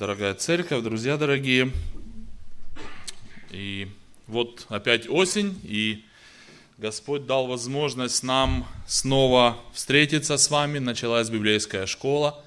Дорогая 0.00 0.32
церковь, 0.32 0.82
друзья 0.82 1.18
дорогие, 1.18 1.70
и 3.50 3.86
вот 4.28 4.64
опять 4.70 5.06
осень, 5.06 5.60
и 5.62 6.02
Господь 6.78 7.26
дал 7.26 7.46
возможность 7.46 8.22
нам 8.22 8.66
снова 8.86 9.60
встретиться 9.74 10.38
с 10.38 10.48
вами. 10.48 10.78
Началась 10.78 11.28
библейская 11.28 11.84
школа, 11.84 12.42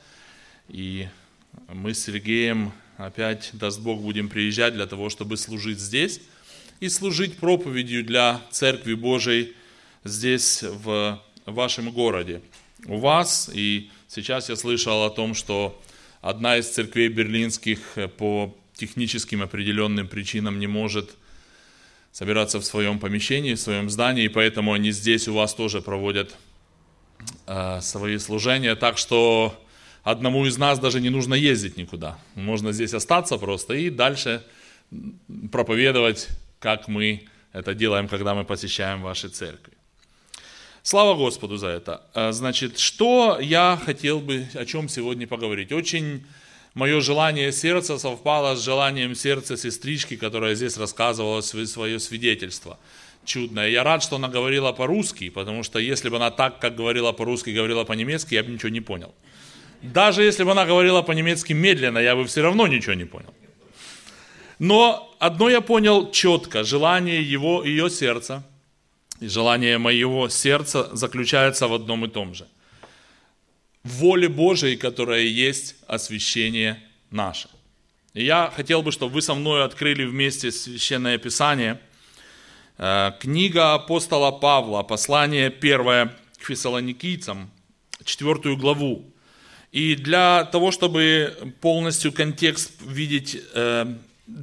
и 0.68 1.08
мы 1.68 1.94
с 1.94 2.04
Сергеем 2.04 2.74
опять, 2.98 3.52
даст 3.54 3.80
Бог, 3.82 4.02
будем 4.02 4.30
приезжать 4.30 4.74
для 4.74 4.88
того, 4.88 5.12
чтобы 5.12 5.38
служить 5.38 5.78
здесь 5.78 6.22
и 6.80 6.90
служить 6.90 7.38
проповедью 7.38 8.04
для 8.04 8.42
Церкви 8.50 8.96
Божией 8.96 9.54
здесь, 10.04 10.64
в 10.64 11.22
вашем 11.46 11.92
городе. 11.92 12.42
У 12.88 12.98
вас, 12.98 13.48
и 13.54 13.92
сейчас 14.08 14.50
я 14.50 14.56
слышал 14.56 15.04
о 15.04 15.12
том, 15.12 15.36
что 15.36 15.80
одна 16.24 16.58
из 16.58 16.70
церквей 16.70 17.10
берлинских 17.10 17.80
по 18.18 18.56
техническим 18.74 19.42
определенным 19.42 20.08
причинам 20.08 20.58
не 20.58 20.68
может 20.68 21.16
собираться 22.12 22.60
в 22.60 22.66
своем 22.66 22.98
помещении, 22.98 23.56
в 23.56 23.60
своем 23.60 23.90
здании, 23.90 24.26
и 24.26 24.30
поэтому 24.30 24.72
они 24.72 24.92
здесь 24.92 25.28
у 25.28 25.34
вас 25.34 25.54
тоже 25.54 25.82
проводят 25.82 26.36
э, 27.46 27.82
свои 27.82 28.18
служения. 28.20 28.76
Так 28.76 28.98
что 28.98 29.62
одному 30.04 30.46
из 30.46 30.58
нас 30.58 30.80
даже 30.80 31.02
не 31.02 31.10
нужно 31.10 31.34
ездить 31.34 31.76
никуда. 31.76 32.18
Можно 32.36 32.72
здесь 32.72 32.94
остаться 32.94 33.38
просто 33.38 33.74
и 33.74 33.90
дальше 33.90 34.44
проповедовать, 35.52 36.30
как 36.60 36.88
мы 36.88 37.28
это 37.52 37.74
делаем, 37.74 38.08
когда 38.08 38.34
мы 38.34 38.46
посещаем 38.46 39.02
ваши 39.02 39.28
церкви. 39.28 39.74
Слава 40.86 41.16
Господу 41.16 41.56
за 41.56 41.68
это. 41.68 42.02
Э, 42.14 42.34
значит, 42.34 42.78
что 42.78 43.40
я 43.40 43.80
хотел 43.86 44.20
бы, 44.20 44.46
о 44.54 44.66
чем 44.66 44.90
сегодня 44.90 45.26
поговорить? 45.26 45.72
Очень 45.72 46.26
мое 46.74 47.00
желание 47.00 47.54
сердца 47.54 47.98
совпало 47.98 48.58
с 48.58 48.66
желанием 48.66 49.16
сердца 49.16 49.56
сестрички, 49.56 50.18
которая 50.18 50.56
здесь 50.56 50.78
рассказывала 50.78 51.40
свое 51.40 52.00
свидетельство. 52.00 52.78
Чудное. 53.24 53.70
Я 53.70 53.84
рад, 53.84 54.04
что 54.04 54.18
она 54.18 54.28
говорила 54.28 54.74
по-русски, 54.74 55.30
потому 55.30 55.64
что 55.64 55.80
если 55.80 56.10
бы 56.10 56.18
она 56.18 56.32
так, 56.32 56.60
как 56.60 56.76
говорила 56.76 57.14
по-русски, 57.14 57.52
говорила 57.52 57.86
по-немецки, 57.86 58.36
я 58.36 58.44
бы 58.44 58.52
ничего 58.52 58.68
не 58.68 58.82
понял. 58.82 59.16
Даже 59.82 60.22
если 60.22 60.44
бы 60.44 60.52
она 60.52 60.66
говорила 60.66 61.02
по-немецки 61.02 61.54
медленно, 61.54 62.00
я 62.00 62.14
бы 62.14 62.26
все 62.26 62.42
равно 62.42 62.68
ничего 62.68 62.94
не 62.94 63.06
понял. 63.06 63.34
Но 64.60 65.16
одно 65.20 65.50
я 65.50 65.62
понял 65.62 66.12
четко, 66.12 66.66
желание 66.66 67.24
его, 67.24 67.64
ее 67.64 67.90
сердца, 67.90 68.44
и 69.24 69.28
желание 69.28 69.78
моего 69.78 70.30
сердца 70.30 70.90
заключается 70.96 71.68
в 71.68 71.74
одном 71.74 72.06
и 72.06 72.10
том 72.10 72.34
же– 72.34 72.48
в 73.84 73.90
воле 73.98 74.30
Божией, 74.30 74.78
которая 74.78 75.22
есть 75.22 75.76
освящение 75.88 76.82
наше. 77.12 77.50
И 78.14 78.24
я 78.24 78.52
хотел 78.56 78.82
бы, 78.82 78.92
чтобы 78.92 79.14
вы 79.14 79.22
со 79.22 79.34
мной 79.34 79.66
открыли 79.66 80.06
вместе 80.06 80.52
Священное 80.52 81.18
Писание. 81.18 81.80
Э, 82.78 83.12
книга 83.20 83.74
апостола 83.74 84.32
Павла, 84.32 84.84
послание 84.84 85.50
первое 85.50 86.16
к 86.38 86.46
фессалоникийцам, 86.46 87.52
четвертую 88.06 88.58
главу. 88.58 89.06
И 89.72 89.96
для 89.96 90.46
того, 90.46 90.72
чтобы 90.72 91.56
полностью 91.60 92.14
контекст 92.14 92.72
видеть 92.82 93.38
э, 93.54 93.96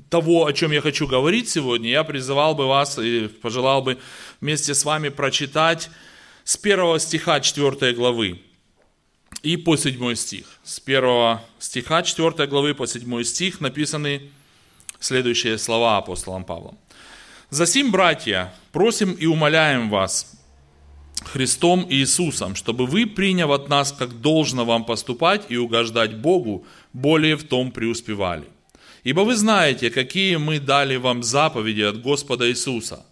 того, 0.08 0.46
о 0.46 0.52
чем 0.52 0.72
я 0.72 0.80
хочу 0.80 1.06
говорить 1.06 1.48
сегодня, 1.48 1.90
я 1.90 2.04
призывал 2.04 2.54
бы 2.54 2.66
вас 2.66 2.98
и 2.98 3.28
пожелал 3.28 3.82
бы 3.82 3.98
вместе 4.40 4.74
с 4.74 4.84
вами 4.84 5.08
прочитать 5.08 5.90
с 6.44 6.56
первого 6.56 6.98
стиха 6.98 7.40
4 7.40 7.94
главы 7.94 8.42
и 9.42 9.56
по 9.56 9.76
7 9.76 10.14
стих. 10.14 10.46
С 10.62 10.82
1 10.84 11.38
стиха 11.58 12.02
4 12.02 12.46
главы 12.46 12.74
по 12.74 12.86
7 12.86 13.22
стих 13.24 13.60
написаны 13.60 14.30
следующие 14.98 15.56
слова 15.58 15.96
апостолом 15.96 16.44
Павлом. 16.44 16.78
«Засим, 17.48 17.90
братья, 17.90 18.52
просим 18.72 19.12
и 19.12 19.26
умоляем 19.26 19.88
вас 19.88 20.34
Христом 21.24 21.86
Иисусом, 21.88 22.54
чтобы 22.54 22.86
вы, 22.86 23.06
приняв 23.06 23.50
от 23.50 23.68
нас, 23.68 23.92
как 23.92 24.20
должно 24.20 24.64
вам 24.64 24.84
поступать 24.84 25.46
и 25.48 25.56
угождать 25.56 26.16
Богу, 26.16 26.64
более 26.92 27.36
в 27.36 27.44
том 27.44 27.72
преуспевали. 27.72 28.44
Ибо 29.04 29.20
вы 29.20 29.36
знаете, 29.36 29.90
какие 29.90 30.36
мы 30.36 30.60
дали 30.60 30.96
вам 30.96 31.22
заповеди 31.22 31.82
от 31.82 32.00
Господа 32.02 32.48
Иисуса. 32.50 33.04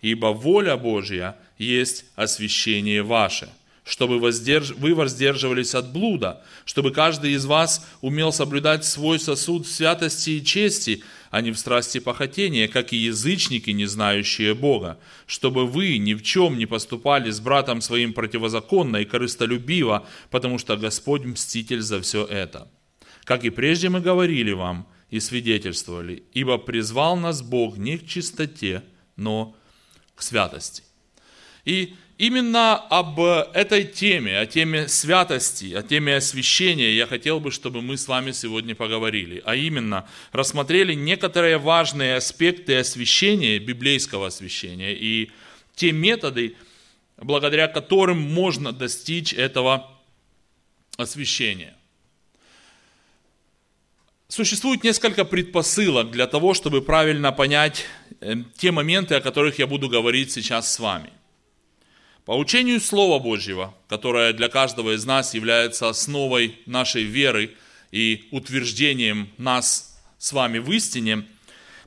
Ибо 0.00 0.26
воля 0.26 0.76
Божья 0.76 1.36
есть 1.58 2.04
освящение 2.16 3.02
ваше» 3.02 3.48
чтобы 3.86 4.18
воздерж... 4.18 4.72
вы 4.72 4.94
воздерживались 4.94 5.74
от 5.74 5.92
блуда, 5.92 6.42
чтобы 6.64 6.90
каждый 6.90 7.32
из 7.32 7.46
вас 7.46 7.86
умел 8.00 8.32
соблюдать 8.32 8.84
свой 8.84 9.20
сосуд 9.20 9.66
святости 9.66 10.30
и 10.30 10.44
чести, 10.44 11.04
а 11.30 11.40
не 11.40 11.52
в 11.52 11.58
страсти 11.58 12.00
похотения, 12.00 12.66
как 12.66 12.92
и 12.92 12.96
язычники, 12.96 13.70
не 13.70 13.86
знающие 13.86 14.54
Бога, 14.54 14.98
чтобы 15.26 15.66
вы 15.66 15.98
ни 15.98 16.14
в 16.14 16.22
чем 16.22 16.58
не 16.58 16.66
поступали 16.66 17.30
с 17.30 17.38
братом 17.38 17.80
своим 17.80 18.12
противозаконно 18.12 18.96
и 18.98 19.04
корыстолюбиво, 19.04 20.06
потому 20.30 20.58
что 20.58 20.76
Господь 20.76 21.24
мститель 21.24 21.80
за 21.80 22.00
все 22.00 22.24
это. 22.24 22.68
Как 23.22 23.44
и 23.44 23.50
прежде 23.50 23.88
мы 23.88 24.00
говорили 24.00 24.50
вам 24.50 24.88
и 25.10 25.20
свидетельствовали, 25.20 26.24
ибо 26.32 26.58
призвал 26.58 27.16
нас 27.16 27.42
Бог 27.42 27.76
не 27.76 27.98
к 27.98 28.06
чистоте, 28.06 28.82
но 29.16 29.56
к 30.14 30.22
святости. 30.22 30.82
И 31.64 31.94
Именно 32.18 32.76
об 32.76 33.20
этой 33.20 33.84
теме, 33.84 34.38
о 34.38 34.46
теме 34.46 34.88
святости, 34.88 35.74
о 35.74 35.82
теме 35.82 36.16
освящения 36.16 36.92
я 36.92 37.06
хотел 37.06 37.40
бы, 37.40 37.50
чтобы 37.50 37.82
мы 37.82 37.98
с 37.98 38.08
вами 38.08 38.30
сегодня 38.30 38.74
поговорили. 38.74 39.42
А 39.44 39.54
именно, 39.54 40.08
рассмотрели 40.32 40.94
некоторые 40.94 41.58
важные 41.58 42.16
аспекты 42.16 42.78
освящения, 42.78 43.58
библейского 43.58 44.28
освящения, 44.28 44.94
и 44.94 45.30
те 45.74 45.92
методы, 45.92 46.56
благодаря 47.18 47.68
которым 47.68 48.18
можно 48.18 48.72
достичь 48.72 49.34
этого 49.34 49.86
освящения. 50.96 51.76
Существует 54.28 54.84
несколько 54.84 55.24
предпосылок 55.24 56.10
для 56.10 56.26
того, 56.26 56.54
чтобы 56.54 56.82
правильно 56.82 57.32
понять 57.32 57.84
э, 58.20 58.34
те 58.56 58.72
моменты, 58.72 59.14
о 59.14 59.20
которых 59.20 59.58
я 59.58 59.66
буду 59.66 59.88
говорить 59.88 60.32
сейчас 60.32 60.72
с 60.72 60.78
вами– 60.78 61.10
по 62.26 62.36
учению 62.36 62.80
Слова 62.80 63.20
Божьего, 63.20 63.72
которое 63.88 64.32
для 64.32 64.48
каждого 64.48 64.96
из 64.96 65.04
нас 65.04 65.32
является 65.32 65.88
основой 65.88 66.58
нашей 66.66 67.04
веры 67.04 67.54
и 67.92 68.26
утверждением 68.32 69.30
нас 69.38 69.96
с 70.18 70.32
вами 70.32 70.58
в 70.58 70.72
истине, 70.72 71.24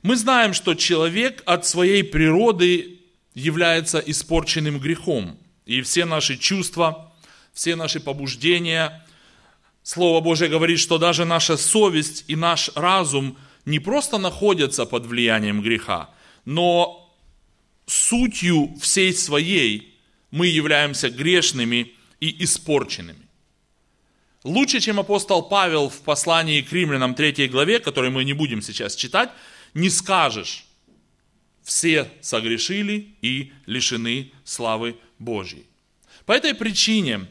мы 0.02 0.16
знаем, 0.16 0.54
что 0.54 0.74
человек 0.74 1.42
от 1.44 1.66
своей 1.66 2.02
природы 2.02 3.00
является 3.34 3.98
испорченным 3.98 4.78
грехом. 4.78 5.38
И 5.66 5.82
все 5.82 6.06
наши 6.06 6.38
чувства, 6.38 7.12
все 7.52 7.76
наши 7.76 8.00
побуждения, 8.00 9.06
Слово 9.82 10.20
Божье 10.20 10.48
говорит, 10.48 10.78
что 10.78 10.98
даже 10.98 11.24
наша 11.24 11.56
совесть 11.56 12.24
и 12.28 12.36
наш 12.36 12.70
разум 12.74 13.36
не 13.64 13.78
просто 13.78 14.18
находятся 14.18 14.86
под 14.86 15.06
влиянием 15.06 15.62
греха, 15.62 16.10
но 16.44 17.14
сутью 17.86 18.74
всей 18.80 19.12
своей 19.12 19.98
мы 20.30 20.46
являемся 20.46 21.10
грешными 21.10 21.92
и 22.20 22.44
испорченными. 22.44 23.26
Лучше, 24.44 24.80
чем 24.80 24.98
апостол 24.98 25.42
Павел 25.42 25.90
в 25.90 26.00
послании 26.00 26.62
к 26.62 26.72
римлянам 26.72 27.14
3 27.14 27.48
главе, 27.48 27.78
который 27.78 28.10
мы 28.10 28.24
не 28.24 28.32
будем 28.32 28.62
сейчас 28.62 28.96
читать, 28.96 29.30
не 29.74 29.90
скажешь, 29.90 30.64
все 31.62 32.10
согрешили 32.20 33.14
и 33.20 33.52
лишены 33.66 34.32
славы 34.44 34.96
Божьей. 35.18 35.66
По 36.24 36.32
этой 36.32 36.54
причине 36.54 37.26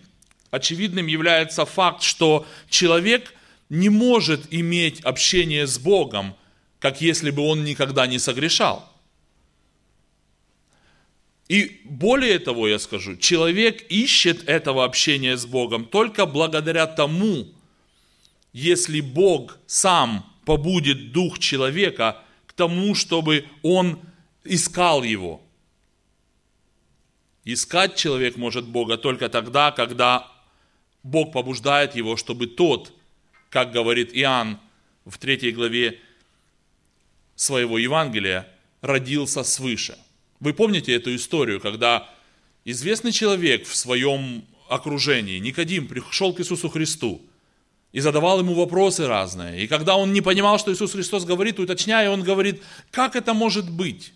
очевидным 0.52 1.08
является 1.08 1.66
факт, 1.66 2.04
что 2.04 2.46
человек 2.70 3.34
не 3.70 3.90
может 3.90 4.52
иметь 4.52 5.02
общение 5.02 5.68
с 5.68 5.78
Богом, 5.78 6.36
как 6.80 7.02
если 7.02 7.32
бы 7.32 7.44
он 7.44 7.64
никогда 7.64 8.08
не 8.08 8.20
согрешал. 8.20 8.90
И 11.48 11.82
более 11.84 12.38
того, 12.38 12.68
я 12.68 12.78
скажу, 12.78 13.16
человек 13.18 13.82
ищет 13.90 14.48
этого 14.48 14.86
общения 14.86 15.36
с 15.36 15.46
Богом 15.46 15.86
только 15.86 16.28
благодаря 16.28 16.86
тому, 16.86 17.48
если 18.54 19.02
Бог 19.02 19.58
сам 19.66 20.32
побудет 20.46 21.12
дух 21.12 21.40
человека 21.40 22.24
к 22.46 22.54
тому, 22.54 22.94
чтобы 22.94 23.46
он 23.64 24.00
искал 24.44 25.04
его. 25.04 25.42
Искать 27.46 27.96
человек 27.96 28.38
может 28.38 28.68
Бога 28.68 28.98
только 28.98 29.28
тогда, 29.28 29.72
когда 29.72 30.32
Бог 31.04 31.32
побуждает 31.32 31.96
его, 31.96 32.18
чтобы 32.18 32.48
тот, 32.48 32.94
как 33.50 33.72
говорит 33.72 34.12
Иоанн 34.14 34.60
в 35.06 35.18
третьей 35.18 35.52
главе 35.52 36.00
своего 37.36 37.78
Евангелия, 37.78 38.48
родился 38.82 39.44
свыше– 39.44 39.98
вы 40.40 40.54
помните 40.54 40.94
эту 40.94 41.14
историю, 41.16 41.60
когда 41.60 42.10
известный 42.64 43.12
человек 43.12 43.68
в 43.68 43.76
своем 43.76 44.46
окружении, 44.70 45.38
Никодим, 45.40 45.88
пришел 45.88 46.34
к 46.34 46.40
Иисусу 46.40 46.70
Христу 46.70 47.22
и 47.92 48.00
задавал 48.00 48.40
ему 48.40 48.54
вопросы 48.54 49.06
разные. 49.08 49.64
И 49.64 49.68
когда 49.68 49.98
он 49.98 50.14
не 50.14 50.22
понимал, 50.22 50.58
что 50.58 50.72
Иисус 50.72 50.94
Христос 50.94 51.26
говорит, 51.26 51.60
уточняя, 51.60 52.10
он 52.10 52.24
говорит, 52.24 52.62
как 52.92 53.16
это 53.16 53.34
может 53.34 53.70
быть? 53.70 54.14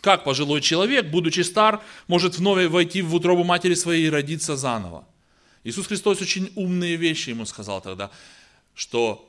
Как 0.00 0.24
пожилой 0.24 0.60
человек, 0.60 1.06
будучи 1.06 1.40
стар, 1.40 1.82
может 2.08 2.38
вновь 2.38 2.66
войти 2.68 3.02
в 3.02 3.14
утробу 3.14 3.44
матери 3.44 3.74
своей 3.74 4.06
и 4.06 4.10
родиться 4.10 4.56
заново? 4.56 5.06
Иисус 5.64 5.86
Христос 5.86 6.20
очень 6.20 6.52
умные 6.54 6.96
вещи 6.96 7.30
ему 7.30 7.46
сказал 7.46 7.80
тогда, 7.80 8.10
что 8.74 9.28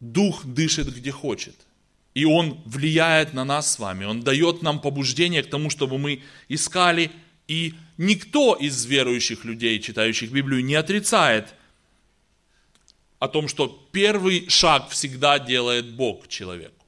Дух 0.00 0.44
дышит 0.44 0.94
где 0.94 1.10
хочет. 1.10 1.56
И 2.14 2.24
Он 2.24 2.60
влияет 2.64 3.34
на 3.34 3.44
нас 3.44 3.72
с 3.72 3.78
вами. 3.78 4.04
Он 4.04 4.22
дает 4.22 4.62
нам 4.62 4.80
побуждение 4.80 5.42
к 5.42 5.50
тому, 5.50 5.70
чтобы 5.70 5.98
мы 5.98 6.22
искали. 6.48 7.10
И 7.48 7.74
никто 7.98 8.54
из 8.54 8.84
верующих 8.84 9.44
людей, 9.44 9.80
читающих 9.80 10.30
Библию, 10.30 10.64
не 10.64 10.74
отрицает 10.74 11.54
о 13.18 13.28
том, 13.28 13.48
что 13.48 13.88
первый 13.90 14.48
шаг 14.48 14.90
всегда 14.90 15.38
делает 15.38 15.94
Бог 15.94 16.28
человеку. 16.28 16.84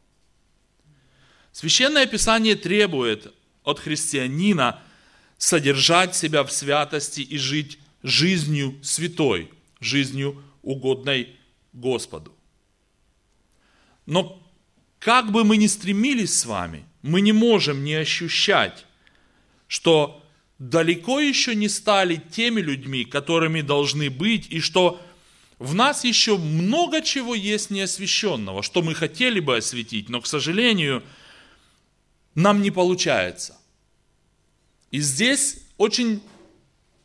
Священное 1.53 2.07
Писание 2.07 2.55
требует 2.55 3.33
от 3.65 3.81
христианина 3.81 4.83
содержать 5.39 6.15
себя 6.15 6.45
в 6.45 6.53
святости 6.53 7.23
и 7.23 7.39
жить 7.39 7.79
жизнью 8.07 8.79
святой, 8.83 9.51
жизнью 9.81 10.41
угодной 10.63 11.37
Господу. 11.73 12.33
Но 14.07 14.41
как 15.01 15.33
бы 15.33 15.43
мы 15.43 15.57
ни 15.57 15.67
стремились 15.67 16.39
с 16.39 16.47
вами, 16.47 16.85
мы 17.03 17.21
не 17.21 17.33
можем 17.33 17.83
не 17.83 17.95
ощущать, 17.95 18.87
что 19.67 20.23
далеко 20.61 21.19
еще 21.19 21.57
не 21.57 21.69
стали 21.69 22.17
теми 22.17 22.61
людьми, 22.61 23.05
которыми 23.05 23.61
должны 23.61 24.09
быть, 24.09 24.47
и 24.51 24.61
что 24.61 25.01
в 25.59 25.75
нас 25.75 26.05
еще 26.05 26.39
много 26.39 27.03
чего 27.03 27.35
есть 27.35 27.71
неосвященного, 27.71 28.63
что 28.63 28.83
мы 28.83 28.95
хотели 28.95 29.41
бы 29.41 29.57
осветить, 29.57 30.09
но, 30.09 30.21
к 30.21 30.27
сожалению, 30.29 31.03
нам 32.37 32.63
не 32.63 32.71
получается. 32.71 33.59
И 34.93 35.01
здесь 35.01 35.59
очень 35.77 36.23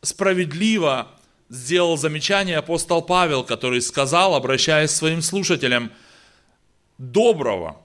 справедливо 0.02 1.08
сделал 1.48 1.96
замечание 1.96 2.58
апостол 2.58 3.02
Павел, 3.02 3.44
который 3.44 3.80
сказал, 3.80 4.34
обращаясь 4.34 4.90
к 4.90 4.96
своим 4.96 5.22
слушателям, 5.22 5.92
доброго, 6.98 7.80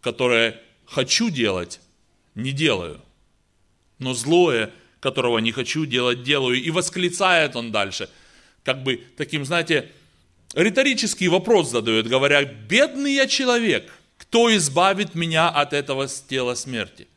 которое 0.00 0.60
хочу 0.86 1.30
делать, 1.30 1.80
не 2.34 2.52
делаю, 2.52 3.00
но 3.98 4.14
злое, 4.14 4.70
которого 5.00 5.38
не 5.38 5.52
хочу 5.52 5.86
делать, 5.86 6.22
делаю. 6.22 6.62
И 6.62 6.70
восклицает 6.70 7.56
он 7.56 7.72
дальше, 7.72 8.08
как 8.64 8.82
бы 8.82 9.02
таким, 9.16 9.44
знаете, 9.44 9.90
риторический 10.54 11.28
вопрос 11.28 11.70
задает, 11.70 12.06
говоря, 12.06 12.44
бедный 12.44 13.14
я 13.14 13.26
человек– 13.26 13.92
кто 14.22 14.54
избавит 14.56 15.16
меня 15.16 15.48
от 15.48 15.72
этого 15.72 16.06
тела 16.06 16.54
смерти? 16.54 17.08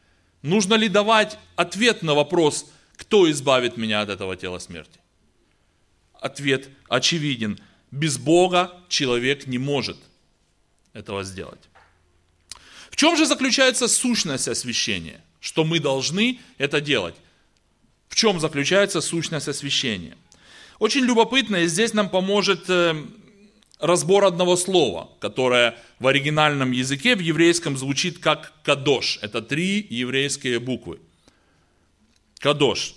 Нужно 0.41 0.73
ли 0.73 0.89
давать 0.89 1.38
ответ 1.56 2.01
на 2.01 2.15
вопрос, 2.15 2.65
кто 2.95 3.30
избавит 3.31 3.77
меня 3.77 4.01
от 4.01 4.09
этого 4.09 4.36
тела 4.36 4.59
смерти? 4.59 5.00
Ответ 6.13 6.69
очевиден. 6.88 7.59
Без 7.92 8.18
Бога 8.18 8.74
человек 8.89 9.47
не 9.47 9.57
может 9.57 9.97
этого 10.94 11.24
сделать. 11.24 11.62
В 12.89 12.95
чем 12.95 13.18
же 13.18 13.25
заключается 13.25 13.88
сущность 13.88 14.47
освящения? 14.47 15.21
Что 15.39 15.63
мы 15.63 15.80
должны 15.80 16.39
это 16.57 16.81
делать? 16.81 17.15
В 18.07 18.15
чем 18.15 18.39
заключается 18.39 19.01
сущность 19.01 19.48
освящения? 19.48 20.18
Очень 20.80 21.01
любопытно, 21.06 21.57
и 21.57 21.68
здесь 21.68 21.94
нам 21.94 22.09
поможет 22.09 22.69
э, 22.69 22.95
разбор 23.80 24.25
одного 24.25 24.56
слова, 24.56 25.09
которое 25.19 25.77
в 26.00 26.07
оригинальном 26.07 26.71
языке, 26.71 27.15
в 27.15 27.19
еврейском 27.19 27.77
звучит 27.77 28.19
как 28.19 28.53
«кадош». 28.63 29.19
Это 29.21 29.41
три 29.41 29.86
еврейские 29.89 30.59
буквы. 30.59 31.00
«Кадош». 32.45 32.95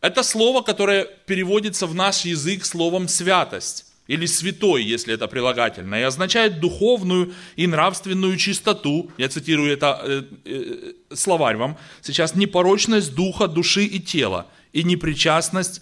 Это 0.00 0.22
слово, 0.22 0.62
которое 0.62 1.04
переводится 1.26 1.86
в 1.86 1.94
наш 1.94 2.26
язык 2.26 2.64
словом 2.64 3.08
«святость» 3.08 3.86
или 4.06 4.26
«святой», 4.26 4.84
если 4.84 5.14
это 5.14 5.26
прилагательное, 5.26 6.00
и 6.00 6.02
означает 6.02 6.60
духовную 6.60 7.32
и 7.56 7.66
нравственную 7.66 8.36
чистоту, 8.36 9.10
я 9.18 9.28
цитирую 9.28 9.72
это 9.72 10.00
э, 10.04 10.22
э, 10.44 10.92
словарь 11.14 11.56
вам, 11.56 11.76
сейчас 12.02 12.34
непорочность 12.34 13.14
духа, 13.14 13.48
души 13.48 13.84
и 13.84 13.98
тела, 13.98 14.46
и 14.72 14.84
непричастность 14.84 15.80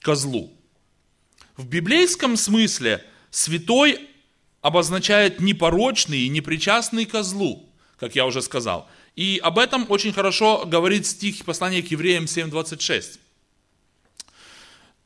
к 0.00 0.14
злу. 0.14 0.52
В 1.56 1.66
библейском 1.66 2.36
смысле– 2.36 3.02
Святой 3.30 4.08
обозначает 4.62 5.40
непорочный 5.40 6.20
и 6.20 6.28
непричастный 6.28 7.04
ко 7.04 7.22
злу, 7.22 7.67
как 7.98 8.14
я 8.14 8.26
уже 8.26 8.42
сказал. 8.42 8.88
И 9.16 9.40
об 9.42 9.58
этом 9.58 9.86
очень 9.88 10.12
хорошо 10.12 10.64
говорит 10.66 11.06
стих 11.06 11.44
послания 11.44 11.82
к 11.82 11.90
евреям 11.90 12.24
7.26. 12.24 13.18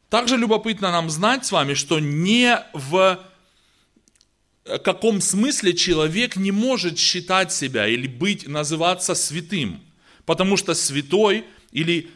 Также 0.09 0.37
любопытно 0.37 0.93
нам 0.93 1.09
знать 1.09 1.47
с 1.47 1.53
вами, 1.53 1.75
что 1.75 1.99
не 1.99 2.59
в 2.73 3.19
каком 4.85 5.21
смысле 5.21 5.75
человек 5.75 6.37
не 6.37 6.51
может 6.51 6.99
считать 6.99 7.53
себя 7.53 7.89
или 7.89 8.07
быть, 8.07 8.47
называться 8.47 9.15
святым. 9.15 9.81
Потому 10.27 10.57
что 10.57 10.75
святой 10.75 11.45
или 11.73 12.11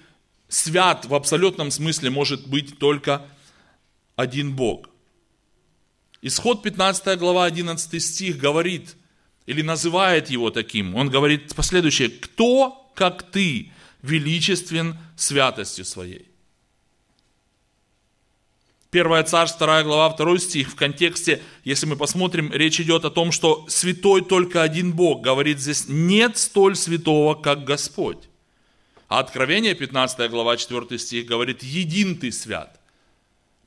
свят 0.49 1.07
в 1.07 1.15
абсолютном 1.15 1.71
смысле 1.71 2.11
может 2.11 2.47
быть 2.47 2.79
только 2.79 3.27
один 4.17 4.55
Бог– 4.55 4.91
Исход 6.23 6.61
15 6.61 7.19
глава 7.21 7.45
11 7.45 8.03
стих 8.03 8.39
говорит, 8.39 8.97
или 9.47 9.63
называет 9.63 10.29
его 10.29 10.51
таким. 10.51 10.95
Он 10.95 11.09
говорит 11.09 11.55
последующее, 11.55 12.09
кто, 12.09 12.91
как 12.95 13.23
ты, 13.31 13.73
величествен 14.03 14.99
святостью 15.17 15.85
своей. 15.85 16.27
Первая 18.91 19.25
царь, 19.25 19.49
вторая 19.49 19.85
глава, 19.85 20.09
второй 20.11 20.39
стих. 20.39 20.71
В 20.71 20.75
контексте, 20.75 21.43
если 21.65 21.87
мы 21.87 21.97
посмотрим, 21.97 22.53
речь 22.53 22.81
идет 22.81 23.05
о 23.05 23.11
том, 23.11 23.31
что 23.33 23.67
святой 23.69 24.25
только 24.25 24.63
один 24.63 24.93
Бог. 24.93 25.23
Говорит 25.23 25.61
здесь, 25.61 25.85
нет 25.89 26.39
столь 26.39 26.77
святого, 26.77 27.35
как 27.35 27.65
Господь. 27.65 28.29
А 29.09 29.19
Откровение, 29.19 29.75
15 29.75 30.31
глава, 30.31 30.57
4 30.57 30.99
стих, 30.99 31.27
говорит, 31.27 31.63
един 31.63 32.17
ты 32.17 32.33
свят. 32.33 32.81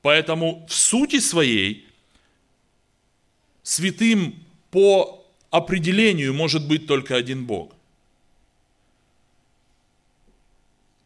Поэтому 0.02 0.66
в 0.68 0.74
сути 0.74 1.20
своей 1.20 1.88
святым 3.62 4.44
по 4.72 5.19
определению 5.52 6.34
может 6.34 6.68
быть 6.68 6.88
только 6.88 7.16
один 7.16 7.46
Бог. 7.46 7.74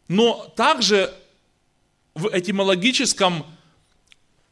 Но 0.07 0.51
также 0.55 1.13
в 2.13 2.29
этимологическом 2.31 3.45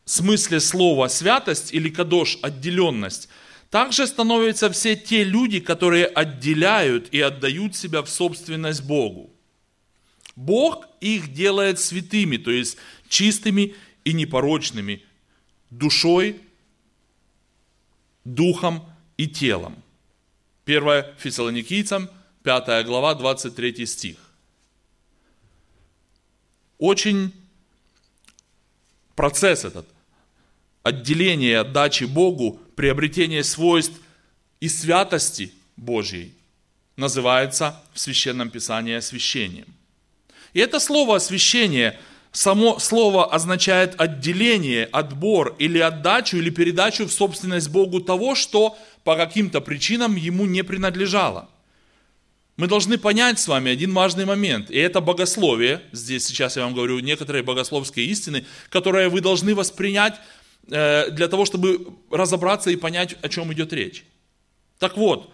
смысле 0.06 0.60
слова 0.60 1.08
святость 1.08 1.74
или 1.74 1.89
кадош, 1.89 2.38
отделенность, 2.42 3.30
также 3.70 4.06
становятся 4.08 4.70
все 4.72 4.96
те 4.96 5.24
люди, 5.24 5.60
которые 5.60 6.06
отделяют 6.06 7.13
и 7.13 7.22
отдают 7.22 7.75
себя 7.75 8.01
в 8.01 8.10
собственность 8.10 8.84
Богу. 8.84 9.30
Бог 10.36 10.88
их 11.00 11.34
делает 11.34 11.80
святыми, 11.80 12.38
то 12.38 12.51
есть 12.51 12.77
чистыми 13.08 13.75
и 14.04 14.13
непорочными, 14.13 15.04
душой, 15.70 16.42
духом 18.25 18.84
и 19.18 19.27
телом. 19.27 19.81
1 20.65 21.15
Фессалоникийцам, 21.18 22.10
5 22.44 22.86
глава, 22.86 23.15
23 23.15 23.86
стих. 23.86 24.18
Очень 26.77 27.34
процесс 29.15 29.65
этот, 29.65 29.88
отделение, 30.84 31.60
отдачи 31.60 32.06
Богу, 32.06 32.60
приобретение 32.75 33.44
свойств 33.44 34.00
и 34.60 34.68
святости 34.68 35.53
Божьей 35.77 36.34
называется 36.96 37.80
в 37.94 38.00
Священном 38.00 38.50
Писании 38.50 38.96
освящением. 38.96 39.68
И 40.53 40.60
это 40.60 40.80
слово 40.80 41.18
освящение– 41.18 42.00
Само 42.32 42.80
слово 42.80 43.26
означает 43.26 44.00
отделение, 44.00 44.86
отбор 44.86 45.54
или 45.60 45.80
отдачу 45.80 46.38
или 46.38 46.50
передачу 46.50 47.06
в 47.06 47.12
собственность 47.12 47.70
Богу 47.70 48.00
того, 48.00 48.36
что 48.36 48.78
по 49.04 49.18
каким-то 49.18 49.60
причинам 49.60 50.16
ему 50.16 50.46
не 50.46 50.64
принадлежало. 50.64 51.50
Мы 52.56 52.68
должны 52.68 52.98
понять 52.98 53.40
с 53.40 53.48
вами 53.48 53.72
один 53.72 53.94
важный 53.94 54.26
момент, 54.26 54.72
и 54.72 54.78
это 54.78 55.02
богословие, 55.02 55.82
здесь 55.92 56.26
сейчас 56.26 56.56
я 56.56 56.64
вам 56.64 56.74
говорю 56.74 57.00
некоторые 57.00 57.44
богословские 57.44 58.06
истины, 58.06 58.46
которые 58.70 59.10
вы 59.10 59.20
должны 59.20 59.54
воспринять 59.54 60.16
э, 60.70 61.10
для 61.12 61.28
того, 61.28 61.44
чтобы 61.44 61.88
разобраться 62.10 62.70
и 62.70 62.76
понять, 62.78 63.16
о 63.22 63.30
чем 63.30 63.52
идет 63.52 63.74
речь. 63.74 64.06
Так 64.80 64.96
вот, 64.96 65.34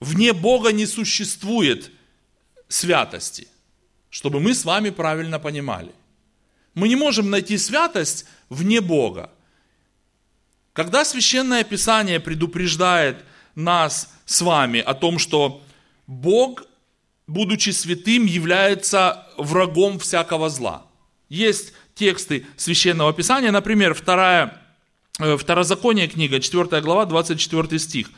вне 0.00 0.34
Бога 0.34 0.72
не 0.72 0.84
существует 0.84 1.90
святости– 2.68 3.48
чтобы 4.16 4.40
мы 4.40 4.54
с 4.54 4.64
вами 4.64 4.88
правильно 4.88 5.38
понимали. 5.38 5.92
Мы 6.72 6.88
не 6.88 6.96
можем 6.96 7.28
найти 7.28 7.58
святость 7.58 8.24
вне 8.48 8.80
Бога. 8.80 9.30
Когда 10.72 11.04
Священное 11.04 11.64
Писание 11.64 12.18
предупреждает 12.18 13.26
нас 13.54 14.10
с 14.24 14.40
вами 14.40 14.80
о 14.80 14.94
том, 14.94 15.18
что 15.18 15.62
Бог, 16.06 16.64
будучи 17.26 17.68
святым, 17.68 18.24
является 18.24 19.26
врагом 19.36 19.98
всякого 19.98 20.48
зла. 20.48 20.86
Есть 21.28 21.74
тексты 21.94 22.46
Священного 22.56 23.12
Писания, 23.12 23.52
например, 23.52 23.92
вторая, 23.92 24.62
э, 25.18 25.36
Второзаконие 25.36 26.08
книга, 26.08 26.40
4 26.40 26.80
глава, 26.80 27.04
24 27.04 27.78
стих. 27.78 28.10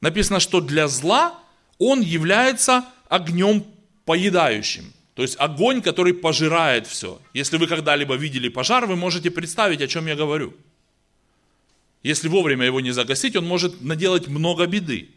Написано, 0.00 0.40
что 0.40 0.62
для 0.62 0.88
зла 0.88 1.38
он 1.76 2.00
является 2.00 2.86
огнем 3.10 3.66
поедающим. 4.08 4.94
То 5.14 5.22
есть 5.22 5.36
огонь, 5.38 5.82
который 5.82 6.14
пожирает 6.14 6.86
все. 6.86 7.20
Если 7.34 7.58
вы 7.58 7.66
когда-либо 7.66 8.14
видели 8.14 8.48
пожар, 8.48 8.86
вы 8.86 8.96
можете 8.96 9.30
представить, 9.30 9.82
о 9.82 9.86
чем 9.86 10.06
я 10.06 10.16
говорю. 10.16 10.54
Если 12.02 12.28
вовремя 12.28 12.64
его 12.64 12.80
не 12.80 12.92
загасить, 12.92 13.36
он 13.36 13.46
может 13.46 13.82
наделать 13.82 14.26
много 14.28 14.66
беды. 14.66 15.10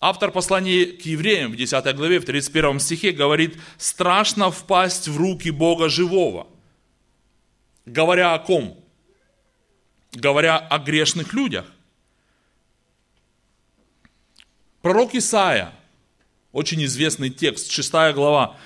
Автор 0.00 0.30
послания 0.30 0.84
к 0.84 1.00
евреям 1.06 1.52
в 1.52 1.56
10 1.56 1.96
главе, 1.96 2.18
в 2.20 2.26
31 2.26 2.78
стихе 2.78 3.12
говорит, 3.12 3.56
страшно 3.78 4.50
впасть 4.50 5.08
в 5.08 5.16
руки 5.16 5.50
Бога 5.50 5.88
живого. 5.88 6.46
Говоря 7.86 8.34
о 8.34 8.38
ком? 8.38 8.78
Говоря 10.12 10.58
о 10.58 10.78
грешных 10.78 11.32
людях. 11.32 11.64
Пророк 14.82 15.14
Исаия, 15.14 15.72
очень 16.52 16.84
известный 16.84 17.30
текст, 17.30 17.70
6 17.70 17.92
глава, 18.14 18.56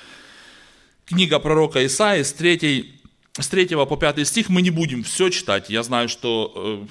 книга 1.05 1.38
пророка 1.38 1.85
Исаии 1.85 2.23
с 2.23 2.33
3 2.33 3.00
с 3.38 3.49
3 3.49 3.67
по 3.67 3.97
5 3.97 4.26
стих 4.26 4.49
мы 4.49 4.62
не 4.62 4.71
будем 4.71 5.03
все 5.03 5.29
читать. 5.29 5.69
Я 5.69 5.83
знаю, 5.83 6.09
что 6.09 6.53
э, 6.55 6.87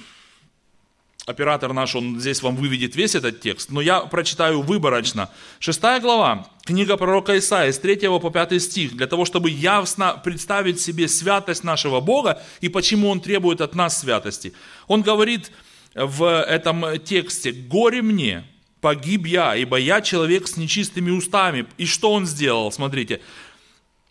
оператор 1.26 1.72
наш, 1.72 1.96
он 1.96 2.20
здесь 2.20 2.42
вам 2.42 2.54
выведет 2.56 2.96
весь 2.96 3.14
этот 3.14 3.40
текст, 3.40 3.70
но 3.70 3.80
я 3.80 4.00
прочитаю 4.00 4.60
выборочно. 4.60 5.30
Шестая 5.58 6.00
глава, 6.00 6.46
книга 6.64 6.98
пророка 6.98 7.38
Исаия, 7.38 7.72
с 7.72 7.78
3 7.78 7.96
по 8.20 8.30
5 8.30 8.62
стих, 8.62 8.94
для 8.94 9.06
того, 9.06 9.24
чтобы 9.24 9.50
ясно 9.50 10.20
представить 10.22 10.80
себе 10.80 11.08
святость 11.08 11.64
нашего 11.64 12.00
Бога 12.00 12.42
и 12.60 12.68
почему 12.68 13.08
Он 13.08 13.20
требует 13.20 13.62
от 13.62 13.74
нас 13.74 13.98
святости. 13.98 14.52
Он 14.86 15.00
говорит 15.00 15.50
в 15.94 16.42
этом 16.42 16.98
тексте, 17.00 17.52
«Горе 17.52 18.02
мне, 18.02 18.44
погиб 18.84 19.26
я, 19.26 19.56
ибо 19.56 19.78
я 19.78 20.02
человек 20.02 20.46
с 20.46 20.58
нечистыми 20.58 21.10
устами». 21.10 21.64
И 21.78 21.86
что 21.86 22.12
Он 22.12 22.26
сделал? 22.26 22.70
Смотрите, 22.70 23.22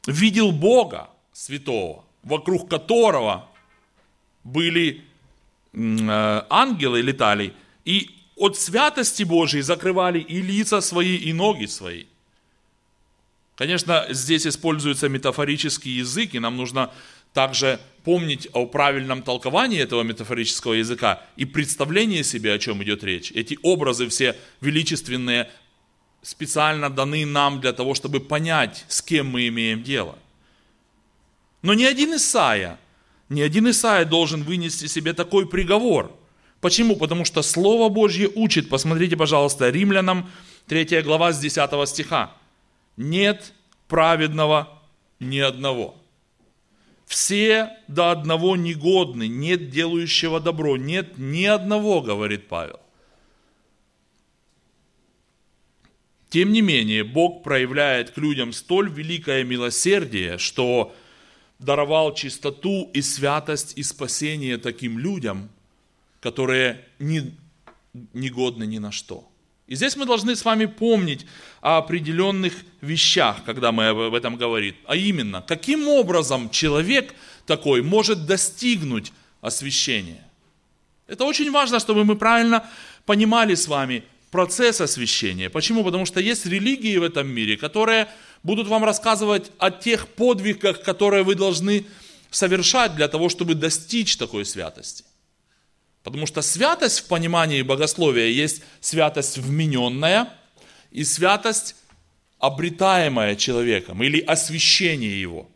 «Видел 0.08 0.52
Бога 0.52 1.10
святого, 1.32 2.04
вокруг 2.24 2.68
которого 2.68 3.48
были 4.44 5.04
э, 5.74 6.42
ангелы 6.50 7.02
летали, 7.02 7.54
и 7.86 8.10
от 8.36 8.58
святости 8.58 9.24
Божией 9.24 9.62
закрывали 9.62 10.20
и 10.20 10.42
лица 10.42 10.82
свои, 10.82 11.18
и 11.18 11.34
ноги 11.34 11.68
свои. 11.68 12.06
Конечно, 13.56 14.08
здесь 14.10 14.48
используется 14.48 15.08
метафорический 15.08 15.92
язык, 15.92 16.34
и 16.34 16.40
нам 16.40 16.58
нужно 16.58 16.92
также 17.34 17.80
помнить 18.04 18.48
о 18.54 18.66
правильном 18.66 19.24
толковании 19.24 19.80
этого 19.80 20.04
метафорического 20.04 20.74
языка 20.74 21.22
и 21.36 21.46
представлении 21.46 22.22
себе, 22.22 22.54
о 22.54 22.60
чем 22.60 22.84
идет 22.84 23.04
речь. 23.04 23.32
Эти 23.32 23.58
образы 23.64 24.08
все 24.10 24.36
величественные 24.62 25.50
специально 26.22 26.90
даны 26.90 27.26
нам 27.26 27.60
для 27.62 27.74
того, 27.74 27.94
чтобы 27.94 28.20
понять, 28.20 28.86
с 28.88 29.02
кем 29.02 29.28
мы 29.28 29.48
имеем 29.48 29.84
дело. 29.84 30.18
Но 31.62 31.74
ни 31.74 31.84
один 31.84 32.16
Исаия, 32.16 32.78
ни 33.30 33.42
один 33.42 33.70
Исаия 33.70 34.06
должен 34.06 34.44
вынести 34.44 34.88
себе 34.88 35.14
такой 35.14 35.48
приговор. 35.48 36.12
Почему? 36.60 36.96
Потому 36.96 37.26
что 37.26 37.42
Слово 37.42 37.90
Божье 37.90 38.30
учит, 38.36 38.70
посмотрите, 38.70 39.18
пожалуйста, 39.18 39.70
Римлянам 39.70 40.30
3 40.68 41.02
глава 41.02 41.32
с 41.32 41.40
10 41.40 41.90
стиха. 41.90 42.34
Нет 42.96 43.54
праведного 43.88 44.82
ни 45.20 45.40
одного. 45.40 45.96
Все 47.14 47.70
до 47.88 48.10
одного 48.10 48.56
негодны, 48.56 49.28
нет 49.28 49.70
делающего 49.70 50.40
добро, 50.40 50.78
нет 50.78 51.20
ни 51.20 51.46
одного, 51.46 52.02
говорит 52.02 52.48
Павел. 52.48 52.80
Тем 56.30 56.52
не 56.52 56.62
менее, 56.62 57.04
Бог 57.04 57.44
проявляет 57.44 58.10
к 58.10 58.18
людям 58.18 58.52
столь 58.52 58.90
великое 58.90 59.44
милосердие, 59.44 60.40
что 60.40 60.96
даровал 61.60 62.16
чистоту 62.16 62.90
и 62.96 63.04
святость 63.04 63.78
и 63.78 63.84
спасение 63.84 64.58
таким 64.58 64.98
людям, 64.98 65.52
которые 66.20 66.84
не, 66.98 67.38
не 68.14 68.32
годны 68.32 68.64
ни 68.64 68.80
на 68.80 68.92
что. 68.92 69.30
И 69.68 69.76
здесь 69.76 69.96
мы 69.96 70.06
должны 70.06 70.36
с 70.36 70.44
вами 70.44 70.66
помнить 70.66 71.26
о 71.62 71.78
определенных 71.78 72.54
вещах, 72.82 73.44
когда 73.46 73.72
мы 73.72 73.88
об 73.88 74.14
этом 74.14 74.36
говорим. 74.36 74.76
А 74.86 74.96
именно, 74.96 75.42
каким 75.42 75.88
образом 75.88 76.50
человек 76.50 77.16
такой 77.46 77.82
может 77.82 78.26
достигнуть 78.26 79.14
освящения. 79.42 80.24
Это 81.08 81.26
очень 81.26 81.52
важно, 81.52 81.80
чтобы 81.80 82.04
мы 82.04 82.16
правильно 82.16 82.70
понимали 83.06 83.56
с 83.56 83.68
вами 83.68 84.04
процесс 84.32 84.82
освящения. 84.82 85.50
Почему? 85.50 85.84
Потому 85.84 86.06
что 86.06 86.20
есть 86.20 86.46
религии 86.46 86.98
в 86.98 87.04
этом 87.04 87.28
мире, 87.28 87.56
которые 87.56 88.10
будут 88.42 88.68
вам 88.68 88.84
рассказывать 88.84 89.52
о 89.60 89.72
тех 89.72 90.08
подвигах, 90.08 90.82
которые 90.82 91.24
вы 91.24 91.36
должны 91.36 91.86
совершать 92.32 92.96
для 92.96 93.08
того, 93.08 93.30
чтобы 93.30 93.54
достичь 93.54 94.18
такой 94.18 94.44
святости. 94.44 95.06
Потому 96.04 96.26
что 96.26 96.42
святость 96.42 97.00
в 97.00 97.06
понимании 97.08 97.62
богословия 97.62 98.28
есть 98.28 98.62
святость 98.82 99.38
вмененная 99.38 100.30
и 100.92 101.04
святость, 101.06 101.76
обретаемая 102.40 103.38
человеком, 103.38 104.04
или 104.04 104.20
освящение 104.20 105.20
его, 105.20 105.50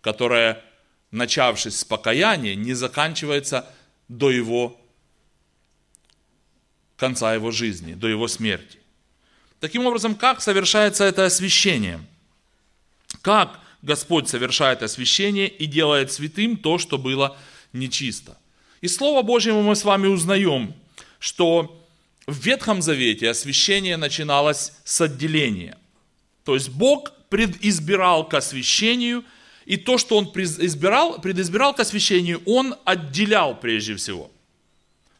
которое, 0.00 0.62
начавшись 1.10 1.80
с 1.80 1.84
покаяния, 1.84 2.54
не 2.54 2.72
заканчивается 2.72 3.68
до 4.06 4.30
его 4.30 4.80
конца 6.96 7.34
его 7.34 7.50
жизни, 7.50 7.94
до 7.94 8.06
его 8.06 8.28
смерти. 8.28 8.78
Таким 9.58 9.86
образом, 9.86 10.14
как 10.14 10.40
совершается 10.40 11.02
это 11.04 11.24
освящение? 11.24 12.00
Как 13.22 13.58
Господь 13.82 14.28
совершает 14.28 14.84
освящение 14.84 15.48
и 15.48 15.66
делает 15.66 16.12
святым 16.12 16.56
то, 16.56 16.78
что 16.78 16.96
было 16.96 17.36
нечисто? 17.72 18.38
Из 18.84 18.96
Слова 18.96 19.22
Божьего 19.22 19.62
мы 19.62 19.76
с 19.76 19.82
вами 19.82 20.08
узнаем, 20.08 20.74
что 21.18 21.82
в 22.26 22.38
Ветхом 22.44 22.82
Завете 22.82 23.30
освящение 23.30 23.96
начиналось 23.96 24.74
с 24.84 25.00
отделения. 25.00 25.78
То 26.44 26.52
есть 26.52 26.68
Бог 26.68 27.14
предизбирал 27.30 28.28
к 28.28 28.34
освящению, 28.34 29.24
и 29.64 29.78
то, 29.78 29.96
что 29.96 30.18
Он 30.18 30.30
предизбирал, 30.30 31.18
предизбирал 31.18 31.72
к 31.72 31.80
освящению, 31.80 32.42
Он 32.44 32.74
отделял 32.84 33.58
прежде 33.58 33.96
всего. 33.96 34.30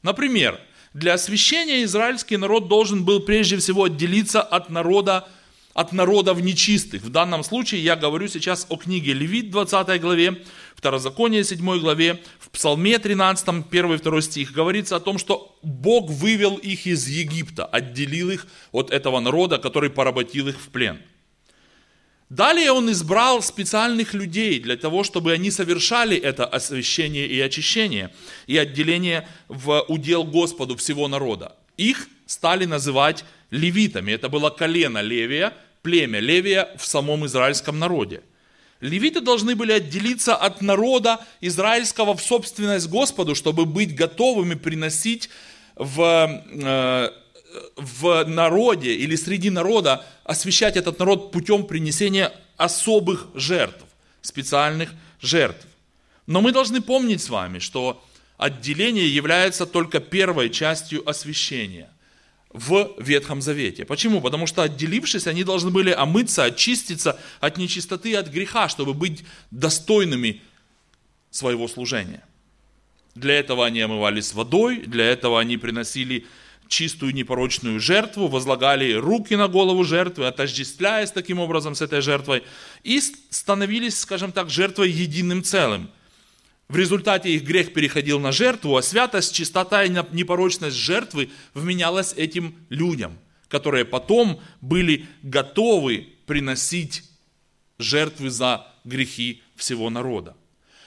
Например, 0.02 0.60
для 0.92 1.14
освящения 1.14 1.84
израильский 1.84 2.36
народ 2.36 2.68
должен 2.68 3.02
был 3.02 3.20
прежде 3.20 3.56
всего 3.56 3.84
отделиться 3.84 4.42
от 4.42 4.68
народа, 4.68 5.26
от 5.74 5.92
народов 5.92 6.40
нечистых. 6.40 7.02
В 7.02 7.10
данном 7.10 7.44
случае 7.44 7.84
я 7.84 7.96
говорю 7.96 8.28
сейчас 8.28 8.66
о 8.70 8.76
книге 8.76 9.12
Левит, 9.12 9.50
20 9.50 10.00
главе, 10.00 10.42
Второзаконие, 10.74 11.44
7 11.44 11.80
главе, 11.80 12.22
в 12.38 12.50
Псалме 12.50 12.98
13, 12.98 13.48
1 13.70 13.92
и 13.92 13.98
2 13.98 14.20
стих 14.22 14.52
говорится 14.52 14.96
о 14.96 15.00
том, 15.00 15.18
что 15.18 15.58
Бог 15.62 16.10
вывел 16.10 16.56
их 16.56 16.86
из 16.86 17.06
Египта, 17.08 17.66
отделил 17.66 18.30
их 18.30 18.46
от 18.72 18.90
этого 18.90 19.20
народа, 19.20 19.58
который 19.58 19.90
поработил 19.90 20.48
их 20.48 20.58
в 20.58 20.68
плен– 20.68 20.98
Далее 22.30 22.72
он 22.72 22.90
избрал 22.90 23.42
специальных 23.42 24.14
людей 24.14 24.58
для 24.58 24.76
того, 24.76 25.04
чтобы 25.04 25.32
они 25.32 25.50
совершали 25.50 26.16
это 26.16 26.46
освящение 26.46 27.26
и 27.26 27.38
очищение, 27.40 28.12
и 28.48 28.56
отделение 28.56 29.28
в 29.48 29.84
удел 29.88 30.24
Господу 30.24 30.74
всего 30.76 31.06
народа. 31.06 31.54
Их 31.76 32.08
стали 32.26 32.64
называть 32.64 33.24
левитами. 33.50 34.10
Это 34.12 34.28
было 34.28 34.50
колено 34.50 35.02
Левия, 35.02 35.52
племя 35.84 36.18
Левия 36.18 36.70
в 36.76 36.86
самом 36.86 37.26
израильском 37.26 37.78
народе. 37.78 38.22
Левиты 38.80 39.20
должны 39.20 39.54
были 39.54 39.72
отделиться 39.72 40.34
от 40.34 40.62
народа 40.62 41.20
израильского 41.40 42.16
в 42.16 42.22
собственность 42.22 42.88
Господу, 42.88 43.34
чтобы 43.34 43.66
быть 43.66 43.94
готовыми 43.94 44.54
приносить 44.54 45.30
в 45.76 46.42
э, 46.52 47.10
в 47.76 48.24
народе 48.24 48.94
или 48.94 49.14
среди 49.14 49.50
народа 49.50 50.04
освещать 50.24 50.76
этот 50.76 50.98
народ 50.98 51.30
путем 51.30 51.66
принесения 51.66 52.32
особых 52.56 53.28
жертв, 53.34 53.84
специальных 54.22 54.92
жертв. 55.20 55.66
Но 56.26 56.40
мы 56.40 56.50
должны 56.50 56.80
помнить 56.80 57.22
с 57.22 57.28
вами, 57.28 57.58
что 57.58 58.02
отделение 58.38 59.08
является 59.08 59.66
только 59.66 60.00
первой 60.00 60.50
частью 60.50 61.08
освящения 61.08 61.93
в 62.54 62.94
Ветхом 62.98 63.42
Завете. 63.42 63.84
Почему? 63.84 64.20
Потому 64.20 64.46
что 64.46 64.62
отделившись, 64.62 65.26
они 65.26 65.42
должны 65.42 65.70
были 65.70 65.90
омыться, 65.90 66.44
очиститься 66.44 67.18
от 67.40 67.58
нечистоты 67.58 68.12
и 68.12 68.14
от 68.14 68.28
греха, 68.28 68.68
чтобы 68.68 68.94
быть 68.94 69.24
достойными 69.50 70.40
своего 71.30 71.66
служения. 71.66 72.22
Для 73.16 73.34
этого 73.34 73.66
они 73.66 73.80
омывались 73.80 74.32
водой, 74.32 74.78
для 74.86 75.04
этого 75.04 75.40
они 75.40 75.56
приносили 75.56 76.26
чистую 76.68 77.12
непорочную 77.12 77.80
жертву, 77.80 78.28
возлагали 78.28 78.92
руки 78.92 79.34
на 79.34 79.48
голову 79.48 79.82
жертвы, 79.82 80.26
отождествляясь 80.26 81.10
таким 81.10 81.40
образом 81.40 81.74
с 81.74 81.82
этой 81.82 82.00
жертвой, 82.02 82.44
и 82.84 83.00
становились, 83.30 83.98
скажем 83.98 84.30
так, 84.30 84.48
жертвой 84.48 84.90
единым 84.90 85.42
целым. 85.42 85.90
В 86.68 86.76
результате 86.76 87.30
их 87.30 87.44
грех 87.44 87.72
переходил 87.74 88.18
на 88.18 88.32
жертву, 88.32 88.76
а 88.76 88.82
святость, 88.82 89.34
чистота 89.34 89.84
и 89.84 89.90
непорочность 89.90 90.76
жертвы 90.76 91.30
вменялась 91.52 92.14
этим 92.14 92.54
людям, 92.70 93.18
которые 93.48 93.84
потом 93.84 94.40
были 94.60 95.06
готовы 95.22 96.08
приносить 96.26 97.04
жертвы 97.78 98.30
за 98.30 98.66
грехи 98.84 99.42
всего 99.56 99.90
народа. 99.90 100.36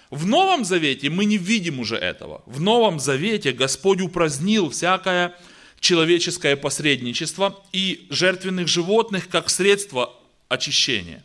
В 0.09 0.25
Новом 0.25 0.63
Завете 0.63 1.09
мы 1.09 1.25
не 1.25 1.37
видим 1.37 1.79
уже 1.79 1.97
этого. 1.97 2.41
В 2.45 2.61
Новом 2.61 2.99
Завете 2.99 3.51
Господь 3.51 4.01
упразднил 4.01 4.69
всякое 4.69 5.35
человеческое 5.79 6.55
посредничество 6.55 7.63
и 7.71 8.07
жертвенных 8.09 8.67
животных 8.67 9.27
как 9.27 9.49
средство 9.49 10.13
очищения. 10.47 11.23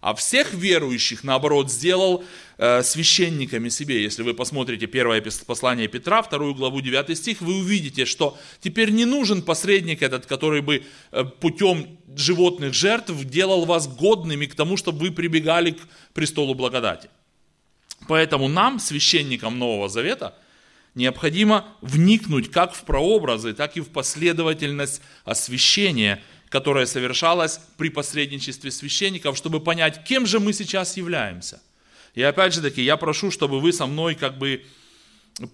А 0.00 0.14
всех 0.14 0.54
верующих, 0.54 1.24
наоборот, 1.24 1.72
сделал 1.72 2.24
э, 2.58 2.82
священниками 2.82 3.68
себе. 3.70 4.02
Если 4.02 4.22
вы 4.22 4.34
посмотрите 4.34 4.86
первое 4.86 5.22
послание 5.46 5.88
Петра, 5.88 6.22
вторую 6.22 6.54
главу, 6.54 6.80
9 6.80 7.16
стих, 7.16 7.40
вы 7.40 7.56
увидите, 7.56 8.04
что 8.04 8.36
теперь 8.60 8.90
не 8.90 9.04
нужен 9.04 9.42
посредник 9.42 10.02
этот, 10.02 10.26
который 10.26 10.60
бы 10.60 10.82
э, 11.12 11.24
путем 11.24 11.98
животных 12.14 12.74
жертв 12.74 13.24
делал 13.24 13.64
вас 13.64 13.88
годными 13.88 14.46
к 14.46 14.54
тому, 14.54 14.76
чтобы 14.76 14.98
вы 14.98 15.10
прибегали 15.10 15.70
к 15.70 15.80
престолу 16.12 16.54
благодати. 16.54 17.08
Поэтому 18.06 18.48
нам, 18.48 18.78
священникам 18.78 19.58
Нового 19.58 19.88
Завета, 19.88 20.34
необходимо 20.94 21.66
вникнуть 21.80 22.50
как 22.50 22.74
в 22.74 22.82
прообразы, 22.82 23.54
так 23.54 23.76
и 23.76 23.80
в 23.80 23.88
последовательность 23.88 25.00
освящения– 25.24 26.22
которое 26.48 26.86
совершалось 26.86 27.60
при 27.76 27.90
посредничестве 27.90 28.70
священников, 28.70 29.36
чтобы 29.36 29.60
понять, 29.60 30.04
кем 30.04 30.26
же 30.26 30.40
мы 30.40 30.52
сейчас 30.52 30.96
являемся. 30.96 31.60
И 32.14 32.22
опять 32.22 32.54
же 32.54 32.62
таки, 32.62 32.82
я 32.82 32.96
прошу, 32.96 33.30
чтобы 33.30 33.60
вы 33.60 33.72
со 33.72 33.86
мной 33.86 34.14
как 34.14 34.38
бы 34.38 34.64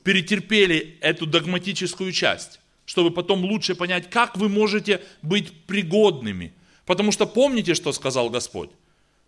перетерпели 0.03 0.97
эту 1.01 1.27
догматическую 1.27 2.13
часть, 2.13 2.61
чтобы 2.87 3.11
потом 3.11 3.45
лучше 3.45 3.75
понять, 3.75 4.11
как 4.11 4.37
вы 4.37 4.49
можете 4.49 5.03
быть 5.23 5.53
пригодными. 5.67 6.53
Потому 6.87 7.13
что 7.13 7.27
помните, 7.27 7.75
что 7.75 7.93
сказал 7.93 8.31
Господь? 8.31 8.71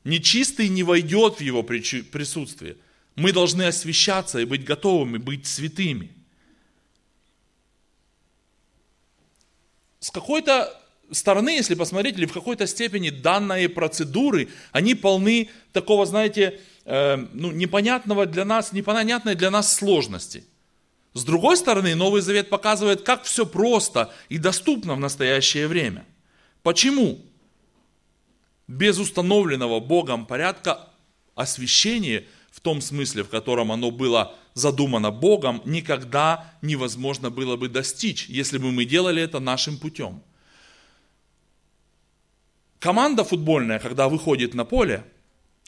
Нечистый 0.05 0.69
не 0.69 0.83
войдет 0.83 1.37
в 1.37 1.41
его 1.41 1.63
присутствие. 1.63 2.77
Мы 3.17 3.33
должны 3.33 3.63
освящаться 3.65 4.39
и 4.39 4.45
быть 4.45 4.65
готовыми, 4.65 5.19
быть 5.19 5.47
святыми. 5.47 6.11
С 10.01 10.11
какой-то 10.11 10.81
стороны, 11.11 11.51
если 11.51 11.75
посмотреть, 11.75 12.19
или 12.19 12.27
в 12.27 12.33
какой-то 12.33 12.67
степени 12.67 13.11
данные 13.11 13.69
процедуры, 13.69 14.49
они 14.73 14.95
полны 14.95 15.51
такого, 15.73 16.07
знаете, 16.07 16.61
э, 16.87 17.17
ну, 17.33 17.51
непонятного 17.51 18.25
для 18.25 18.45
нас, 18.45 18.73
непонятной 18.73 19.35
для 19.35 19.51
нас 19.51 19.75
сложности. 19.75 20.45
С 21.13 21.25
другой 21.25 21.57
стороны, 21.57 21.95
Новый 21.95 22.23
Завет 22.23 22.49
показывает, 22.49 23.03
как 23.03 23.25
все 23.25 23.45
просто 23.45 24.13
и 24.29 24.39
доступно 24.39 24.95
в 24.95 25.01
настоящее 25.01 25.67
время. 25.67 26.07
Почему? 26.63 27.21
Без 28.69 28.99
установленного 28.99 29.81
Богом 29.81 30.27
порядка 30.27 30.89
освящение 31.35 32.27
в 32.51 32.61
том 32.61 32.81
смысле, 32.81 33.23
в 33.23 33.29
котором 33.29 33.71
оно 33.71 33.91
было 33.91 34.35
задумано 34.55 35.11
Богом, 35.11 35.61
никогда 35.67 36.55
невозможно 36.63 37.31
было 37.31 37.57
бы 37.57 37.69
достичь, 37.69 38.29
если 38.29 38.57
бы 38.57 38.73
мы 38.73 38.87
делали 38.87 39.23
это 39.23 39.41
нашим 39.41 39.79
путем. 39.79 40.23
Команда 42.79 43.25
футбольная, 43.25 43.79
когда 43.79 44.09
выходит 44.09 44.55
на 44.55 44.65
поле, 44.65 45.05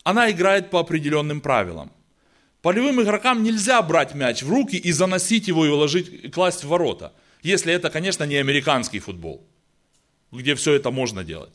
она 0.09 0.31
играет 0.31 0.71
по 0.71 0.79
определенным 0.79 1.41
правилам. 1.41 1.91
Полевым 2.63 3.03
игрокам 3.03 3.43
нельзя 3.43 3.83
брать 3.83 4.15
мяч 4.15 4.43
в 4.43 4.51
руки 4.51 4.77
и 4.77 4.93
заносить 4.93 5.49
его 5.49 5.67
и 5.67 5.69
уложить, 5.69 6.33
класть 6.33 6.65
в 6.65 6.69
ворота. 6.69 7.13
Если 7.43 7.75
это, 7.75 7.91
конечно, 7.91 8.27
не 8.27 8.37
американский 8.37 9.01
футбол, 9.01 9.47
где 10.33 10.55
все 10.55 10.73
это 10.73 10.91
можно 10.91 11.25
делать. 11.25 11.53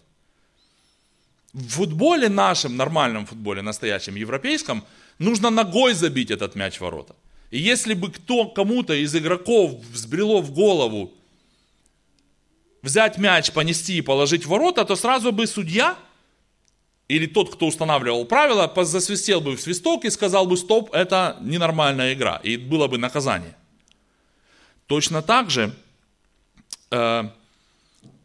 В 1.53 1.67
футболе 1.67 2.29
нашем, 2.29 2.77
нормальном 2.77 3.25
футболе, 3.25 3.63
настоящем, 3.63 4.15
европейском, 4.15 4.83
нужно 5.17 5.49
ногой 5.49 5.93
забить 5.95 6.29
этот 6.29 6.55
мяч 6.55 6.77
в 6.77 6.81
ворота. 6.81 7.15
И 7.49 7.57
если 7.57 7.95
бы 7.95 8.11
кто, 8.11 8.45
кому-то 8.45 8.93
из 8.93 9.15
игроков 9.15 9.71
взбрело 9.91 10.41
в 10.41 10.51
голову 10.51 11.11
взять 12.83 13.17
мяч, 13.17 13.51
понести 13.51 13.97
и 13.97 14.01
положить 14.01 14.45
в 14.45 14.49
ворота, 14.49 14.85
то 14.85 14.95
сразу 14.95 15.31
бы 15.31 15.47
судья 15.47 15.97
или 17.07 17.25
тот, 17.25 17.53
кто 17.53 17.67
устанавливал 17.67 18.25
правила, 18.25 18.71
засвистел 18.83 19.41
бы 19.41 19.55
в 19.55 19.61
свисток 19.61 20.05
и 20.05 20.09
сказал 20.09 20.45
бы, 20.45 20.57
стоп, 20.57 20.93
это 20.93 21.37
ненормальная 21.41 22.13
игра, 22.13 22.39
и 22.43 22.57
было 22.57 22.87
бы 22.87 22.97
наказание. 22.97 23.55
Точно 24.87 25.21
так 25.21 25.49
же 25.49 25.73
э, 26.91 27.23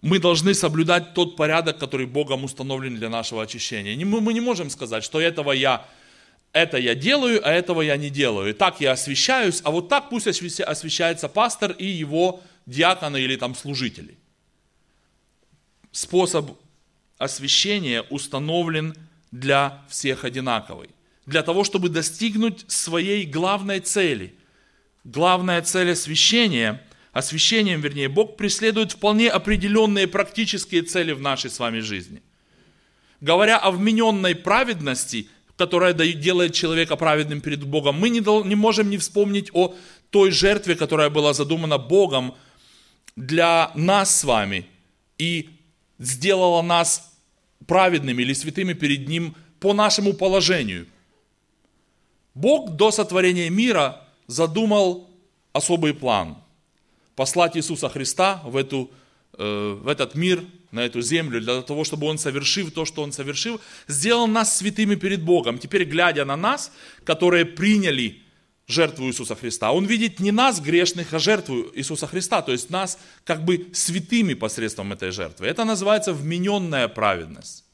мы 0.02 0.18
должны 0.18 0.54
соблюдать 0.54 1.14
тот 1.14 1.36
порядок, 1.36 1.78
который 1.78 2.06
Богом 2.06 2.44
установлен 2.44 2.96
для 2.96 3.08
нашего 3.08 3.42
очищения. 3.42 3.96
Мы, 4.04 4.20
мы 4.20 4.32
не 4.32 4.40
можем 4.40 4.70
сказать, 4.70 5.04
что 5.04 5.20
этого 5.20 5.52
я, 5.52 5.86
это 6.52 6.78
я 6.78 6.94
делаю, 6.94 7.40
а 7.46 7.50
этого 7.50 7.82
я 7.82 7.96
не 7.96 8.10
делаю. 8.10 8.50
И 8.50 8.52
так 8.52 8.80
я 8.80 8.92
освящаюсь, 8.92 9.60
а 9.64 9.70
вот 9.70 9.88
так 9.88 10.08
пусть 10.08 10.26
освящается 10.26 11.28
пастор 11.28 11.72
и 11.72 11.86
его 11.86 12.40
диаконы 12.66 13.20
или 13.20 13.36
там 13.36 13.54
служители 13.54 14.16
способ 15.98 16.50
освящения 17.18 18.02
установлен 18.02 18.94
для 19.30 19.82
всех 19.88 20.24
одинаковый. 20.24 20.90
Для 21.26 21.42
того, 21.42 21.64
чтобы 21.64 21.88
достигнуть 21.88 22.64
своей 22.68 23.26
главной 23.26 23.80
цели. 23.80 24.34
Главная 25.04 25.60
цель 25.62 25.92
освящения, 25.92 26.82
освящением, 27.12 27.80
вернее, 27.80 28.08
Бог 28.08 28.36
преследует 28.36 28.92
вполне 28.92 29.28
определенные 29.28 30.06
практические 30.06 30.82
цели 30.82 31.12
в 31.12 31.20
нашей 31.20 31.50
с 31.50 31.58
вами 31.58 31.80
жизни. 31.80 32.22
Говоря 33.20 33.58
о 33.58 33.72
вмененной 33.72 34.34
праведности, 34.34 35.28
которая 35.56 35.92
делает 35.92 36.54
человека 36.54 36.96
праведным 36.96 37.40
перед 37.40 37.64
Богом, 37.64 37.98
мы 37.98 38.10
не, 38.10 38.20
не 38.46 38.54
можем 38.54 38.90
не 38.90 38.96
вспомнить 38.96 39.50
о 39.52 39.74
той 40.10 40.30
жертве, 40.30 40.76
которая 40.76 41.10
была 41.10 41.32
задумана 41.32 41.78
Богом 41.78 42.36
для 43.16 43.72
нас 43.74 44.20
с 44.20 44.24
вами. 44.24 44.66
И 45.18 45.50
сделала 45.98 46.62
нас 46.62 47.07
праведными 47.68 48.22
или 48.22 48.32
святыми 48.32 48.72
перед 48.72 49.06
Ним 49.06 49.36
по 49.60 49.74
нашему 49.74 50.14
положению. 50.14 50.86
Бог 52.34 52.70
до 52.70 52.90
сотворения 52.90 53.50
мира 53.50 54.02
задумал 54.26 55.08
особый 55.52 55.92
план. 55.94 56.38
Послать 57.14 57.56
Иисуса 57.56 57.88
Христа 57.88 58.40
в, 58.44 58.56
эту, 58.56 58.90
э, 59.38 59.78
в 59.82 59.86
этот 59.86 60.14
мир, 60.14 60.44
на 60.70 60.80
эту 60.84 61.00
землю, 61.02 61.40
для 61.40 61.62
того, 61.62 61.84
чтобы 61.84 62.06
Он, 62.06 62.18
совершив 62.18 62.72
то, 62.72 62.84
что 62.84 63.02
Он 63.02 63.12
совершил, 63.12 63.60
сделал 63.86 64.26
нас 64.26 64.56
святыми 64.56 64.94
перед 64.94 65.22
Богом. 65.22 65.58
Теперь, 65.58 65.84
глядя 65.84 66.24
на 66.24 66.36
нас, 66.36 66.72
которые 67.04 67.44
приняли 67.44 68.22
жертву 68.68 69.06
Иисуса 69.06 69.34
Христа. 69.34 69.72
Он 69.72 69.86
видит 69.86 70.20
не 70.20 70.30
нас, 70.30 70.60
грешных, 70.60 71.14
а 71.14 71.18
жертву 71.18 71.72
Иисуса 71.74 72.06
Христа, 72.06 72.42
то 72.42 72.52
есть 72.52 72.70
нас 72.70 72.98
как 73.24 73.44
бы 73.44 73.70
святыми 73.72 74.34
посредством 74.34 74.92
этой 74.92 75.10
жертвы. 75.10 75.46
Это 75.46 75.64
называется 75.64 76.12
вмененная 76.12 76.86
праведность. 76.88 77.64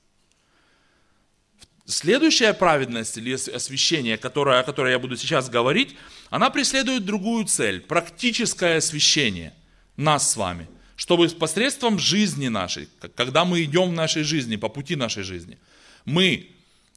Следующая 1.87 2.54
праведность 2.54 3.18
или 3.18 3.35
освящение, 3.35 4.16
которое, 4.16 4.61
о 4.61 4.62
которой 4.62 4.92
я 4.92 4.98
буду 4.98 5.16
сейчас 5.16 5.50
говорить, 5.50 5.96
она 6.30 6.48
преследует 6.48 7.04
другую 7.04 7.44
цель, 7.44 7.80
практическое 7.80 8.78
освящение 8.78 9.52
нас 9.96 10.30
с 10.30 10.37
вами, 10.37 10.68
чтобы 10.96 11.28
посредством 11.28 11.98
жизни 11.98 12.48
нашей, 12.48 12.88
когда 13.16 13.44
мы 13.44 13.62
идем 13.64 13.90
в 13.90 13.92
нашей 13.92 14.22
жизни, 14.22 14.57
по 14.57 14.68
пути 14.68 14.96
нашей 14.96 15.24
жизни, 15.24 15.59
мы, 16.04 16.52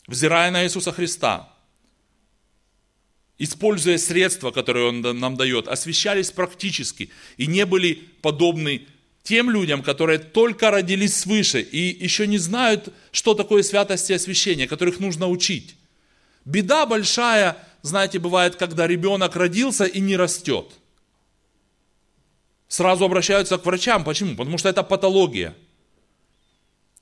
взирая 0.07 0.51
на 0.51 0.63
Иисуса 0.63 0.93
Христа, 0.93 1.51
используя 3.37 3.97
средства, 3.97 4.51
которые 4.51 4.87
Он 4.87 5.01
нам 5.01 5.35
дает, 5.35 5.67
освещались 5.67 6.31
практически 6.31 7.09
и 7.37 7.47
не 7.47 7.65
были 7.65 7.95
подобны 8.21 8.85
тем 9.23 9.49
людям, 9.51 9.83
которые 9.83 10.19
только 10.19 10.71
родились 10.71 11.15
свыше 11.15 11.61
и 11.61 12.03
еще 12.03 12.27
не 12.27 12.37
знают, 12.37 12.93
что 13.11 13.33
такое 13.33 13.61
святость 13.61 14.09
и 14.09 14.13
освящение, 14.13 14.67
которых 14.67 14.99
нужно 14.99 15.27
учить. 15.27 15.75
Беда 16.45 16.85
большая, 16.85 17.57
знаете, 17.81 18.19
бывает, 18.19 18.55
когда 18.55 18.87
ребенок 18.87 19.35
родился 19.35 19.83
и 19.83 19.99
не 19.99 20.15
растет. 20.15 20.71
Сразу 22.69 23.03
обращаются 23.03 23.57
к 23.57 23.65
врачам. 23.65 24.03
Почему? 24.03 24.35
Потому 24.35 24.57
что 24.57 24.69
это 24.69 24.81
патология. 24.81 25.55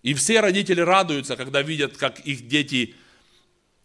И 0.02 0.13
все 0.15 0.39
родители 0.39 0.82
радуются, 0.82 1.36
когда 1.36 1.62
видят, 1.62 1.98
как 1.98 2.19
их 2.21 2.48
дети 2.48 2.95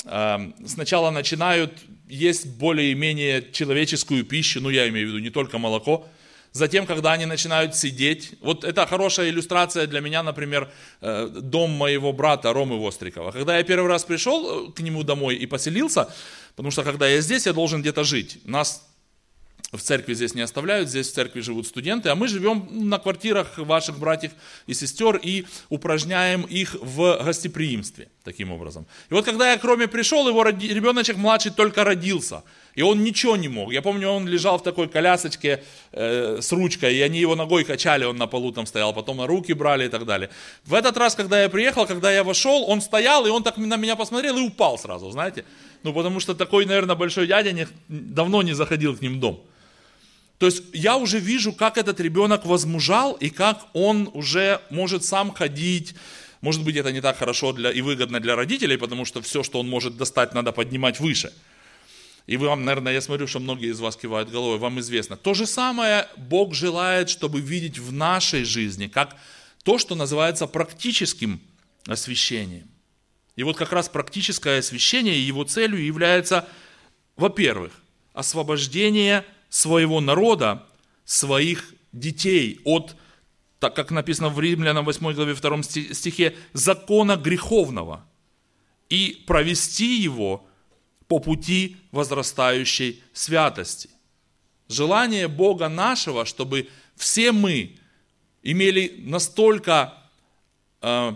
сначала 0.02 1.10
начинают 1.10 1.72
есть 2.08 2.46
более-менее 2.46 3.52
человеческую 3.52 4.24
пищу, 4.24 4.60
ну 4.60 4.70
я 4.70 4.88
имею 4.88 5.06
в 5.06 5.10
виду 5.10 5.18
не 5.18 5.30
только 5.30 5.58
молоко, 5.58 6.06
Затем, 6.52 6.84
когда 6.86 7.12
они 7.12 7.26
начинают 7.26 7.76
сидеть, 7.76 8.32
вот 8.40 8.64
это 8.64 8.84
хорошая 8.84 9.28
иллюстрация 9.28 9.86
для 9.86 10.00
меня, 10.00 10.24
например, 10.24 10.68
э, 11.00 11.28
дом 11.28 11.70
моего 11.70 12.12
брата 12.12 12.52
Ромы 12.52 12.76
Вострикова. 12.76 13.30
Когда 13.30 13.56
я 13.56 13.62
первый 13.62 13.86
раз 13.86 14.02
пришел 14.02 14.68
э, 14.68 14.72
к 14.72 14.80
нему 14.80 15.04
домой 15.04 15.36
и 15.36 15.46
поселился, 15.46 16.08
потому 16.56 16.72
что 16.72 16.82
когда 16.82 17.06
я 17.06 17.20
здесь, 17.20 17.46
я 17.46 17.52
должен 17.52 17.82
где-то 17.82 18.02
жить. 18.02 18.40
Нас 18.44 18.89
в 19.72 19.78
церкви 19.78 20.14
здесь 20.14 20.34
не 20.34 20.42
оставляют, 20.42 20.88
здесь 20.88 21.08
в 21.10 21.14
церкви 21.14 21.40
живут 21.40 21.66
студенты, 21.66 22.08
а 22.08 22.14
мы 22.14 22.28
живем 22.28 22.68
на 22.70 22.98
квартирах 22.98 23.58
ваших 23.58 23.98
братьев 23.98 24.32
и 24.66 24.74
сестер 24.74 25.16
и 25.16 25.46
упражняем 25.68 26.42
их 26.42 26.76
в 26.80 27.22
гостеприимстве 27.24 28.08
таким 28.24 28.50
образом. 28.50 28.86
И 29.10 29.14
вот 29.14 29.24
когда 29.24 29.52
я 29.52 29.58
к 29.58 29.64
Роме 29.64 29.86
пришел, 29.86 30.28
его 30.28 30.42
ребеночек 30.44 31.16
младший 31.16 31.52
только 31.52 31.84
родился, 31.84 32.42
и 32.74 32.82
он 32.82 33.02
ничего 33.04 33.36
не 33.36 33.48
мог. 33.48 33.72
Я 33.72 33.82
помню, 33.82 34.08
он 34.08 34.26
лежал 34.26 34.58
в 34.58 34.62
такой 34.62 34.88
колясочке 34.88 35.62
э, 35.92 36.38
с 36.40 36.52
ручкой, 36.52 36.96
и 36.96 37.00
они 37.00 37.20
его 37.20 37.36
ногой 37.36 37.64
качали, 37.64 38.04
он 38.04 38.16
на 38.16 38.26
полу 38.26 38.52
там 38.52 38.66
стоял, 38.66 38.92
потом 38.92 39.18
на 39.18 39.26
руки 39.26 39.52
брали 39.52 39.86
и 39.86 39.88
так 39.88 40.04
далее. 40.04 40.30
В 40.64 40.74
этот 40.74 40.96
раз, 40.96 41.14
когда 41.14 41.42
я 41.42 41.48
приехал, 41.48 41.86
когда 41.86 42.12
я 42.12 42.24
вошел, 42.24 42.64
он 42.68 42.80
стоял, 42.80 43.26
и 43.26 43.30
он 43.30 43.42
так 43.42 43.56
на 43.56 43.76
меня 43.76 43.96
посмотрел 43.96 44.36
и 44.36 44.42
упал 44.42 44.78
сразу, 44.78 45.10
знаете. 45.10 45.44
Ну, 45.82 45.92
потому 45.94 46.20
что 46.20 46.34
такой, 46.34 46.66
наверное, 46.66 46.96
большой 46.96 47.26
дядя 47.26 47.52
не, 47.52 47.66
давно 47.88 48.42
не 48.42 48.52
заходил 48.52 48.96
к 48.96 49.00
ним 49.00 49.16
в 49.16 49.20
дом. 49.20 49.44
То 50.40 50.46
есть 50.46 50.62
я 50.72 50.96
уже 50.96 51.18
вижу, 51.18 51.52
как 51.52 51.76
этот 51.76 52.00
ребенок 52.00 52.46
возмужал 52.46 53.12
и 53.12 53.28
как 53.28 53.66
он 53.74 54.10
уже 54.14 54.62
может 54.70 55.04
сам 55.04 55.34
ходить. 55.34 55.94
Может 56.40 56.64
быть, 56.64 56.76
это 56.76 56.92
не 56.92 57.02
так 57.02 57.18
хорошо 57.18 57.52
для, 57.52 57.70
и 57.70 57.82
выгодно 57.82 58.20
для 58.20 58.36
родителей, 58.36 58.78
потому 58.78 59.04
что 59.04 59.20
все, 59.20 59.42
что 59.42 59.60
он 59.60 59.68
может 59.68 59.98
достать, 59.98 60.32
надо 60.32 60.52
поднимать 60.52 60.98
выше. 60.98 61.30
И 62.26 62.38
вам, 62.38 62.64
наверное, 62.64 62.94
я 62.94 63.02
смотрю, 63.02 63.26
что 63.26 63.38
многие 63.38 63.70
из 63.70 63.80
вас 63.80 63.98
кивают 63.98 64.30
головой, 64.30 64.56
вам 64.56 64.80
известно. 64.80 65.18
То 65.18 65.34
же 65.34 65.44
самое 65.44 66.08
Бог 66.16 66.54
желает, 66.54 67.10
чтобы 67.10 67.42
видеть 67.42 67.78
в 67.78 67.92
нашей 67.92 68.44
жизни, 68.44 68.86
как 68.86 69.16
то, 69.62 69.76
что 69.76 69.94
называется 69.94 70.46
практическим 70.46 71.38
освящением. 71.86 72.66
И 73.36 73.42
вот 73.42 73.58
как 73.58 73.74
раз 73.74 73.90
практическое 73.90 74.60
освящение, 74.60 75.20
его 75.20 75.44
целью 75.44 75.84
является, 75.84 76.48
во-первых, 77.16 77.74
освобождение 78.14 79.26
своего 79.50 80.00
народа, 80.00 80.66
своих 81.04 81.74
детей 81.92 82.60
от, 82.64 82.96
так 83.58 83.76
как 83.76 83.90
написано 83.90 84.30
в 84.30 84.40
Римлянам 84.40 84.86
8 84.86 85.12
главе 85.12 85.34
2 85.34 85.62
стихе, 85.62 86.34
закона 86.54 87.16
греховного 87.16 88.06
и 88.88 89.22
провести 89.26 90.00
его 90.00 90.46
по 91.08 91.18
пути 91.18 91.76
возрастающей 91.90 93.02
святости. 93.12 93.90
Желание 94.68 95.26
Бога 95.26 95.68
нашего, 95.68 96.24
чтобы 96.24 96.68
все 96.94 97.32
мы 97.32 97.76
имели 98.42 99.02
настолько, 99.04 99.94
э, 100.80 101.12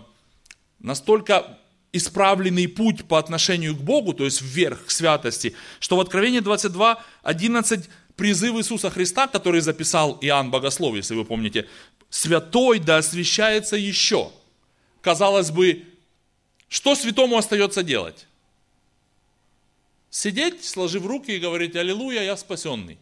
настолько 0.80 1.58
исправленный 1.92 2.66
путь 2.66 3.04
по 3.04 3.20
отношению 3.20 3.76
к 3.76 3.80
Богу, 3.80 4.14
то 4.14 4.24
есть 4.24 4.42
вверх 4.42 4.86
к 4.86 4.90
святости, 4.90 5.54
что 5.78 5.96
в 5.96 6.00
Откровении 6.00 6.40
22, 6.40 7.00
11 7.22 7.88
призыв 8.16 8.56
Иисуса 8.56 8.90
Христа, 8.90 9.26
который 9.26 9.60
записал 9.60 10.18
Иоанн 10.20 10.50
Богослов, 10.50 10.94
если 10.94 11.14
вы 11.14 11.24
помните, 11.24 11.68
святой 12.10 12.78
да 12.78 12.98
освящается 12.98 13.76
еще. 13.76 14.30
Казалось 15.00 15.50
бы, 15.50 15.84
что 16.68 16.94
святому 16.94 17.36
остается 17.36 17.82
делать? 17.82 18.26
Сидеть, 20.10 20.64
сложив 20.64 21.06
руки 21.06 21.32
и 21.32 21.38
говорить, 21.38 21.76
аллилуйя, 21.76 22.22
я 22.22 22.36
спасенный. 22.36 22.98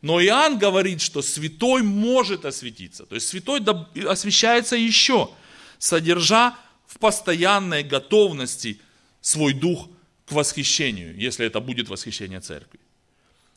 Но 0.00 0.20
Иоанн 0.20 0.58
говорит, 0.58 1.00
что 1.00 1.22
святой 1.22 1.82
может 1.82 2.44
осветиться. 2.44 3.06
То 3.06 3.14
есть 3.14 3.28
святой 3.28 3.60
освящается 4.08 4.76
еще, 4.76 5.30
содержа 5.78 6.56
в 6.86 6.98
постоянной 6.98 7.82
готовности 7.82 8.80
свой 9.20 9.54
дух 9.54 9.88
к 10.26 10.32
восхищению, 10.32 11.16
если 11.16 11.46
это 11.46 11.60
будет 11.60 11.88
восхищение 11.88 12.40
церкви. 12.40 12.80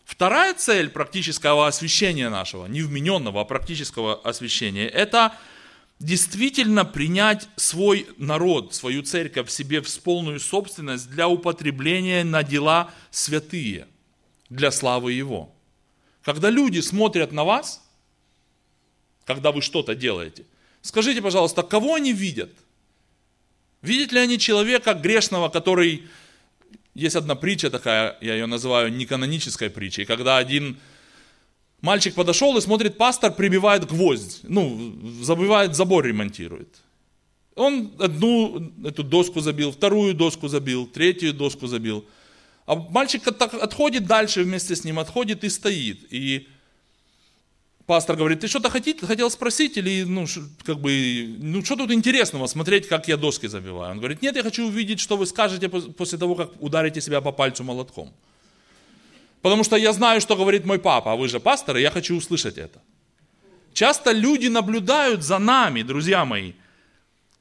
Вторая 0.05 0.53
цель 0.53 0.89
практического 0.89 1.67
освящения 1.67 2.29
нашего, 2.29 2.67
не 2.67 2.83
вмененного, 2.83 3.41
а 3.41 3.45
практического 3.45 4.21
освящения, 4.21 4.87
это 4.87 5.35
действительно 5.99 6.85
принять 6.85 7.49
свой 7.55 8.07
народ, 8.17 8.75
свою 8.75 9.01
церковь 9.01 9.49
себе 9.49 9.81
в 9.81 10.01
полную 10.01 10.39
собственность 10.39 11.09
для 11.09 11.27
употребления 11.27 12.23
на 12.23 12.43
дела 12.43 12.91
святые, 13.09 13.87
для 14.49 14.69
славы 14.71 15.13
Его. 15.13 15.51
Когда 16.21 16.51
люди 16.51 16.81
смотрят 16.81 17.31
на 17.31 17.43
вас, 17.43 17.81
когда 19.25 19.51
вы 19.51 19.63
что-то 19.63 19.95
делаете, 19.95 20.45
скажите, 20.83 21.21
пожалуйста, 21.21 21.63
кого 21.63 21.95
они 21.95 22.13
видят? 22.13 22.51
Видят 23.81 24.11
ли 24.11 24.19
они 24.19 24.37
человека 24.37 24.93
грешного, 24.93 25.49
который 25.49 26.07
есть 26.95 27.15
одна 27.15 27.35
притча 27.35 27.69
такая, 27.69 28.17
я 28.21 28.33
ее 28.33 28.45
называю 28.45 28.91
неканонической 28.91 29.69
притчей, 29.69 30.05
когда 30.05 30.37
один 30.37 30.77
мальчик 31.81 32.15
подошел 32.15 32.57
и 32.57 32.61
смотрит, 32.61 32.97
пастор 32.97 33.33
прибивает 33.33 33.85
гвоздь, 33.85 34.39
ну, 34.43 34.97
забывает, 35.21 35.75
забор 35.75 36.05
ремонтирует. 36.05 36.69
Он 37.55 37.93
одну 37.99 38.71
эту 38.83 39.03
доску 39.03 39.39
забил, 39.41 39.71
вторую 39.71 40.13
доску 40.13 40.47
забил, 40.47 40.87
третью 40.87 41.33
доску 41.33 41.67
забил. 41.67 42.05
А 42.65 42.75
мальчик 42.75 43.27
отходит 43.27 44.07
дальше 44.07 44.43
вместе 44.43 44.75
с 44.75 44.83
ним, 44.83 44.99
отходит 44.99 45.43
и 45.43 45.49
стоит. 45.49 46.11
И 46.11 46.47
пастор 47.85 48.15
говорит, 48.15 48.39
ты 48.39 48.47
что-то 48.47 48.69
хотел, 48.69 48.95
хотел 49.07 49.29
спросить 49.29 49.77
или, 49.77 50.03
ну, 50.03 50.25
как 50.63 50.79
бы, 50.79 51.35
ну, 51.39 51.63
что 51.63 51.75
тут 51.75 51.91
интересного 51.91 52.47
смотреть, 52.47 52.87
как 52.87 53.07
я 53.07 53.17
доски 53.17 53.47
забиваю? 53.47 53.91
Он 53.91 53.97
говорит, 53.97 54.21
нет, 54.21 54.35
я 54.35 54.43
хочу 54.43 54.65
увидеть, 54.67 54.99
что 54.99 55.17
вы 55.17 55.25
скажете 55.25 55.69
после 55.69 56.17
того, 56.17 56.35
как 56.35 56.49
ударите 56.59 57.01
себя 57.01 57.21
по 57.21 57.31
пальцу 57.31 57.63
молотком. 57.63 58.13
Потому 59.41 59.63
что 59.63 59.77
я 59.77 59.93
знаю, 59.93 60.21
что 60.21 60.35
говорит 60.35 60.65
мой 60.65 60.79
папа, 60.79 61.11
а 61.11 61.15
вы 61.15 61.27
же 61.27 61.39
пастор, 61.39 61.77
и 61.77 61.81
я 61.81 61.91
хочу 61.91 62.15
услышать 62.15 62.57
это. 62.57 62.81
Часто 63.73 64.11
люди 64.11 64.47
наблюдают 64.47 65.23
за 65.23 65.37
нами, 65.37 65.83
друзья 65.83 66.25
мои, 66.25 66.53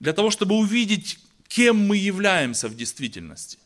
для 0.01 0.13
того, 0.13 0.31
чтобы 0.31 0.57
увидеть, 0.57 1.19
кем 1.49 1.77
мы 1.77 1.97
являемся 1.97 2.69
в 2.69 2.77
действительности. 2.77 3.59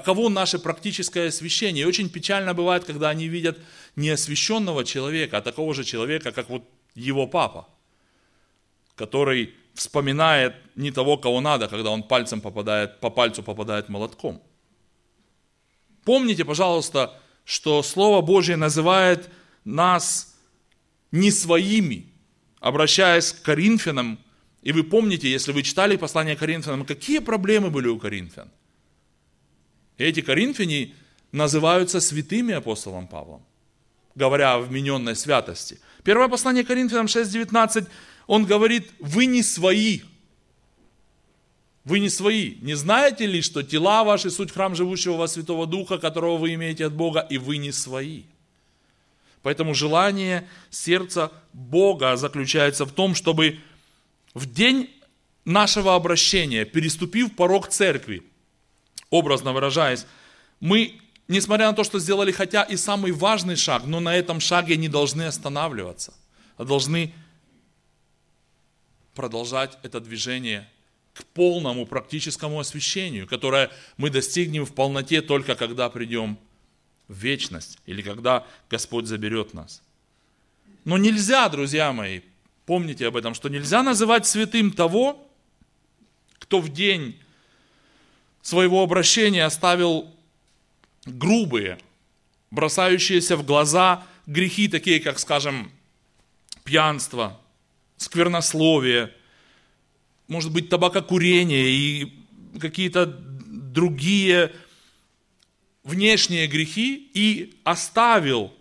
Каково 0.00 0.28
наше 0.28 0.58
практическое 0.58 1.28
освящение. 1.28 1.84
И 1.84 1.86
очень 1.86 2.10
печально 2.10 2.52
бывает, 2.52 2.84
когда 2.84 3.08
они 3.08 3.28
видят 3.28 3.58
не 3.96 4.10
освященного 4.10 4.84
человека, 4.84 5.38
а 5.38 5.40
такого 5.40 5.72
же 5.72 5.84
человека, 5.84 6.32
как 6.32 6.50
вот 6.50 6.64
его 6.94 7.26
папа, 7.26 7.66
который 8.94 9.54
вспоминает 9.72 10.54
не 10.74 10.90
того, 10.90 11.16
кого 11.16 11.40
надо, 11.40 11.68
когда 11.68 11.90
он 11.90 12.02
пальцем 12.02 12.42
попадает, 12.42 13.00
по 13.00 13.08
пальцу 13.08 13.42
попадает 13.42 13.88
молотком. 13.88 14.42
Помните, 16.04 16.44
пожалуйста, 16.44 17.18
что 17.46 17.82
Слово 17.82 18.20
Божье 18.20 18.56
называет 18.56 19.30
нас 19.64 20.36
не 21.10 21.30
своими, 21.30 22.12
обращаясь 22.60 23.32
к 23.32 23.40
Коринфянам, 23.40 24.18
и 24.60 24.72
вы 24.72 24.82
помните, 24.82 25.30
если 25.30 25.52
вы 25.52 25.62
читали 25.62 25.96
послание 25.96 26.36
Коринфянам, 26.36 26.84
какие 26.84 27.20
проблемы 27.20 27.70
были 27.70 27.88
у 27.88 27.98
Коринфян– 27.98 28.50
эти 30.04 30.20
коринфяне 30.20 30.94
называются 31.32 32.00
святыми 32.00 32.54
апостолом 32.54 33.06
Павлом, 33.06 33.42
говоря 34.14 34.54
о 34.54 34.58
вмененной 34.60 35.16
святости. 35.16 35.78
Первое 36.04 36.28
послание 36.28 36.64
Коринфянам 36.64 37.06
6.19, 37.06 37.88
он 38.26 38.44
говорит, 38.44 38.90
вы 39.00 39.26
не 39.26 39.42
свои. 39.42 40.00
Вы 41.84 42.00
не 42.00 42.08
свои. 42.08 42.56
Не 42.60 42.74
знаете 42.74 43.26
ли, 43.26 43.42
что 43.42 43.62
тела 43.62 44.04
ваши 44.04 44.30
суть 44.30 44.52
храм 44.52 44.74
живущего 44.74 45.16
во 45.16 45.28
Святого 45.28 45.66
Духа, 45.66 45.98
которого 45.98 46.36
вы 46.36 46.54
имеете 46.54 46.86
от 46.86 46.92
Бога, 46.92 47.20
и 47.20 47.38
вы 47.38 47.58
не 47.58 47.72
свои. 47.72 48.24
Поэтому 49.42 49.74
желание 49.74 50.48
сердца 50.70 51.30
Бога 51.52 52.16
заключается 52.16 52.84
в 52.84 52.92
том, 52.92 53.14
чтобы 53.14 53.60
в 54.34 54.52
день 54.52 54.90
нашего 55.44 55.94
обращения, 55.94 56.64
переступив 56.64 57.34
порог 57.36 57.68
церкви, 57.68 58.24
образно 59.16 59.52
выражаясь, 59.52 60.06
мы, 60.60 61.00
несмотря 61.28 61.68
на 61.68 61.72
то, 61.72 61.84
что 61.84 61.98
сделали 61.98 62.32
хотя 62.32 62.62
и 62.62 62.76
самый 62.76 63.12
важный 63.12 63.56
шаг, 63.56 63.84
но 63.84 64.00
на 64.00 64.14
этом 64.14 64.40
шаге 64.40 64.76
не 64.76 64.88
должны 64.88 65.22
останавливаться, 65.22 66.14
а 66.56 66.64
должны 66.64 67.12
продолжать 69.14 69.78
это 69.82 70.00
движение 70.00 70.68
к 71.14 71.24
полному 71.24 71.86
практическому 71.86 72.60
освящению, 72.60 73.26
которое 73.26 73.70
мы 73.96 74.10
достигнем 74.10 74.66
в 74.66 74.74
полноте 74.74 75.22
только 75.22 75.54
когда 75.54 75.88
придем 75.88 76.38
в 77.08 77.16
вечность 77.16 77.78
или 77.86 78.02
когда 78.02 78.46
Господь 78.68 79.06
заберет 79.06 79.54
нас. 79.54 79.82
Но 80.84 80.98
нельзя, 80.98 81.48
друзья 81.48 81.92
мои, 81.92 82.20
помните 82.66 83.06
об 83.06 83.16
этом, 83.16 83.34
что 83.34 83.48
нельзя 83.48 83.82
называть 83.82 84.26
святым 84.26 84.70
того, 84.70 85.26
кто 86.38 86.60
в 86.60 86.68
день 86.68 87.18
своего 88.46 88.84
обращения 88.84 89.44
оставил 89.44 90.08
грубые, 91.04 91.80
бросающиеся 92.52 93.36
в 93.36 93.44
глаза 93.44 94.06
грехи, 94.28 94.68
такие 94.68 95.00
как, 95.00 95.18
скажем, 95.18 95.72
пьянство, 96.62 97.40
сквернословие, 97.96 99.12
может 100.28 100.52
быть, 100.52 100.68
табакокурение 100.68 101.70
и 101.70 102.12
какие-то 102.60 103.06
другие 103.06 104.52
внешние 105.82 106.46
грехи 106.46 107.10
и 107.14 107.58
оставил 107.64 108.54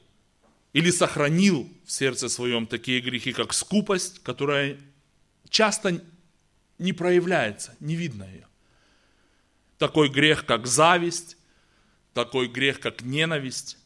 или 0.74 0.90
сохранил 0.90 1.70
в 1.86 1.92
сердце 1.92 2.28
своем 2.30 2.66
такие 2.66 3.02
грехи, 3.02 3.34
как 3.34 3.54
скупость, 3.54 4.18
которая 4.24 4.80
часто 5.52 6.04
не 6.80 6.92
проявляется, 6.92 7.76
не 7.80 7.96
видно 7.96 8.24
ее. 8.24 8.48
Такой 9.78 10.10
грех, 10.10 10.46
как 10.46 10.68
зависть, 10.68 11.38
такой 12.14 12.48
грех, 12.48 12.80
как 12.80 13.02
ненависть. 13.02 13.78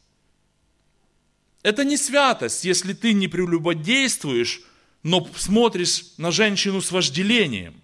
Это 1.62 1.84
не 1.84 1.96
святость, 1.96 2.64
если 2.64 2.92
ты 2.92 3.12
не 3.12 3.28
прелюбодействуешь, 3.28 4.62
но 5.02 5.28
смотришь 5.36 6.04
на 6.16 6.30
женщину 6.30 6.80
с 6.80 6.92
вожделением. 6.92 7.74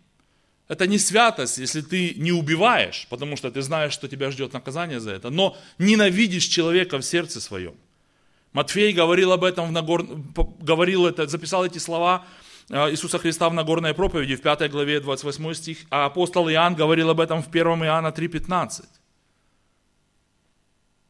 Это 0.69 0.87
не 0.87 0.99
святость, 0.99 1.59
если 1.59 1.81
ты 1.81 2.15
не 2.15 2.33
убиваешь, 2.33 3.07
потому 3.09 3.37
что 3.37 3.51
ты 3.51 3.63
знаешь, 3.63 3.93
что 3.93 4.09
тебя 4.09 4.31
ждет 4.31 4.53
наказание 4.53 4.99
за 4.99 5.13
это, 5.13 5.31
но 5.31 5.57
ненавидишь 5.79 6.47
человека 6.47 6.99
в 6.99 7.03
сердце 7.03 7.41
своем. 7.41 7.75
Матфей 8.53 8.93
говорил 8.93 9.33
об 9.33 9.45
этом, 9.45 9.69
в 9.69 9.73
Нагор... 9.73 10.05
говорил 10.61 11.07
это, 11.07 11.27
записал 11.27 11.65
эти 11.65 11.79
слова 11.79 12.27
Иисуса 12.69 13.19
Христа 13.19 13.49
в 13.49 13.55
Нагорной 13.55 13.95
проповеди 13.95 14.35
в 14.35 14.43
5 14.43 14.71
главе 14.71 15.01
28 15.01 15.55
стих, 15.55 15.79
а 15.91 16.07
апостол 16.07 16.49
Иоанн 16.49 16.75
говорил 16.75 17.11
об 17.11 17.21
этом 17.21 17.43
в 17.43 17.49
1 17.49 17.85
Иоанна 17.85 18.09
3,15. 18.09 18.85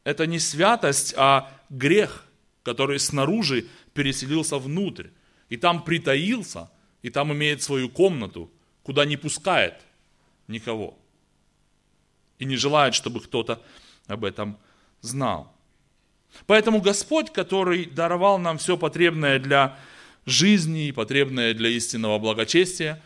Это 0.03 0.27
не 0.27 0.39
святость, 0.39 1.15
а 1.17 1.51
грех, 1.69 2.25
который 2.63 2.99
снаружи 2.99 3.67
переселился 3.93 4.57
внутрь, 4.57 5.07
и 5.49 5.57
там 5.57 5.83
притаился, 5.83 6.69
и 7.01 7.09
там 7.09 7.33
имеет 7.33 7.63
свою 7.63 7.89
комнату, 7.89 8.51
куда 8.83 9.05
не 9.05 9.17
пускает 9.17 9.81
никого. 10.47 10.97
И 12.37 12.45
не 12.45 12.55
желает, 12.55 12.93
чтобы 12.93 13.19
кто-то 13.19 13.61
об 14.05 14.23
этом 14.23 14.57
знал. 15.01 15.51
Поэтому 16.45 16.81
Господь, 16.81 17.31
который 17.33 17.85
даровал 17.85 18.37
нам 18.37 18.59
все 18.59 18.77
потребное 18.77 19.39
для 19.39 19.77
жизни 20.27 20.87
и 20.87 20.91
потребное 20.91 21.55
для 21.55 21.69
истинного 21.69 22.19
благочестия, 22.19 23.01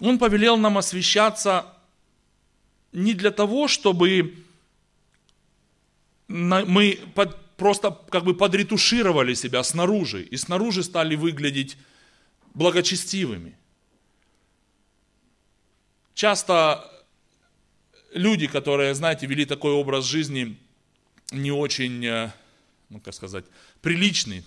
Он 0.00 0.18
повелел 0.18 0.56
нам 0.56 0.78
освящаться 0.78 1.66
не 2.92 3.12
для 3.12 3.30
того, 3.30 3.68
чтобы 3.68 4.36
мы 6.28 6.98
просто 7.56 7.90
как 8.08 8.24
бы 8.24 8.34
подретушировали 8.34 9.34
себя 9.34 9.62
снаружи 9.62 10.22
и 10.22 10.36
снаружи 10.38 10.82
стали 10.82 11.14
выглядеть 11.14 11.76
благочестивыми– 12.54 13.58
Часто 16.14 17.04
люди, 18.12 18.46
которые, 18.46 18.94
знаете, 18.94 19.26
вели 19.26 19.44
такой 19.44 19.72
образ 19.72 20.04
жизни 20.04 20.56
не 21.32 21.50
очень, 21.50 22.06
э, 22.06 22.32
ну 22.88 23.00
как 23.00 23.14
сказать, 23.14 23.44
приличный, 23.82 24.44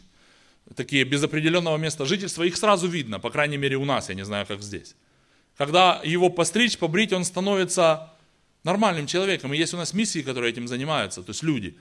такие 0.75 1.03
без 1.03 1.23
определенного 1.23 1.77
места 1.77 2.05
жительства, 2.05 2.43
их 2.43 2.57
сразу 2.57 2.87
видно, 2.87 3.19
по 3.19 3.29
крайней 3.29 3.57
мере 3.57 3.77
у 3.77 3.85
нас, 3.85 4.09
я 4.09 4.15
не 4.15 4.25
знаю, 4.25 4.45
как 4.45 4.61
здесь. 4.61 4.95
Когда 5.57 6.01
его 6.03 6.29
постричь, 6.29 6.77
побрить, 6.77 7.13
он 7.13 7.23
становится 7.23 8.13
нормальным 8.63 9.07
человеком. 9.07 9.53
И 9.53 9.57
есть 9.57 9.73
у 9.73 9.77
нас 9.77 9.93
миссии, 9.93 10.21
которые 10.21 10.51
этим 10.51 10.67
занимаются, 10.67 11.23
то 11.23 11.31
есть 11.31 11.43
люди. 11.43 11.77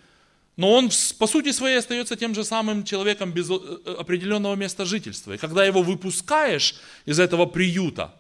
Но 0.57 0.73
он 0.73 0.91
по 1.19 1.27
сути 1.27 1.53
своей 1.53 1.79
остается 1.79 2.17
тем 2.17 2.35
же 2.35 2.43
самым 2.43 2.85
человеком 2.85 3.33
без 3.33 3.51
э, 3.51 3.55
определенного 3.99 4.55
места 4.55 4.87
жительства. 4.87 5.35
И 5.35 5.37
когда 5.37 5.67
его 5.67 5.83
выпускаешь 5.83 6.77
из 7.05 7.21
этого 7.21 7.45
приюта, 7.45 8.15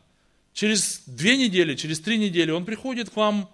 Через 0.56 1.02
две 1.04 1.36
недели, 1.36 1.74
через 1.74 2.00
три 2.00 2.16
недели 2.16 2.50
он 2.50 2.64
приходит 2.64 3.10
к 3.10 3.16
вам 3.16 3.50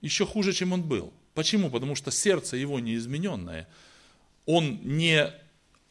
еще 0.00 0.24
хуже, 0.24 0.54
чем 0.54 0.72
он 0.72 0.82
был. 0.82 1.12
Почему? 1.34 1.68
Потому 1.68 1.96
что 1.96 2.10
сердце 2.10 2.56
его 2.56 2.80
неизмененное. 2.80 3.68
Он 4.46 4.80
не 4.82 5.30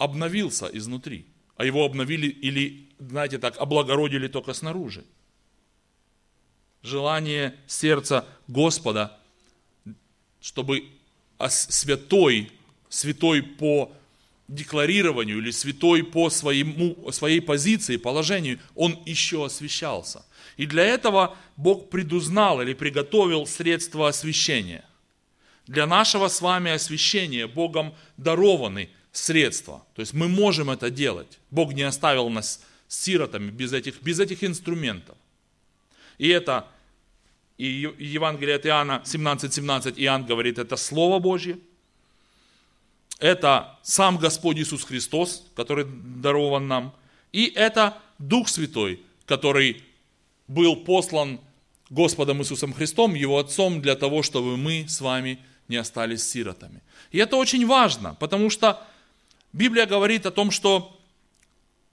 обновился 0.01 0.65
изнутри, 0.65 1.27
а 1.57 1.63
его 1.63 1.85
обновили 1.85 2.25
или, 2.25 2.89
знаете 2.97 3.37
так, 3.37 3.55
облагородили 3.59 4.27
только 4.27 4.53
снаружи. 4.53 5.05
Желание 6.81 7.55
сердца 7.67 8.25
Господа, 8.47 9.19
чтобы 10.41 10.89
святой, 11.49 12.51
святой 12.89 13.43
по 13.43 13.91
декларированию 14.47 15.37
или 15.37 15.51
святой 15.51 16.03
по 16.03 16.31
своему, 16.31 17.11
своей 17.11 17.39
позиции, 17.39 17.97
положению, 17.97 18.59
он 18.73 18.97
еще 19.05 19.45
освящался. 19.45 20.25
И 20.57 20.65
для 20.65 20.83
этого 20.83 21.37
Бог 21.57 21.91
предузнал 21.91 22.59
или 22.59 22.73
приготовил 22.73 23.45
средства 23.45 24.07
освящения. 24.07 24.83
Для 25.67 25.85
нашего 25.85 26.27
с 26.27 26.41
вами 26.41 26.71
освящения 26.71 27.47
Богом 27.47 27.93
дарованы 28.17 28.89
средства. 29.11 29.85
То 29.95 30.01
есть 30.01 30.13
мы 30.13 30.27
можем 30.27 30.69
это 30.69 30.89
делать. 30.89 31.39
Бог 31.49 31.73
не 31.73 31.83
оставил 31.83 32.29
нас 32.29 32.61
сиротами 32.87 33.51
без 33.51 33.73
этих, 33.73 34.01
без 34.01 34.19
этих 34.19 34.43
инструментов. 34.43 35.17
И 36.17 36.27
это 36.29 36.67
и 37.57 37.93
Евангелие 37.99 38.55
от 38.55 38.65
Иоанна 38.65 39.01
17.17 39.05 39.51
17, 39.51 39.99
Иоанн 39.99 40.25
говорит, 40.25 40.57
это 40.57 40.75
Слово 40.77 41.19
Божье– 41.19 41.59
это 43.21 43.77
сам 43.83 44.17
Господь 44.17 44.57
Иисус 44.57 44.83
Христос, 44.83 45.43
который 45.55 45.85
дарован 45.85 46.67
нам, 46.67 46.93
и 47.31 47.45
это 47.55 47.99
Дух 48.17 48.49
Святой, 48.49 48.99
который 49.27 49.83
был 50.47 50.75
послан 50.75 51.39
Господом 51.91 52.41
Иисусом 52.41 52.73
Христом, 52.73 53.13
Его 53.13 53.37
Отцом, 53.37 53.79
для 53.79 53.95
того, 53.95 54.23
чтобы 54.23 54.57
мы 54.57 54.87
с 54.89 55.01
вами 55.01 55.37
не 55.67 55.77
остались 55.77 56.27
сиротами. 56.27 56.81
И 57.11 57.19
это 57.19 57.35
очень 57.35 57.65
важно, 57.67 58.15
потому 58.15 58.49
что 58.49 58.81
Библия 59.53 59.85
говорит 59.85 60.25
о 60.25 60.31
том, 60.31 60.51
что 60.51 60.97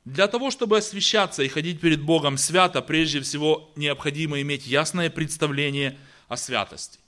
для 0.04 0.26
того, 0.26 0.50
чтобы 0.50 0.78
освящаться 0.78 1.42
и 1.42 1.48
ходить 1.48 1.80
перед 1.80 2.02
Богом 2.02 2.38
свято, 2.38 2.82
прежде 2.82 3.20
всего 3.20 3.70
необходимо 3.76 4.40
иметь 4.40 4.66
ясное 4.66 5.10
представление 5.10 5.98
о 6.28 6.36
святости 6.36 6.98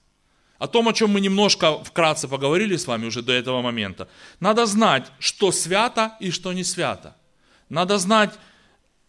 о 0.61 0.67
том, 0.67 0.87
о 0.87 0.93
чем 0.93 1.09
мы 1.09 1.21
немножко 1.21 1.83
вкратце 1.83 2.27
поговорили 2.27 2.77
с 2.77 2.85
вами 2.85 3.07
уже 3.07 3.23
до 3.23 3.33
этого 3.33 3.63
момента. 3.63 4.07
Надо 4.39 4.67
знать, 4.67 5.07
что 5.17 5.51
свято 5.51 6.15
и 6.19 6.29
что 6.29 6.53
не 6.53 6.63
свято. 6.63 7.15
Надо 7.67 7.97
знать, 7.97 8.37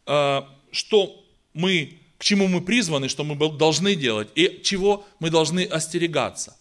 э, 0.07 0.43
что 0.71 1.23
мы, 1.53 1.99
к 2.17 2.25
чему 2.25 2.49
мы 2.49 2.63
призваны, 2.63 3.11
что 3.11 3.23
мы 3.23 3.37
должны 3.59 3.95
делать 3.97 4.29
и 4.35 4.63
чего 4.65 5.05
мы 5.21 5.29
должны 5.29 5.67
остерегаться. 5.67 6.57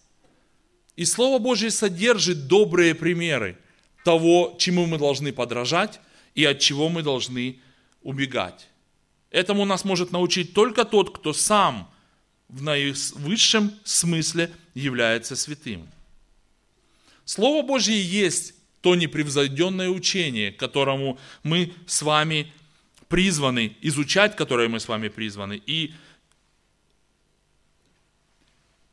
И 0.94 1.06
Слово 1.06 1.38
Божье 1.38 1.70
содержит 1.70 2.46
добрые 2.46 2.94
примеры 2.94 3.56
того, 4.04 4.56
чему 4.58 4.86
мы 4.86 4.98
должны 4.98 5.32
подражать 5.32 6.00
и 6.34 6.44
от 6.44 6.58
чего 6.58 6.88
мы 6.88 7.02
должны 7.02 7.60
убегать. 8.02 8.68
Этому 9.30 9.64
нас 9.64 9.84
может 9.84 10.12
научить 10.12 10.52
только 10.54 10.84
тот, 10.84 11.16
кто 11.16 11.32
сам 11.32 11.90
в 12.48 12.62
наивысшем 12.62 13.72
смысле 13.84 14.50
является 14.74 15.36
святым. 15.36 15.88
Слово 17.24 17.66
Божье 17.66 18.00
есть 18.00 18.54
то 18.82 18.94
непревзойденное 18.94 19.88
учение, 19.88 20.52
которому 20.52 21.18
мы 21.44 21.72
с 21.86 22.02
вами 22.02 22.52
призваны, 23.08 23.76
изучать 23.80 24.36
которое 24.36 24.68
мы 24.68 24.80
с 24.80 24.88
вами 24.88 25.08
призваны, 25.08 25.62
и 25.64 25.94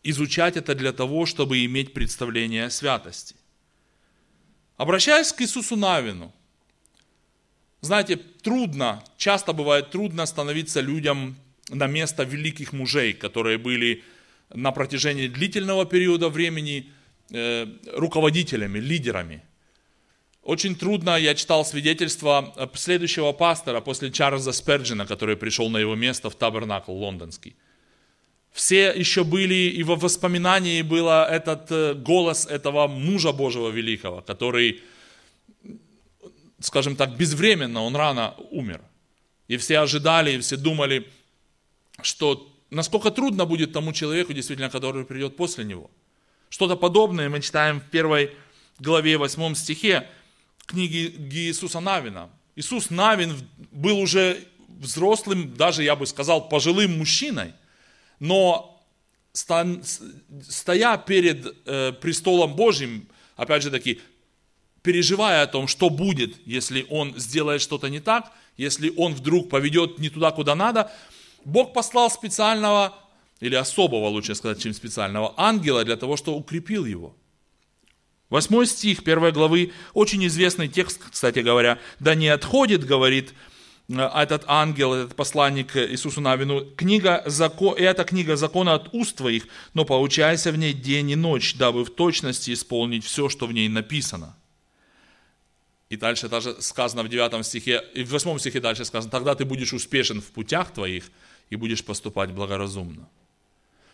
изучать 0.04 0.58
это 0.58 0.76
для 0.76 0.94
того, 0.94 1.26
чтобы 1.26 1.66
иметь 1.66 1.94
представление 1.94 2.66
о 2.66 2.70
святости. 2.70 3.36
Обращаясь 4.80 5.34
к 5.34 5.42
Иисусу 5.42 5.76
Навину, 5.76 6.32
знаете, 7.82 8.16
трудно, 8.16 9.04
часто 9.18 9.52
бывает 9.52 9.92
трудно 9.92 10.26
становиться 10.26 10.80
людям 10.80 11.36
на 11.68 11.88
место 11.88 12.24
великих 12.24 12.72
мужей, 12.72 13.12
которые 13.12 13.58
были 13.58 14.06
на 14.54 14.72
протяжении 14.72 15.28
длительного 15.28 15.86
периода 15.86 16.30
времени 16.30 16.94
э, 17.30 17.68
руководителями, 17.94 18.80
лидерами. 18.80 19.44
Очень 20.44 20.78
трудно, 20.78 21.18
я 21.18 21.36
читал 21.36 21.66
свидетельство 21.66 22.54
э, 22.56 22.66
следующего 22.74 23.34
пастора 23.34 23.82
после 23.82 24.12
Чарльза 24.12 24.54
Сперджина, 24.54 25.06
который 25.06 25.36
пришел 25.36 25.70
на 25.70 25.80
его 25.80 25.96
место 25.96 26.30
в 26.30 26.36
табернакл 26.36 26.94
лондонский. 26.94 27.58
Все 28.52 28.92
еще 28.92 29.24
были, 29.24 29.54
и 29.54 29.84
во 29.84 29.96
воспоминании 29.96 30.82
был 30.82 31.08
этот 31.08 31.72
э, 31.72 31.94
голос 31.94 32.46
этого 32.46 32.88
мужа 32.88 33.32
Божьего 33.32 33.70
великого, 33.70 34.22
который, 34.22 34.82
скажем 36.60 36.96
так, 36.96 37.16
безвременно, 37.16 37.84
он 37.84 37.96
рано 37.96 38.36
умер. 38.52 38.82
И 39.48 39.58
все 39.58 39.80
ожидали, 39.80 40.34
и 40.34 40.40
все 40.40 40.58
думали, 40.58 41.08
что 42.02 42.52
насколько 42.70 43.12
трудно 43.12 43.46
будет 43.46 43.74
тому 43.74 43.94
человеку, 43.94 44.34
действительно, 44.34 44.70
который 44.70 45.06
придет 45.06 45.36
после 45.36 45.64
него. 45.64 45.90
Что-то 46.50 46.76
подобное 46.76 47.30
мы 47.30 47.42
читаем 47.42 47.80
в 47.80 47.90
первой 47.90 48.32
главе 48.80 49.18
8 49.18 49.56
стихе 49.56 50.08
книги 50.66 51.16
Иисуса 51.32 51.80
Навина. 51.80 52.30
Иисус 52.56 52.90
Навин 52.90 53.36
был 53.72 54.00
уже 54.00 54.44
взрослым, 54.68 55.56
даже 55.56 55.84
я 55.84 55.96
бы 55.96 56.06
сказал, 56.06 56.50
пожилым 56.50 56.98
мужчиной, 56.98 57.54
но 58.20 58.82
стоя 59.22 60.98
перед 60.98 61.56
э, 61.66 61.94
престолом 61.94 62.56
Божьим, 62.56 63.08
опять 63.36 63.64
же 63.64 63.72
таки, 63.72 64.02
переживая 64.82 65.44
о 65.44 65.48
том, 65.48 65.68
что 65.68 65.90
будет, 65.90 66.36
если 66.46 66.86
он 66.90 67.18
сделает 67.18 67.62
что-то 67.62 67.90
не 67.90 68.00
так, 68.00 68.32
если 68.58 68.94
он 68.98 69.14
вдруг 69.14 69.50
поведет 69.50 70.00
не 70.00 70.10
туда, 70.10 70.32
куда 70.32 70.56
надо, 70.56 70.92
Бог 71.46 71.74
послал 71.74 72.10
специального, 72.12 72.94
или 73.40 73.56
особого, 73.56 74.08
лучше 74.08 74.36
сказать, 74.36 74.62
чем 74.62 74.74
специального, 74.74 75.34
ангела 75.38 75.86
для 75.86 75.96
того, 75.96 76.18
чтобы 76.18 76.38
укрепил 76.38 76.86
его. 76.86 77.16
Восьмой 78.30 78.68
стих 78.68 79.04
первой 79.04 79.32
главы, 79.32 79.72
очень 79.94 80.26
известный 80.28 80.68
текст, 80.68 81.02
кстати 81.10 81.40
говоря, 81.40 81.80
«Да 82.00 82.16
не 82.16 82.28
отходит, 82.28 82.86
говорит 82.86 83.34
этот 83.90 84.44
ангел, 84.48 84.94
этот 84.94 85.16
посланник 85.16 85.76
Иисусу 85.76 86.22
Навину, 86.22 86.66
книга, 86.76 87.24
закон, 87.26 87.76
эта 87.76 88.04
книга 88.04 88.36
закона 88.36 88.76
от 88.76 88.94
уст 88.94 89.16
твоих, 89.16 89.48
но 89.74 89.84
поучайся 89.84 90.52
в 90.52 90.58
ней 90.58 90.74
день 90.74 91.10
и 91.10 91.16
ночь, 91.16 91.56
дабы 91.56 91.84
в 91.84 91.90
точности 91.90 92.54
исполнить 92.54 93.04
все, 93.04 93.30
что 93.30 93.48
в 93.48 93.54
ней 93.54 93.68
написано». 93.68 94.36
И 95.90 95.98
дальше 95.98 96.30
даже 96.30 96.62
сказано 96.62 97.02
в 97.02 97.10
9 97.10 97.44
стихе, 97.44 97.84
и 97.96 98.04
в 98.04 98.12
8 98.12 98.38
стихе 98.38 98.60
дальше 98.60 98.86
сказано, 98.86 99.10
тогда 99.10 99.34
ты 99.34 99.44
будешь 99.44 99.74
успешен 99.74 100.22
в 100.22 100.32
путях 100.32 100.72
твоих 100.72 101.10
и 101.50 101.56
будешь 101.56 101.84
поступать 101.84 102.32
благоразумно. 102.32 103.10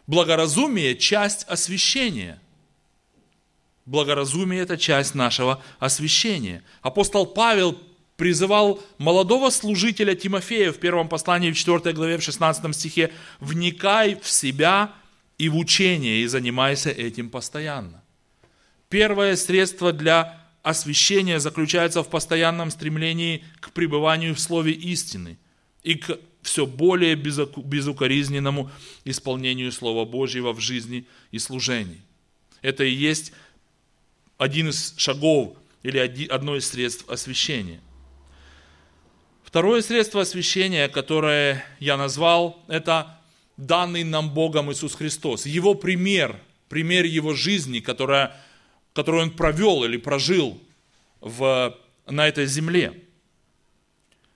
Благоразумие– 0.06 0.96
часть 0.98 1.46
освящения. 1.48 2.42
Благоразумие– 3.86 4.62
это 4.64 4.78
часть 4.78 5.16
нашего 5.16 5.64
освящения. 5.80 6.64
Апостол 6.82 7.26
Павел 7.26 7.82
призывал 8.18 8.82
молодого 8.98 9.50
служителя 9.50 10.16
Тимофея 10.16 10.72
в 10.72 10.78
первом 10.78 11.10
послании 11.10 11.52
в 11.52 11.58
4 11.58 11.94
главе 11.94 12.18
в 12.18 12.24
16 12.24 12.76
стихе 12.76 13.12
«Вникай 13.40 14.20
в 14.22 14.30
себя 14.30 14.94
и 15.38 15.50
в 15.50 15.58
учение, 15.58 16.22
и 16.22 16.28
занимайся 16.28 16.90
этим 16.90 17.30
постоянно». 17.30 18.04
Первое 18.90 19.36
средство 19.36 19.92
для 19.92 20.42
освящение 20.64 21.40
заключается 21.40 22.04
в 22.04 22.10
постоянном 22.10 22.72
стремлении 22.72 23.44
к 23.60 23.72
пребыванию 23.72 24.34
в 24.34 24.40
слове 24.40 24.72
истины 24.72 25.38
и 25.84 25.96
к 25.96 26.18
все 26.42 26.66
более 26.66 27.16
безукоризненному 27.16 28.72
исполнению 29.04 29.72
Слова 29.72 30.06
Божьего 30.06 30.54
в 30.54 30.60
жизни 30.60 31.06
и 31.32 31.40
служении. 31.40 32.02
Это 32.62 32.84
и 32.84 32.92
есть 32.92 33.34
один 34.38 34.70
из 34.70 34.94
шагов 34.98 35.58
или 35.84 35.98
одно 36.28 36.56
из 36.56 36.70
средств 36.70 37.10
освящения. 37.10 37.82
Второе 39.56 39.82
средство 39.82 40.24
освящения, 40.24 40.90
которое 40.90 41.64
я 41.80 41.96
назвал, 41.96 42.62
это 42.68 43.22
данный 43.56 44.04
нам 44.04 44.34
Богом 44.34 44.70
Иисус 44.70 44.96
Христос. 44.96 45.46
Его 45.46 45.76
пример, 45.76 46.38
пример 46.68 47.06
Его 47.06 47.34
жизни, 47.34 47.80
которая 47.80 48.36
которую 48.92 49.24
он 49.24 49.32
провел 49.32 49.86
или 49.86 49.96
прожил 49.96 50.62
в, 51.22 51.74
на 52.06 52.28
этой 52.28 52.48
земле. 52.48 53.02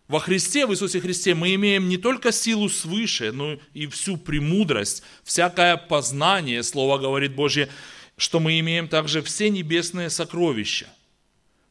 Во 0.07 0.21
Христе, 0.21 0.65
в 0.65 0.71
Иисусе 0.71 1.01
Христе, 1.01 1.35
мы 1.35 1.53
имеем 1.53 1.89
не 1.89 1.97
только 1.97 2.31
силу 2.31 2.69
свыше, 2.69 3.33
но 3.33 3.59
и 3.73 3.87
всю 3.87 4.15
премудрость, 4.15 5.03
всякое 5.25 5.75
познание, 5.75 6.63
Слово 6.63 6.97
говорит 6.97 7.35
Божье, 7.35 7.67
что 8.15 8.39
мы 8.39 8.57
имеем 8.61 8.87
также 8.87 9.21
все 9.21 9.49
небесные 9.49 10.09
сокровища. 10.09 10.87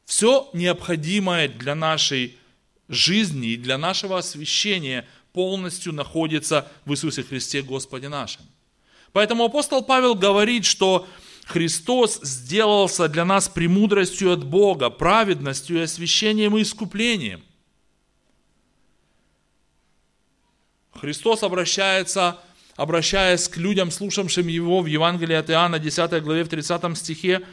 Все 0.05 0.51
необходимое 0.53 1.49
для 1.49 1.75
нашей 1.75 2.37
жизни 2.89 3.49
и 3.49 3.57
для 3.57 3.79
нашего 3.79 4.19
освящения 4.19 5.07
полностью 5.33 5.93
находится 5.93 6.71
в 6.85 6.93
Иисусе 6.93 7.23
Христе 7.23 7.63
Господе 7.63 8.09
нашем. 8.09 8.43
Поэтому 9.13 9.45
апостол 9.45 9.83
Павел 9.83 10.15
говорит, 10.15 10.65
что 10.65 11.07
Христос 11.47 12.21
сделался 12.23 13.09
для 13.09 13.25
нас 13.25 13.49
премудростью 13.49 14.33
от 14.33 14.45
Бога, 14.45 14.91
праведностью 14.91 15.79
и 15.79 15.83
освящением 15.83 16.57
и 16.59 16.63
искуплением. 16.63 17.43
Христос 20.93 21.43
обращается, 21.43 22.39
обращаясь 22.77 23.49
к 23.49 23.57
людям, 23.57 23.91
слушавшим 23.91 24.47
Его 24.47 24.83
в 24.83 24.87
Евангелии 24.87 25.37
от 25.37 25.49
Иоанна, 25.51 25.79
10 25.79 26.23
главе, 26.23 26.45
в 26.45 26.49
30 26.49 26.99
стихе, 26.99 27.47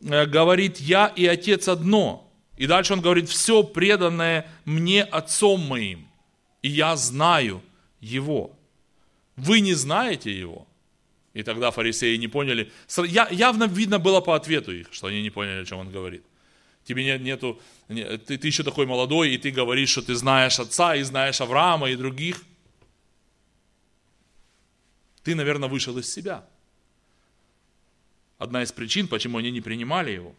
э, 0.00 0.26
говорит, 0.26 0.78
«Я 0.78 1.06
и 1.06 1.26
Отец 1.26 1.68
одно». 1.68 2.25
И 2.56 2.66
дальше 2.66 2.92
он 2.92 3.00
говорит, 3.00 3.28
«Все 3.28 3.62
преданное 3.62 4.50
мне 4.64 5.02
Отцом 5.02 5.60
моим, 5.60 6.08
и 6.62 6.68
я 6.68 6.96
знаю 6.96 7.62
Его». 8.00 8.52
Вы 9.36 9.60
не 9.60 9.74
знаете 9.74 10.36
Его– 10.36 10.66
и 11.36 11.42
тогда 11.42 11.70
фарисеи 11.70 12.16
не 12.16 12.28
поняли. 12.28 12.72
Явно 13.30 13.64
видно 13.64 13.98
было 13.98 14.22
по 14.22 14.36
ответу 14.36 14.72
их, 14.72 14.88
что 14.90 15.08
они 15.08 15.20
не 15.20 15.28
поняли, 15.28 15.60
о 15.60 15.64
чем 15.66 15.80
он 15.80 15.90
говорит. 15.90 16.24
Тебе 16.84 17.04
нет, 17.04 17.20
нету, 17.20 17.60
ты, 17.88 18.38
ты 18.38 18.46
еще 18.46 18.62
такой 18.62 18.86
молодой, 18.86 19.34
и 19.34 19.36
ты 19.36 19.50
говоришь, 19.50 19.90
что 19.90 20.00
ты 20.00 20.14
знаешь 20.14 20.58
отца, 20.58 20.96
и 20.96 21.02
знаешь 21.02 21.42
Авраама, 21.42 21.90
и 21.90 21.96
других. 21.96 22.42
Ты, 25.24 25.34
наверное, 25.34 25.68
вышел 25.68 25.98
из 25.98 26.10
себя. 26.10 26.42
Одна 28.38 28.62
из 28.62 28.72
причин, 28.72 29.06
почему 29.06 29.36
они 29.36 29.50
не 29.50 29.60
принимали 29.60 30.12
его. 30.12 30.34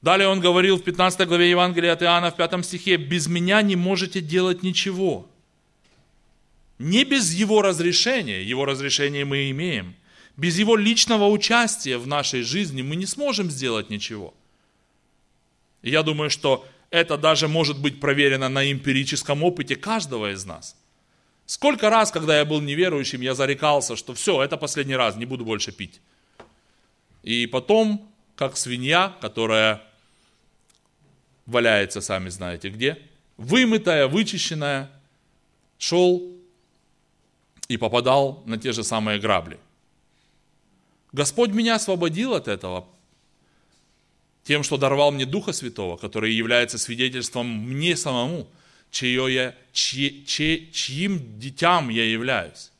Далее 0.00 0.28
он 0.28 0.40
говорил 0.40 0.76
в 0.76 0.84
15 0.84 1.26
главе 1.26 1.50
Евангелия 1.50 1.92
от 1.92 2.02
Иоанна 2.02 2.30
в 2.30 2.36
5 2.36 2.64
стихе, 2.64 2.96
«Без 2.96 3.26
меня 3.26 3.62
не 3.62 3.76
можете 3.76 4.20
делать 4.20 4.62
ничего». 4.62 5.28
Не 6.78 7.04
без 7.04 7.34
его 7.34 7.60
разрешения, 7.62 8.42
его 8.42 8.64
разрешение 8.64 9.24
мы 9.24 9.50
имеем. 9.50 9.96
Без 10.36 10.56
его 10.58 10.76
личного 10.76 11.26
участия 11.26 11.98
в 11.98 12.06
нашей 12.06 12.42
жизни 12.42 12.82
мы 12.82 12.94
не 12.94 13.06
сможем 13.06 13.50
сделать 13.50 13.90
ничего. 13.90 14.32
Я 15.82 16.04
думаю, 16.04 16.30
что 16.30 16.64
это 16.90 17.18
даже 17.18 17.48
может 17.48 17.80
быть 17.80 17.98
проверено 17.98 18.48
на 18.48 18.70
эмпирическом 18.70 19.42
опыте 19.42 19.74
каждого 19.74 20.32
из 20.32 20.44
нас. 20.44 20.76
Сколько 21.46 21.90
раз, 21.90 22.12
когда 22.12 22.38
я 22.38 22.44
был 22.44 22.60
неверующим, 22.60 23.20
я 23.20 23.34
зарекался, 23.34 23.96
что 23.96 24.14
все, 24.14 24.40
это 24.42 24.56
последний 24.56 24.94
раз, 24.94 25.16
не 25.16 25.26
буду 25.26 25.44
больше 25.44 25.72
пить. 25.72 26.00
И 27.24 27.46
потом, 27.46 28.08
как 28.36 28.56
свинья, 28.56 29.16
которая 29.20 29.82
валяется, 31.48 32.00
сами 32.00 32.28
знаете 32.28 32.68
где, 32.68 32.98
вымытая, 33.38 34.06
вычищенная, 34.06 34.90
шел 35.78 36.36
и 37.68 37.76
попадал 37.76 38.42
на 38.46 38.58
те 38.58 38.72
же 38.72 38.84
самые 38.84 39.18
грабли. 39.18 39.58
Господь 41.12 41.50
меня 41.50 41.76
освободил 41.76 42.34
от 42.34 42.48
этого 42.48 42.86
тем, 44.44 44.62
что 44.62 44.76
даровал 44.76 45.10
мне 45.10 45.24
Духа 45.24 45.52
Святого, 45.52 45.96
который 45.96 46.32
является 46.32 46.78
свидетельством 46.78 47.46
мне 47.46 47.96
самому, 47.96 48.46
чье 48.90 49.32
я, 49.32 49.54
чьи, 49.72 50.24
чьи, 50.26 50.70
чьим 50.72 51.38
детям 51.38 51.88
я 51.88 52.04
являюсь. 52.04 52.70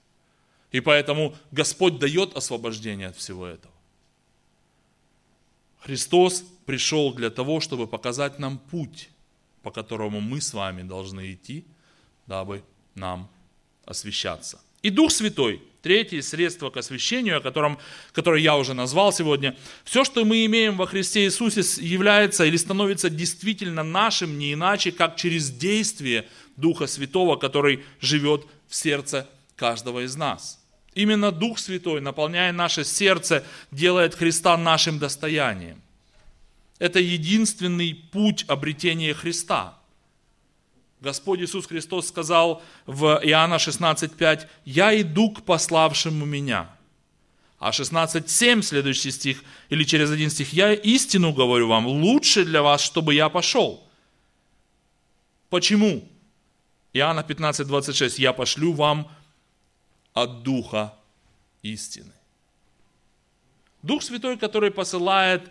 И 0.73 0.81
поэтому 0.81 1.35
Господь 1.53 1.99
дает 1.99 2.37
освобождение 2.37 3.09
от 3.09 3.17
всего 3.17 3.47
этого. 3.47 3.73
Христос 5.81 6.45
пришел 6.69 7.15
для 7.15 7.31
того, 7.31 7.61
чтобы 7.61 7.87
показать 7.87 8.39
нам 8.39 8.59
путь, 8.59 9.09
по 9.63 9.71
которому 9.71 10.21
мы 10.21 10.43
с 10.43 10.53
вами 10.53 10.83
должны 10.83 11.33
идти, 11.33 11.65
дабы 12.27 12.63
нам 12.95 13.31
освещаться. 13.87 14.61
И 14.83 14.91
Дух 14.91 15.11
Святой, 15.11 15.63
третье 15.81 16.21
средство 16.21 16.69
к 16.69 16.77
освящению, 16.77 17.39
о 17.39 17.41
котором, 17.41 17.79
которое 18.13 18.43
я 18.43 18.55
уже 18.55 18.75
назвал 18.75 19.15
сегодня, 19.15 19.57
все, 19.85 20.05
что 20.05 20.27
мы 20.27 20.45
имеем 20.45 20.77
во 20.77 20.87
Христе 20.87 21.25
Иисусе, 21.25 21.63
является 21.83 22.45
или 22.45 22.59
становится 22.59 23.09
действительно 23.09 23.83
нашим 23.83 24.39
не 24.39 24.53
иначе, 24.53 24.93
как 24.93 25.17
через 25.17 25.51
действие 25.51 26.27
Духа 26.57 26.87
Святого, 26.87 27.37
который 27.37 27.83
живет 27.99 28.47
в 28.69 28.75
сердце 28.75 29.27
каждого 29.57 30.05
из 30.05 30.17
нас. 30.17 30.63
Именно 30.95 31.33
Дух 31.33 31.59
Святой, 31.59 32.03
наполняя 32.03 32.53
наше 32.53 32.85
сердце, 32.85 33.43
делает 33.71 34.15
Христа 34.15 34.55
нашим 34.59 34.99
достоянием. 34.99 35.81
Это 36.79 37.01
единственный 37.01 37.95
путь 37.95 38.45
обретения 38.49 39.15
Христа– 39.15 39.75
Господь 41.01 41.41
Иисус 41.41 41.67
Христос 41.67 42.09
сказал 42.09 42.63
в 42.87 43.21
Иоанна 43.23 43.55
16.5, 43.55 44.49
«Я 44.65 45.01
иду 45.01 45.31
к 45.31 45.45
пославшему 45.45 46.25
меня». 46.27 46.71
А 47.59 47.71
16.7, 47.71 48.63
следующий 48.63 49.11
стих, 49.11 49.43
или 49.69 49.85
через 49.85 50.11
один 50.11 50.31
стих, 50.31 50.53
«Я 50.53 50.73
истину 50.73 51.33
говорю 51.33 51.69
вам, 51.69 51.87
лучше 51.87 52.45
для 52.45 52.63
вас, 52.63 52.81
чтобы 52.81 53.15
я 53.15 53.29
пошел». 53.29 53.85
Почему? 55.51 56.07
Иоанна 56.93 57.21
15.26, 57.21 58.21
«Я 58.21 58.33
пошлю 58.33 58.73
вам 58.73 59.09
от 60.15 60.43
Духа 60.43 60.95
истины. 61.63 62.13
Дух 63.83 64.03
Святой, 64.03 64.37
который 64.37 64.73
посылает 64.73 65.49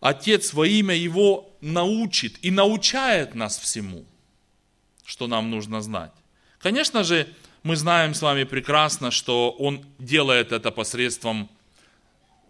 Отец 0.00 0.52
во 0.54 0.66
имя 0.66 0.94
Его, 0.94 1.50
научит 1.60 2.38
и 2.42 2.50
научает 2.50 3.34
нас 3.34 3.58
всему, 3.58 4.04
что 5.04 5.26
нам 5.26 5.50
нужно 5.50 5.82
знать. 5.82 6.12
Конечно 6.58 7.04
же, 7.04 7.28
мы 7.62 7.76
знаем 7.76 8.14
с 8.14 8.22
вами 8.22 8.44
прекрасно, 8.44 9.10
что 9.10 9.50
Он 9.50 9.84
делает 9.98 10.52
это 10.52 10.70
посредством 10.70 11.50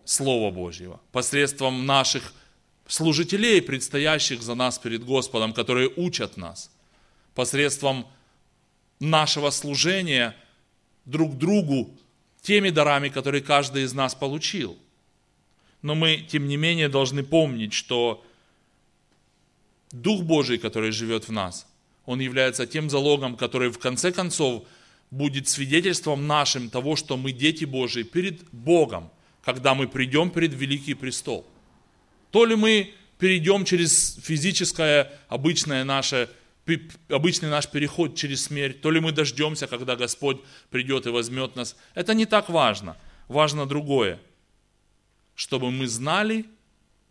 Слова 0.04 0.50
Божьего, 0.50 1.00
посредством 1.12 1.86
наших 1.86 2.32
служителей, 2.86 3.60
предстоящих 3.62 4.42
за 4.42 4.54
нас 4.54 4.78
перед 4.78 5.04
Господом, 5.04 5.52
которые 5.52 5.90
учат 5.96 6.36
нас, 6.36 6.70
посредством 7.34 8.06
нашего 8.98 9.50
служения 9.50 10.36
друг 11.04 11.36
другу 11.36 11.96
теми 12.42 12.70
дарами, 12.70 13.08
которые 13.08 13.42
каждый 13.42 13.84
из 13.84 13.92
нас 13.92 14.14
получил. 14.14 14.78
Но 15.82 15.94
мы, 15.94 16.18
тем 16.18 16.46
не 16.46 16.56
менее, 16.56 16.88
должны 16.88 17.22
помнить, 17.22 17.72
что 17.72 18.24
Дух 19.92 20.22
Божий, 20.22 20.58
который 20.58 20.92
живет 20.92 21.28
в 21.28 21.32
нас, 21.32 21.66
Он 22.06 22.20
является 22.20 22.66
тем 22.66 22.90
залогом, 22.90 23.36
который 23.36 23.70
в 23.70 23.78
конце 23.78 24.12
концов 24.12 24.64
будет 25.10 25.48
свидетельством 25.48 26.26
нашим 26.26 26.70
того, 26.70 26.96
что 26.96 27.16
мы 27.16 27.32
дети 27.32 27.64
Божии 27.64 28.02
перед 28.02 28.42
Богом, 28.52 29.10
когда 29.44 29.74
мы 29.74 29.88
придем 29.88 30.30
перед 30.30 30.54
Великий 30.54 30.94
Престол. 30.94 31.46
То 32.30 32.44
ли 32.44 32.54
мы 32.54 32.92
перейдем 33.18 33.64
через 33.64 34.16
физическое, 34.22 35.12
обычное 35.28 35.84
наше 35.84 36.28
обычный 37.08 37.48
наш 37.48 37.68
переход 37.68 38.14
через 38.14 38.44
смерть, 38.44 38.80
то 38.80 38.90
ли 38.92 39.00
мы 39.00 39.10
дождемся, 39.12 39.66
когда 39.66 39.96
Господь 39.96 40.40
придет 40.70 41.06
и 41.06 41.10
возьмет 41.10 41.56
нас. 41.56 41.76
Это 41.94 42.14
не 42.14 42.26
так 42.26 42.48
важно. 42.48 42.96
Важно 43.28 43.66
другое. 43.66 44.20
Чтобы 45.40 45.70
мы 45.70 45.88
знали, 45.88 46.44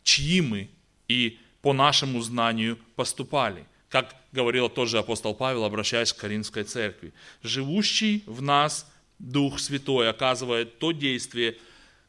чьи 0.03 0.41
мы, 0.41 0.69
и 1.07 1.39
по 1.63 1.73
нашему 1.73 2.21
знанию 2.21 2.77
поступали. 2.95 3.65
Как 3.89 4.15
говорил 4.31 4.69
тоже 4.69 4.99
апостол 4.99 5.33
Павел, 5.33 5.63
обращаясь 5.63 6.13
к 6.13 6.17
Каринской 6.17 6.63
церкви. 6.63 7.11
Живущий 7.41 8.21
в 8.27 8.43
нас 8.43 8.85
Дух 9.17 9.59
Святой 9.59 10.11
оказывает 10.11 10.77
то 10.77 10.91
действие, 10.91 11.57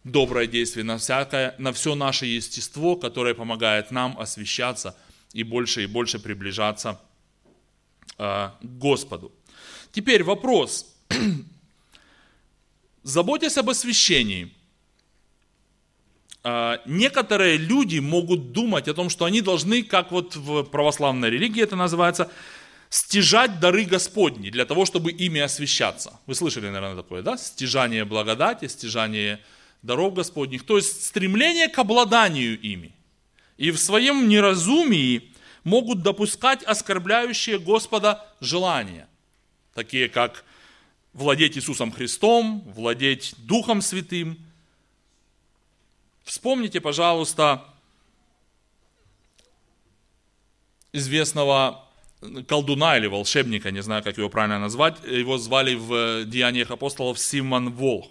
доброе 0.05 0.47
действие 0.47 0.85
на, 0.85 0.99
всякое, 0.99 1.55
на 1.57 1.73
все 1.73 1.95
наше 1.95 2.27
естество, 2.27 2.97
которое 2.97 3.33
помогает 3.33 3.91
нам 3.91 4.21
освещаться 4.21 4.95
и 5.33 5.43
больше 5.43 5.85
и 5.85 5.87
больше 5.87 6.18
приближаться 6.18 7.01
к 8.18 8.59
Господу. 8.61 9.33
Теперь 9.91 10.23
вопрос. 10.23 10.95
Заботясь 13.05 13.57
об 13.57 13.71
освящении, 13.71 14.53
некоторые 16.86 17.59
люди 17.59 17.99
могут 17.99 18.53
думать 18.53 18.88
о 18.88 18.95
том, 18.95 19.11
что 19.11 19.24
они 19.24 19.43
должны, 19.43 19.82
как 19.82 20.11
вот 20.11 20.36
в 20.36 20.64
православной 20.64 21.30
религии 21.30 21.62
это 21.62 21.76
называется, 21.76 22.30
стяжать 22.88 23.61
дары 23.61 23.84
Господни 23.84 24.51
для 24.51 24.64
того, 24.64 24.84
чтобы 24.84 25.12
ими 25.12 25.41
освящаться. 25.41 26.18
Вы 26.26 26.34
слышали, 26.34 26.68
наверное, 26.68 27.03
такое, 27.03 27.22
да? 27.22 27.36
Стяжание 27.36 28.05
благодати, 28.05 28.68
стяжание 28.68 29.41
даров 29.82 30.14
Господних, 30.14 30.64
то 30.64 30.76
есть 30.76 31.05
стремление 31.07 31.68
к 31.68 31.78
обладанию 31.78 32.61
ими. 32.61 32.95
И 33.57 33.70
в 33.70 33.78
своем 33.78 34.28
неразумии 34.28 35.32
могут 35.64 36.03
допускать 36.03 36.62
оскорбляющие 36.62 37.59
Господа 37.59 38.26
желания, 38.41 39.07
такие 39.74 40.09
как 40.09 40.45
владеть 41.12 41.57
Иисусом 41.57 41.93
Христом, 41.93 42.62
владеть 42.74 43.34
Духом 43.38 43.82
Святым. 43.82 44.38
Вспомните, 46.31 46.81
пожалуйста, 46.81 47.64
известного 50.93 51.89
колдуна 52.47 52.97
или 52.99 53.09
волшебника, 53.09 53.72
не 53.72 53.83
знаю, 53.83 54.05
как 54.05 54.16
его 54.16 54.28
правильно 54.28 54.61
назвать, 54.61 55.03
его 55.05 55.39
звали 55.39 55.74
в 55.74 56.24
Деяниях 56.26 56.70
апостолов 56.70 57.18
Симон 57.18 57.70
Волх, 57.70 58.07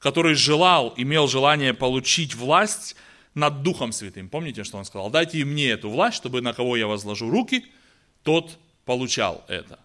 который 0.00 0.34
желал, 0.34 0.92
имел 0.98 1.28
желание 1.28 1.72
получить 1.72 2.34
власть 2.34 2.94
над 3.32 3.62
Духом 3.62 3.92
Святым. 3.92 4.28
Помните, 4.28 4.62
что 4.62 4.76
он 4.76 4.84
сказал? 4.84 5.08
Дайте 5.08 5.42
мне 5.46 5.70
эту 5.70 5.88
власть, 5.88 6.18
чтобы 6.18 6.42
на 6.42 6.52
кого 6.52 6.76
я 6.76 6.86
возложу 6.86 7.30
руки, 7.30 7.64
тот 8.22 8.58
получал 8.84 9.46
это. 9.48 9.78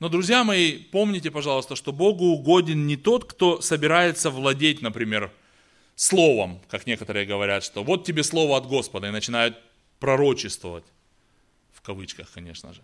Но, 0.00 0.08
друзья 0.08 0.44
мои, 0.44 0.78
помните, 0.78 1.30
пожалуйста, 1.30 1.76
что 1.76 1.92
Богу 1.92 2.24
угоден 2.28 2.86
не 2.86 2.96
тот, 2.96 3.26
кто 3.26 3.60
собирается 3.60 4.30
владеть, 4.30 4.80
например, 4.80 5.30
словом, 5.94 6.60
как 6.68 6.86
некоторые 6.86 7.26
говорят, 7.26 7.64
что 7.64 7.84
вот 7.84 8.04
тебе 8.04 8.22
слово 8.22 8.56
от 8.56 8.66
Господа, 8.66 9.08
и 9.08 9.10
начинают 9.10 9.58
пророчествовать, 9.98 10.84
в 11.72 11.80
кавычках, 11.80 12.30
конечно 12.32 12.72
же. 12.72 12.82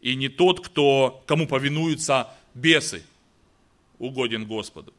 И 0.00 0.14
не 0.14 0.28
тот, 0.28 0.66
кто, 0.66 1.22
кому 1.26 1.46
повинуются 1.46 2.28
бесы, 2.54 3.02
угоден 3.98 4.46
Господу. 4.46 4.92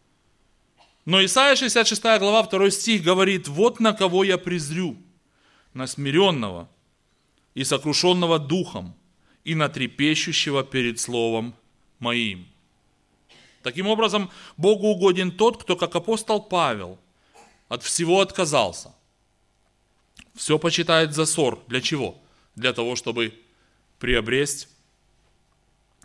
Но 1.06 1.24
Исайя 1.24 1.56
66 1.56 2.04
глава 2.04 2.44
2 2.44 2.70
стих 2.70 3.04
говорит, 3.04 3.48
вот 3.48 3.80
на 3.80 3.94
кого 3.94 4.24
я 4.24 4.38
презрю, 4.38 4.98
на 5.74 5.88
смиренного 5.88 6.68
и 7.54 7.64
сокрушенного 7.64 8.40
духом, 8.40 8.94
и 9.44 9.56
на 9.56 9.70
трепещущего 9.70 10.64
перед 10.64 11.00
словом 11.00 11.56
моим. 12.00 12.46
Таким 13.64 13.88
образом, 13.88 14.30
Богу 14.58 14.88
угоден 14.88 15.32
тот, 15.32 15.64
кто, 15.64 15.76
как 15.76 15.96
апостол 15.96 16.42
Павел, 16.42 17.00
от 17.70 17.84
всего 17.84 18.20
отказался. 18.20 18.94
Все 20.36 20.60
почитает 20.60 21.14
за 21.14 21.26
ссор. 21.26 21.64
Для 21.68 21.82
чего? 21.82 22.18
Для 22.56 22.74
того, 22.74 22.96
чтобы 22.98 23.34
приобрести 24.00 24.68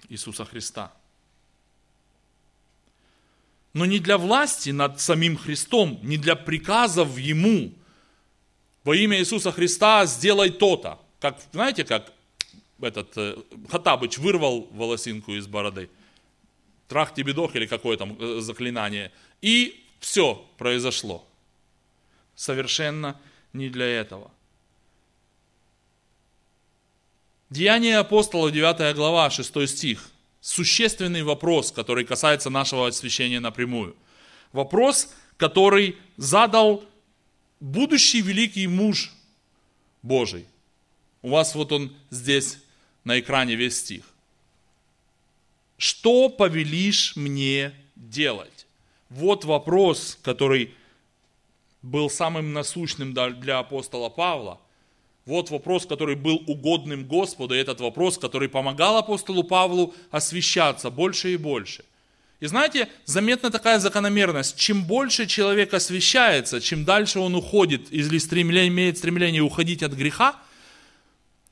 Иисуса 0.08 0.44
Христа 0.44 0.92
но 3.74 3.84
не 3.86 3.98
для 3.98 4.16
власти 4.18 4.70
над 4.70 5.00
самим 5.00 5.36
Христом, 5.36 5.98
не 6.02 6.16
для 6.16 6.36
приказов 6.36 7.18
Ему. 7.18 7.72
Во 8.84 8.94
имя 8.94 9.18
Иисуса 9.18 9.50
Христа 9.50 10.06
сделай 10.06 10.50
то-то. 10.50 11.00
Как, 11.20 11.40
знаете, 11.52 11.84
как 11.84 12.12
этот 12.80 13.12
э, 13.16 13.36
Хатабыч 13.68 14.18
вырвал 14.18 14.68
волосинку 14.70 15.34
из 15.34 15.46
бороды. 15.46 15.90
Трах 16.86 17.14
тебе 17.14 17.32
дох 17.32 17.56
или 17.56 17.66
какое 17.66 17.96
там 17.96 18.16
э, 18.20 18.40
заклинание. 18.40 19.10
И 19.42 19.84
все 19.98 20.46
произошло. 20.56 21.26
Совершенно 22.36 23.20
не 23.52 23.68
для 23.68 23.86
этого. 23.86 24.30
Деяние 27.50 27.98
апостола, 27.98 28.50
9 28.50 28.94
глава, 28.96 29.30
6 29.30 29.68
стих 29.68 30.10
существенный 30.44 31.22
вопрос, 31.22 31.72
который 31.72 32.04
касается 32.04 32.50
нашего 32.50 32.86
освящения 32.86 33.40
напрямую. 33.40 33.96
Вопрос, 34.52 35.08
который 35.38 35.96
задал 36.18 36.84
будущий 37.60 38.20
великий 38.20 38.66
муж 38.66 39.10
Божий. 40.02 40.46
У 41.22 41.30
вас 41.30 41.54
вот 41.54 41.72
он 41.72 41.96
здесь 42.10 42.58
на 43.04 43.18
экране 43.18 43.54
весь 43.54 43.78
стих. 43.78 44.04
Что 45.78 46.28
повелишь 46.28 47.16
мне 47.16 47.72
делать? 47.96 48.66
Вот 49.08 49.46
вопрос, 49.46 50.18
который 50.20 50.74
был 51.84 52.08
самым 52.08 52.54
насущным 52.54 53.12
для 53.12 53.58
апостола 53.58 54.08
Павла. 54.08 54.58
Вот 55.26 55.50
вопрос, 55.50 55.86
который 55.86 56.16
был 56.16 56.42
угодным 56.46 57.04
Господу, 57.06 57.54
и 57.54 57.58
этот 57.58 57.80
вопрос, 57.80 58.18
который 58.18 58.48
помогал 58.48 58.96
апостолу 58.96 59.44
Павлу 59.44 59.94
освещаться 60.10 60.90
больше 60.90 61.34
и 61.34 61.36
больше. 61.36 61.84
И 62.40 62.46
знаете, 62.46 62.88
заметна 63.04 63.50
такая 63.50 63.78
закономерность. 63.78 64.56
Чем 64.56 64.84
больше 64.84 65.26
человек 65.26 65.72
освещается, 65.74 66.60
чем 66.60 66.84
дальше 66.84 67.20
он 67.20 67.34
уходит, 67.34 67.88
или 67.90 68.18
стремление, 68.18 68.68
имеет 68.68 68.98
стремление 68.98 69.42
уходить 69.42 69.82
от 69.82 69.92
греха, 69.92 70.36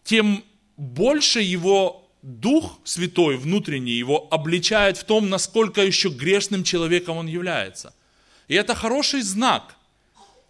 тем 0.04 0.44
больше 0.76 1.40
его 1.40 2.10
Дух 2.22 2.78
Святой 2.84 3.36
внутренний 3.36 3.92
его 3.92 4.28
обличает 4.30 4.96
в 4.96 5.04
том, 5.04 5.28
насколько 5.28 5.82
еще 5.82 6.08
грешным 6.08 6.64
человеком 6.64 7.16
он 7.18 7.26
является. 7.26 7.94
И 8.48 8.54
это 8.54 8.74
хороший 8.74 9.20
знак– 9.20 9.76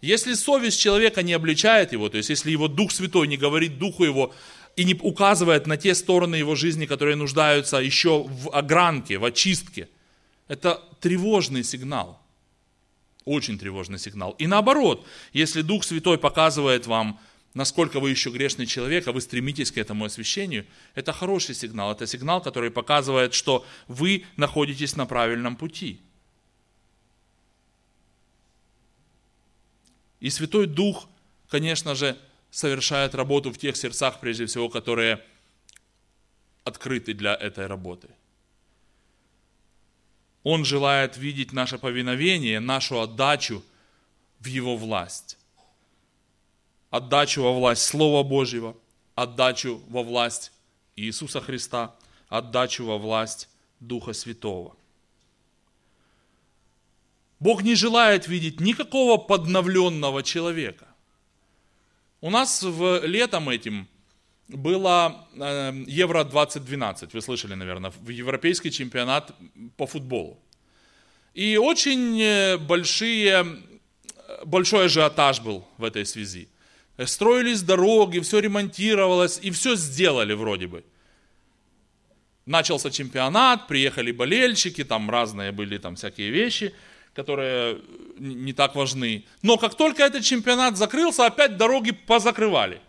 если 0.03 0.33
совесть 0.33 0.81
человека 0.81 1.23
не 1.23 1.31
обличает 1.31 1.93
его, 1.93 2.09
то 2.09 2.17
есть 2.17 2.29
если 2.29 2.51
его 2.51 2.67
Дух 2.67 2.91
Святой 2.91 3.25
не 3.25 3.37
говорит 3.37 3.79
Духу 3.79 4.03
его 4.03 4.33
и 4.75 4.83
не 4.83 4.95
указывает 4.95 5.65
на 5.65 5.77
те 5.77 5.95
стороны 5.95 6.35
его 6.35 6.55
жизни, 6.55 6.85
которые 6.85 7.15
нуждаются 7.15 7.77
еще 7.77 8.23
в 8.23 8.53
огранке, 8.53 9.17
в 9.17 9.23
очистке, 9.23 9.87
это 10.49 10.83
тревожный 10.99 11.63
сигнал. 11.63 12.21
Очень 13.23 13.57
тревожный 13.57 13.97
сигнал. 13.97 14.31
И 14.31 14.45
наоборот, 14.45 15.07
если 15.31 15.61
Дух 15.61 15.85
Святой 15.85 16.17
показывает 16.17 16.85
вам 16.85 17.17
насколько 17.53 17.99
вы 17.99 18.09
еще 18.09 18.29
грешный 18.29 18.65
человек, 18.65 19.07
а 19.07 19.11
вы 19.11 19.21
стремитесь 19.21 19.71
к 19.71 19.77
этому 19.77 20.05
освящению, 20.05 20.65
это 20.95 21.13
хороший 21.13 21.55
сигнал. 21.55 21.91
Это 21.91 22.07
сигнал, 22.07 22.41
который 22.41 22.71
показывает, 22.71 23.33
что 23.33 23.65
вы 23.87 24.25
находитесь 24.37 24.95
на 24.95 25.05
правильном 25.05 25.55
пути. 25.55 26.01
И 30.23 30.29
Святой 30.29 30.67
Дух, 30.67 31.09
конечно 31.49 31.95
же, 31.95 32.17
совершает 32.49 33.13
работу 33.13 33.51
в 33.51 33.57
тех 33.57 33.75
сердцах, 33.75 34.21
прежде 34.21 34.45
всего, 34.45 34.69
которые 34.69 35.21
открыты 36.63 37.13
для 37.13 37.35
этой 37.35 37.67
работы. 37.67 38.07
Он 40.43 40.63
желает 40.63 41.17
видеть 41.17 41.51
наше 41.51 41.77
повиновение, 41.77 42.61
нашу 42.61 43.01
отдачу 43.01 43.61
в 44.39 44.45
Его 44.45 44.77
власть. 44.77 45.37
Отдачу 46.89 47.43
во 47.43 47.51
власть 47.51 47.83
Слова 47.83 48.23
Божьего, 48.23 48.77
отдачу 49.15 49.81
во 49.89 50.03
власть 50.03 50.53
Иисуса 50.95 51.41
Христа, 51.41 51.93
отдачу 52.29 52.85
во 52.85 52.97
власть 52.97 53.49
Духа 53.81 54.13
Святого. 54.13 54.77
Бог 57.43 57.63
не 57.63 57.75
желает 57.75 58.29
видеть 58.29 58.61
никакого 58.61 59.17
подновленного 59.17 60.23
человека. 60.23 60.87
У 62.21 62.29
нас 62.29 62.63
в 62.63 63.05
летом 63.05 63.49
этим 63.49 63.87
было 64.47 65.27
э, 65.35 65.73
Евро 65.87 66.23
2012, 66.23 67.13
вы 67.13 67.21
слышали, 67.21 67.55
наверное, 67.55 67.91
в 67.91 68.09
европейский 68.09 68.71
чемпионат 68.71 69.35
по 69.75 69.85
футболу. 69.85 70.39
И 71.33 71.57
очень 71.57 72.21
э, 72.21 72.57
большие, 72.57 73.45
большой 74.45 74.85
ажиотаж 74.85 75.41
был 75.41 75.65
в 75.77 75.83
этой 75.83 76.05
связи. 76.05 76.47
Строились 77.05 77.61
дороги, 77.61 78.19
все 78.19 78.39
ремонтировалось, 78.39 79.39
и 79.43 79.51
все 79.51 79.75
сделали 79.75 80.33
вроде 80.33 80.67
бы. 80.67 80.83
Начался 82.45 82.89
чемпионат, 82.89 83.67
приехали 83.67 84.13
болельщики, 84.13 84.85
там 84.85 85.09
разные 85.09 85.51
были 85.51 85.77
там 85.77 85.95
всякие 85.95 86.29
вещи– 86.29 86.73
которые 87.13 87.79
не 88.17 88.53
так 88.53 88.75
важны. 88.75 89.25
Но 89.41 89.57
как 89.57 89.75
только 89.75 90.03
этот 90.03 90.23
чемпионат 90.23 90.77
закрылся, 90.77 91.25
опять 91.25 91.57
дороги 91.57 91.91
позакрывали. 91.91 92.81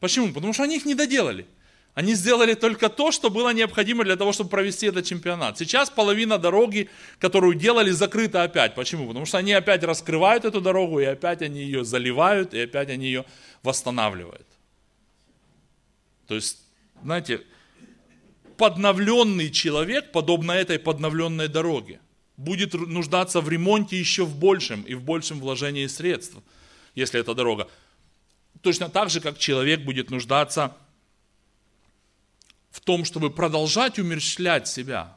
Почему? 0.00 0.32
Потому 0.32 0.52
что 0.52 0.64
они 0.64 0.76
их 0.76 0.84
не 0.84 0.94
доделали. 0.94 1.46
Они 1.94 2.14
сделали 2.14 2.54
только 2.54 2.88
то, 2.88 3.12
что 3.12 3.28
было 3.28 3.52
необходимо 3.52 4.02
для 4.02 4.16
того, 4.16 4.32
чтобы 4.32 4.48
провести 4.48 4.86
этот 4.86 5.04
чемпионат. 5.04 5.58
Сейчас 5.58 5.90
половина 5.90 6.38
дороги, 6.38 6.88
которую 7.18 7.54
делали, 7.54 7.90
закрыта 7.90 8.42
опять. 8.42 8.74
Почему? 8.74 9.06
Потому 9.06 9.26
что 9.26 9.38
они 9.38 9.52
опять 9.52 9.84
раскрывают 9.84 10.44
эту 10.44 10.60
дорогу, 10.62 11.00
и 11.00 11.04
опять 11.04 11.42
они 11.42 11.60
ее 11.60 11.84
заливают, 11.84 12.54
и 12.54 12.60
опять 12.60 12.88
они 12.88 13.06
ее 13.06 13.24
восстанавливают. 13.62 14.46
То 16.26 16.34
есть, 16.34 16.58
знаете, 17.02 17.42
подновленный 18.56 19.50
человек, 19.50 20.12
подобно 20.12 20.52
этой 20.52 20.78
подновленной 20.78 21.48
дороге 21.48 22.00
будет 22.36 22.74
нуждаться 22.74 23.40
в 23.40 23.48
ремонте 23.48 23.98
еще 23.98 24.24
в 24.24 24.36
большем 24.36 24.82
и 24.82 24.94
в 24.94 25.02
большем 25.02 25.40
вложении 25.40 25.86
средств, 25.86 26.36
если 26.94 27.20
это 27.20 27.34
дорога. 27.34 27.68
Точно 28.60 28.88
так 28.88 29.10
же, 29.10 29.20
как 29.20 29.38
человек 29.38 29.80
будет 29.80 30.10
нуждаться 30.10 30.76
в 32.70 32.80
том, 32.80 33.04
чтобы 33.04 33.30
продолжать 33.30 33.98
умерщвлять 33.98 34.66
себя. 34.66 35.16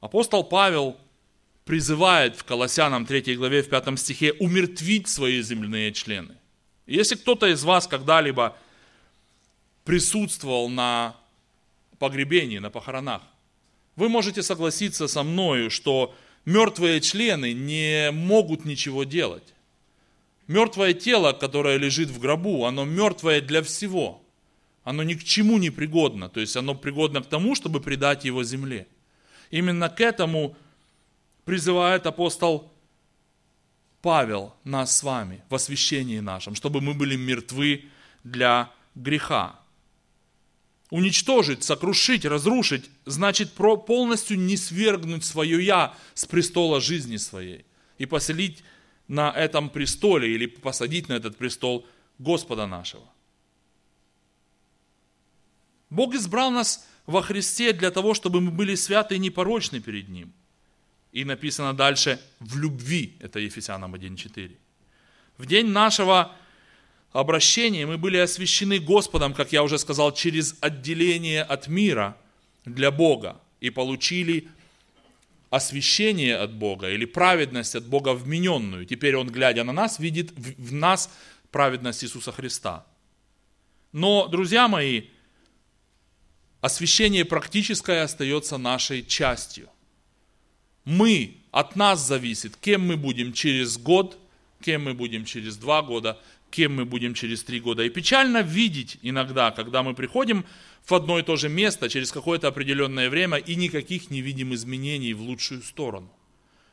Апостол 0.00 0.44
Павел 0.44 0.96
призывает 1.64 2.36
в 2.36 2.44
Колоссянам 2.44 3.04
3 3.04 3.36
главе 3.36 3.62
в 3.62 3.68
5 3.68 3.98
стихе 3.98 4.32
умертвить 4.34 5.08
свои 5.08 5.42
земляные 5.42 5.92
члены. 5.92 6.36
Если 6.86 7.16
кто-то 7.16 7.46
из 7.46 7.62
вас 7.64 7.86
когда-либо 7.86 8.56
присутствовал 9.84 10.70
на 10.70 11.14
погребении, 11.98 12.58
на 12.58 12.70
похоронах, 12.70 13.22
вы 13.98 14.08
можете 14.08 14.44
согласиться 14.44 15.08
со 15.08 15.24
мною, 15.24 15.70
что 15.70 16.14
мертвые 16.44 17.00
члены 17.00 17.52
не 17.52 18.12
могут 18.12 18.64
ничего 18.64 19.02
делать. 19.02 19.54
Мертвое 20.46 20.94
тело, 20.94 21.32
которое 21.32 21.78
лежит 21.78 22.08
в 22.08 22.20
гробу, 22.20 22.64
оно 22.64 22.84
мертвое 22.84 23.40
для 23.40 23.60
всего. 23.60 24.22
Оно 24.84 25.02
ни 25.02 25.14
к 25.14 25.24
чему 25.24 25.58
не 25.58 25.70
пригодно. 25.70 26.28
То 26.28 26.38
есть 26.38 26.56
оно 26.56 26.76
пригодно 26.76 27.22
к 27.22 27.26
тому, 27.26 27.56
чтобы 27.56 27.80
предать 27.80 28.24
его 28.24 28.44
земле. 28.44 28.86
Именно 29.50 29.88
к 29.88 30.00
этому 30.00 30.56
призывает 31.44 32.06
апостол 32.06 32.72
Павел 34.00 34.54
нас 34.62 34.96
с 34.96 35.02
вами 35.02 35.42
в 35.50 35.56
освящении 35.56 36.20
нашем, 36.20 36.54
чтобы 36.54 36.80
мы 36.80 36.94
были 36.94 37.16
мертвы 37.16 37.86
для 38.22 38.70
греха. 38.94 39.58
Уничтожить, 40.90 41.64
сокрушить, 41.64 42.24
разрушить, 42.24 42.88
значит 43.04 43.52
полностью 43.52 44.38
не 44.38 44.56
свергнуть 44.56 45.24
свое 45.24 45.62
«я» 45.64 45.94
с 46.14 46.24
престола 46.24 46.80
жизни 46.80 47.18
своей 47.18 47.66
и 47.98 48.06
поселить 48.06 48.62
на 49.06 49.30
этом 49.30 49.68
престоле 49.68 50.34
или 50.34 50.46
посадить 50.46 51.08
на 51.08 51.14
этот 51.14 51.36
престол 51.36 51.86
Господа 52.18 52.66
нашего. 52.66 53.06
Бог 55.90 56.14
избрал 56.14 56.50
нас 56.50 56.86
во 57.06 57.22
Христе 57.22 57.72
для 57.72 57.90
того, 57.90 58.14
чтобы 58.14 58.40
мы 58.40 58.50
были 58.50 58.74
святы 58.74 59.16
и 59.16 59.18
непорочны 59.18 59.80
перед 59.80 60.08
Ним. 60.08 60.32
И 61.12 61.24
написано 61.24 61.74
дальше 61.74 62.20
«в 62.40 62.58
любви», 62.58 63.16
это 63.20 63.40
Ефесянам 63.40 63.94
1.4. 63.94 64.56
В 65.38 65.46
день 65.46 65.68
нашего 65.68 66.34
обращении 67.12 67.84
мы 67.84 67.98
были 67.98 68.18
освящены 68.18 68.78
Господом, 68.78 69.34
как 69.34 69.52
я 69.52 69.62
уже 69.62 69.78
сказал, 69.78 70.12
через 70.12 70.56
отделение 70.60 71.42
от 71.42 71.68
мира 71.68 72.16
для 72.64 72.90
Бога 72.90 73.40
и 73.60 73.70
получили 73.70 74.48
освящение 75.50 76.36
от 76.36 76.52
Бога 76.52 76.90
или 76.90 77.06
праведность 77.06 77.74
от 77.74 77.86
Бога 77.86 78.12
вмененную. 78.12 78.84
Теперь 78.84 79.16
Он, 79.16 79.28
глядя 79.28 79.64
на 79.64 79.72
нас, 79.72 79.98
видит 79.98 80.32
в 80.32 80.72
нас 80.72 81.10
праведность 81.50 82.04
Иисуса 82.04 82.32
Христа. 82.32 82.86
Но, 83.92 84.28
друзья 84.28 84.68
мои, 84.68 85.04
освящение 86.60 87.24
практическое 87.24 88.02
остается 88.02 88.58
нашей 88.58 89.02
частью. 89.02 89.68
Мы, 90.84 91.38
от 91.50 91.76
нас 91.76 92.06
зависит, 92.06 92.56
кем 92.56 92.86
мы 92.86 92.96
будем 92.96 93.32
через 93.32 93.78
год, 93.78 94.18
кем 94.60 94.84
мы 94.84 94.94
будем 94.94 95.24
через 95.24 95.56
два 95.56 95.82
года, 95.82 96.18
кем 96.50 96.76
мы 96.76 96.84
будем 96.84 97.14
через 97.14 97.44
три 97.44 97.60
года. 97.60 97.82
И 97.82 97.90
печально 97.90 98.42
видеть 98.42 98.98
иногда, 99.02 99.50
когда 99.50 99.82
мы 99.82 99.94
приходим 99.94 100.44
в 100.86 100.94
одно 100.94 101.18
и 101.18 101.22
то 101.22 101.36
же 101.36 101.48
место 101.48 101.88
через 101.88 102.12
какое-то 102.12 102.48
определенное 102.48 103.10
время 103.10 103.36
и 103.36 103.54
никаких 103.54 104.10
не 104.10 104.20
видим 104.20 104.54
изменений 104.54 105.14
в 105.14 105.20
лучшую 105.20 105.62
сторону 105.62 106.10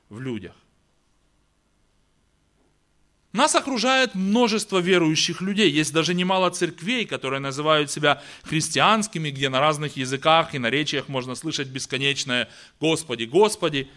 в 0.10 0.20
людях. 0.20 0.56
Нас 3.36 3.54
окружает 3.54 4.16
множество 4.16 4.78
верующих 4.78 5.42
людей. 5.42 5.70
Есть 5.70 5.92
даже 5.92 6.14
немало 6.14 6.50
церквей, 6.52 7.06
которые 7.06 7.42
называют 7.42 7.92
себя 7.92 8.24
христианскими, 8.44 9.30
где 9.30 9.50
на 9.50 9.60
разных 9.60 9.98
языках 9.98 10.56
и 10.56 10.60
наречиях 10.60 11.10
можно 11.10 11.36
слышать 11.36 11.68
бесконечное 11.68 12.48
«Господи, 12.80 13.26
Господи». 13.26 13.90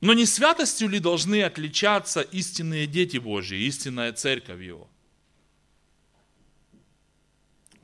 Но 0.00 0.12
не 0.12 0.26
святостью 0.26 0.88
ли 0.88 0.98
должны 0.98 1.42
отличаться 1.42 2.20
истинные 2.20 2.86
дети 2.86 3.16
Божьи, 3.16 3.58
истинная 3.58 4.12
церковь 4.12 4.60
Его? 4.60 4.88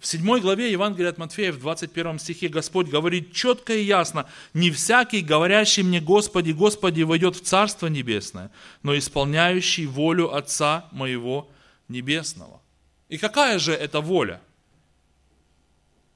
В 0.02 0.06
7 0.06 0.40
главе 0.40 0.72
Евангелия 0.72 1.10
от 1.10 1.18
Матфея 1.18 1.52
в 1.52 1.60
21 1.60 2.18
стихе 2.18 2.48
Господь 2.48 2.88
говорит 2.88 3.32
четко 3.32 3.72
и 3.72 3.84
ясно, 3.84 4.28
«Не 4.52 4.72
всякий, 4.72 5.20
говорящий 5.20 5.84
мне, 5.84 6.00
Господи, 6.00 6.50
Господи, 6.50 7.02
войдет 7.02 7.36
в 7.36 7.42
Царство 7.42 7.86
Небесное, 7.86 8.50
но 8.82 8.98
исполняющий 8.98 9.86
волю 9.86 10.34
Отца 10.34 10.88
моего 10.90 11.48
Небесного». 11.86 12.60
И 13.08 13.16
какая 13.16 13.60
же 13.60 13.72
это 13.72 14.00
воля? 14.00 14.42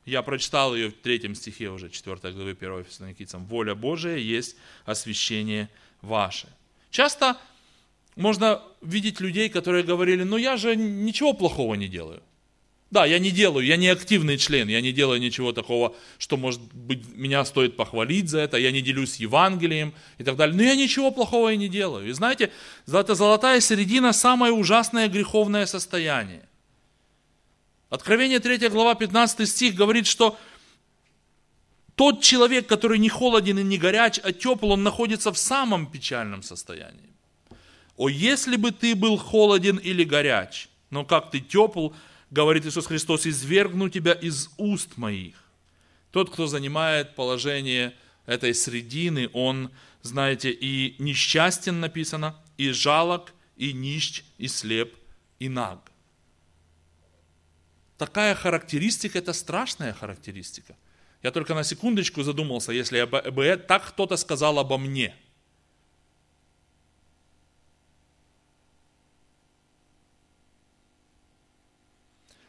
Я 0.05 0.23
прочитал 0.23 0.75
ее 0.75 0.91
в 0.91 0.95
третьем 0.95 1.37
стихе 1.37 1.71
уже, 1.71 1.89
4 1.89 2.17
главы 2.33 2.57
1 2.61 2.85
Фессалоникийцам. 2.85 3.47
«Воля 3.47 3.77
Божия 3.77 4.17
есть 4.17 4.57
освящение 4.85 5.71
ваше. 6.07 6.49
Часто 6.91 7.37
можно 8.17 8.63
видеть 8.81 9.21
людей, 9.21 9.49
которые 9.49 9.85
говорили, 9.85 10.23
ну 10.23 10.37
я 10.37 10.57
же 10.57 10.75
ничего 10.77 11.35
плохого 11.35 11.75
не 11.75 11.89
делаю. 11.89 12.23
Да, 12.91 13.05
я 13.05 13.19
не 13.19 13.31
делаю, 13.33 13.67
я 13.67 13.77
не 13.77 13.89
активный 13.89 14.39
член, 14.39 14.69
я 14.69 14.81
не 14.81 14.93
делаю 14.93 15.21
ничего 15.21 15.53
такого, 15.53 15.95
что, 16.19 16.37
может 16.37 16.61
быть, 16.73 17.05
меня 17.17 17.45
стоит 17.45 17.77
похвалить 17.77 18.31
за 18.31 18.39
это, 18.39 18.59
я 18.59 18.71
не 18.71 18.81
делюсь 18.81 19.17
Евангелием 19.17 19.93
и 20.19 20.25
так 20.25 20.37
далее. 20.37 20.57
Но 20.57 20.63
я 20.63 20.77
ничего 20.77 21.11
плохого 21.11 21.53
и 21.53 21.57
не 21.57 21.69
делаю. 21.69 22.09
И 22.09 22.13
знаете, 22.13 22.53
это 22.87 23.17
золотая 23.17 23.61
середина– 23.61 24.13
самое 24.15 24.53
ужасное 24.53 25.09
греховное 25.09 25.67
состояние. 25.67 26.49
Откровение 27.91 28.39
3 28.39 28.69
глава 28.69 28.95
15 28.95 29.49
стих 29.49 29.75
говорит, 29.75 30.07
что 30.07 30.39
тот 31.97 32.23
человек, 32.23 32.69
который 32.69 32.99
не 32.99 33.09
холоден 33.09 33.59
и 33.59 33.65
не 33.65 33.79
горяч, 33.79 34.21
а 34.23 34.33
тепл, 34.33 34.71
он 34.73 34.83
находится 34.83 35.33
в 35.33 35.39
самом 35.39 35.91
печальном 35.91 36.43
состоянии. 36.43 37.11
О, 37.97 38.09
если 38.09 38.57
бы 38.57 38.71
ты 38.71 38.95
был 38.95 39.17
холоден 39.17 39.79
или 39.79 40.05
горяч, 40.05 40.69
Но 40.91 41.05
как 41.05 41.31
ты 41.31 41.41
тепл, 41.41 41.91
говорит 42.31 42.65
Иисус 42.67 42.87
Христос, 42.87 43.27
извергну 43.27 43.89
тебя 43.89 44.13
из 44.13 44.51
уст 44.57 44.97
моих. 44.97 45.35
Тот, 46.13 46.31
кто 46.31 46.47
занимает 46.47 47.15
положение 47.15 47.93
этой 48.27 48.55
средины, 48.55 49.29
он, 49.33 49.71
знаете, 50.03 50.51
и 50.51 50.95
несчастен 50.99 51.81
написано, 51.81 52.37
и 52.57 52.71
жалок, 52.71 53.33
и 53.57 53.73
нищ, 53.73 54.23
и 54.39 54.49
слеп, 54.49 54.95
и 55.39 55.49
наг. 55.49 55.91
Такая 57.99 58.35
характеристика– 58.35 59.19
это 59.21 59.33
страшная 59.33 59.93
характеристика. 59.93 60.77
Я 61.27 61.33
только 61.33 61.55
на 61.55 61.65
секундочку 61.65 62.23
задумался, 62.23 62.71
если 62.71 63.03
бы 63.03 63.57
так 63.57 63.89
кто-то 63.89 64.17
сказал 64.17 64.61
обо 64.61 64.79
мне– 64.79 65.13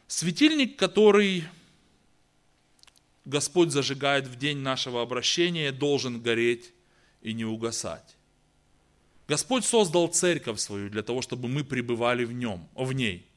Светильник, 0.06 0.76
который 0.76 1.44
Господь 3.24 3.70
зажигает 3.70 4.26
в 4.26 4.36
день 4.36 4.58
нашего 4.58 5.02
обращения, 5.02 5.70
должен 5.70 6.20
гореть 6.20 6.72
и 7.20 7.32
не 7.34 7.44
угасать. 7.44 8.16
Господь 9.28 9.64
создал 9.64 10.08
церковь 10.08 10.58
свою 10.58 10.88
для 10.88 11.02
того, 11.02 11.20
чтобы 11.20 11.48
мы 11.48 11.62
пребывали 11.62 12.24
в 12.24 12.32
нем, 12.32 12.68
в 12.74 12.92
ней. 12.92 13.27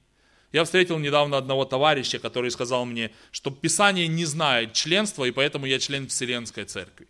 Я 0.51 0.63
встретил 0.63 0.99
недавно 0.99 1.37
одного 1.37 1.65
товарища, 1.65 2.19
который 2.19 2.51
сказал 2.51 2.85
мне, 2.85 3.11
что 3.31 3.51
Писание 3.51 4.07
не 4.07 4.25
знает 4.25 4.73
членства, 4.73 5.23
и 5.25 5.31
поэтому 5.31 5.65
я 5.65 5.79
член 5.79 6.07
Вселенской 6.07 6.65
Церкви. 6.65 7.07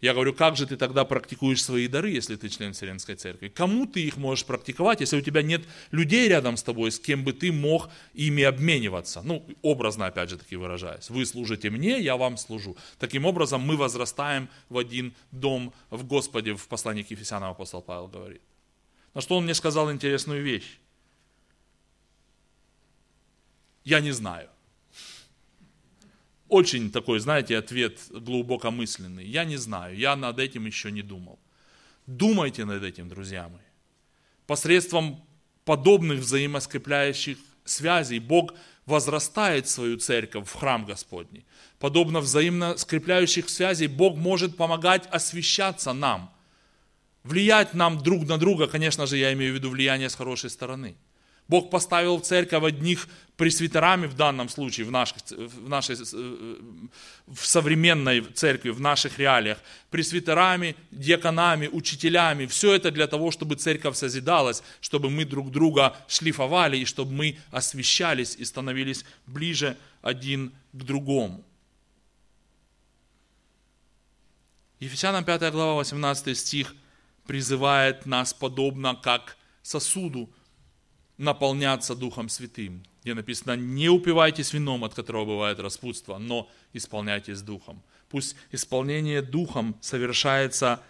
Я 0.00 0.14
говорю, 0.14 0.32
как 0.32 0.56
же 0.56 0.64
ты 0.66 0.76
тогда 0.76 1.04
практикуешь 1.04 1.62
свои 1.62 1.88
дары, 1.88 2.10
если 2.10 2.36
ты 2.36 2.48
член 2.48 2.72
Вселенской 2.72 3.16
Церкви? 3.16 3.48
Кому 3.48 3.84
ты 3.84 4.00
их 4.00 4.16
можешь 4.16 4.44
практиковать, 4.44 5.00
если 5.00 5.16
у 5.16 5.20
тебя 5.20 5.42
нет 5.42 5.62
людей 5.90 6.28
рядом 6.28 6.56
с 6.56 6.62
тобой, 6.62 6.92
с 6.92 7.00
кем 7.00 7.24
бы 7.24 7.32
ты 7.32 7.50
мог 7.50 7.90
ими 8.14 8.44
обмениваться? 8.44 9.22
Ну, 9.24 9.44
образно, 9.62 10.06
опять 10.06 10.30
же 10.30 10.38
таки 10.38 10.54
выражаясь. 10.54 11.10
Вы 11.10 11.26
служите 11.26 11.68
мне, 11.70 11.98
я 11.98 12.16
вам 12.16 12.36
служу. 12.36 12.76
Таким 13.00 13.26
образом, 13.26 13.62
мы 13.62 13.76
возрастаем 13.76 14.48
в 14.68 14.78
один 14.78 15.14
дом 15.32 15.72
в 15.90 16.04
Господе, 16.04 16.54
в 16.54 16.68
послании 16.68 17.02
к 17.02 17.10
Ефесянам 17.10 17.50
апостол 17.50 17.82
Павел 17.82 18.06
говорит. 18.06 18.42
На 19.14 19.20
что 19.20 19.36
он 19.36 19.44
мне 19.44 19.54
сказал 19.54 19.90
интересную 19.90 20.44
вещь. 20.44 20.78
Я 23.88 24.00
не 24.00 24.12
знаю. 24.12 24.50
Очень 26.48 26.90
такой, 26.90 27.20
знаете, 27.20 27.56
ответ 27.56 27.98
глубокомысленный. 28.10 29.24
Я 29.24 29.44
не 29.46 29.56
знаю, 29.56 29.96
я 29.96 30.14
над 30.14 30.38
этим 30.38 30.66
еще 30.66 30.90
не 30.90 31.00
думал. 31.00 31.38
Думайте 32.06 32.66
над 32.66 32.82
этим, 32.82 33.08
друзья 33.08 33.48
мои. 33.48 33.62
Посредством 34.46 35.24
подобных 35.64 36.20
взаимоскрепляющих 36.20 37.38
связей 37.64 38.18
Бог 38.18 38.52
возрастает 38.84 39.68
свою 39.68 39.96
церковь 39.96 40.46
в 40.46 40.54
храм 40.54 40.84
Господний. 40.84 41.46
Подобно 41.78 42.20
взаимно 42.20 42.76
скрепляющих 42.76 43.48
связей 43.48 43.86
Бог 43.86 44.18
может 44.18 44.58
помогать 44.58 45.06
освещаться 45.06 45.94
нам, 45.94 46.30
влиять 47.24 47.72
нам 47.72 48.02
друг 48.02 48.28
на 48.28 48.36
друга, 48.36 48.66
конечно 48.66 49.06
же, 49.06 49.16
я 49.16 49.32
имею 49.32 49.52
в 49.52 49.54
виду 49.56 49.70
влияние 49.70 50.10
с 50.10 50.14
хорошей 50.14 50.50
стороны– 50.50 50.94
Бог 51.48 51.70
поставил 51.70 52.18
в 52.18 52.22
церковь 52.22 52.62
одних 52.62 53.08
пресвитерами 53.36 54.06
в 54.06 54.14
данном 54.14 54.50
случае, 54.50 54.84
в, 54.84 54.90
наших, 54.90 55.16
в 55.30 55.68
нашей 55.68 55.96
в 55.96 57.46
современной 57.46 58.20
церкви, 58.20 58.70
в 58.70 58.80
наших 58.80 59.18
реалиях, 59.18 59.58
пресвитерами, 59.90 60.76
диаконами, 60.90 61.68
учителями. 61.68 62.46
Все 62.46 62.74
это 62.74 62.90
для 62.90 63.06
того, 63.06 63.30
чтобы 63.30 63.54
церковь 63.54 63.96
созидалась, 63.96 64.62
чтобы 64.80 65.08
мы 65.08 65.24
друг 65.24 65.50
друга 65.50 65.96
шлифовали, 66.06 66.76
и 66.76 66.84
чтобы 66.84 67.12
мы 67.12 67.38
освещались 67.50 68.36
и 68.36 68.44
становились 68.44 69.04
ближе 69.26 69.76
один 70.02 70.52
к 70.72 70.82
другому. 70.82 71.44
Ефесянам 74.80 75.24
5 75.24 75.50
глава, 75.52 75.74
18 75.74 76.36
стих 76.36 76.74
призывает 77.26 78.04
нас 78.04 78.34
подобно 78.34 78.94
как 78.94 79.36
сосуду, 79.62 80.28
наполняться 81.18 81.94
Духом 81.94 82.28
Святым, 82.28 82.84
где 83.02 83.14
написано, 83.14 83.56
не 83.56 83.88
упивайтесь 83.88 84.52
вином, 84.52 84.84
от 84.84 84.94
которого 84.94 85.24
бывает 85.24 85.58
распутство, 85.58 86.18
но 86.18 86.48
исполняйтесь 86.72 87.42
Духом. 87.42 87.82
Пусть 88.08 88.36
исполнение 88.52 89.20
Духом 89.20 89.76
совершается 89.80 90.80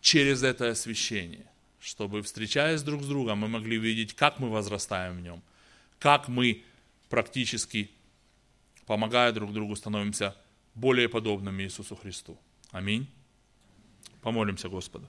через 0.00 0.42
это 0.42 0.68
освящение, 0.68 1.46
чтобы, 1.80 2.22
встречаясь 2.22 2.82
друг 2.82 3.02
с 3.02 3.06
другом, 3.06 3.38
мы 3.38 3.48
могли 3.48 3.78
видеть, 3.78 4.14
как 4.14 4.40
мы 4.40 4.50
возрастаем 4.50 5.16
в 5.16 5.20
нем, 5.20 5.42
как 5.98 6.28
мы 6.28 6.62
практически, 7.08 7.90
помогая 8.86 9.32
друг 9.32 9.52
другу, 9.52 9.76
становимся 9.76 10.36
более 10.74 11.08
подобными 11.08 11.62
Иисусу 11.62 11.94
Христу. 11.96 12.36
Аминь. 12.72 13.06
Помолимся 14.20 14.68
Господу. 14.68 15.06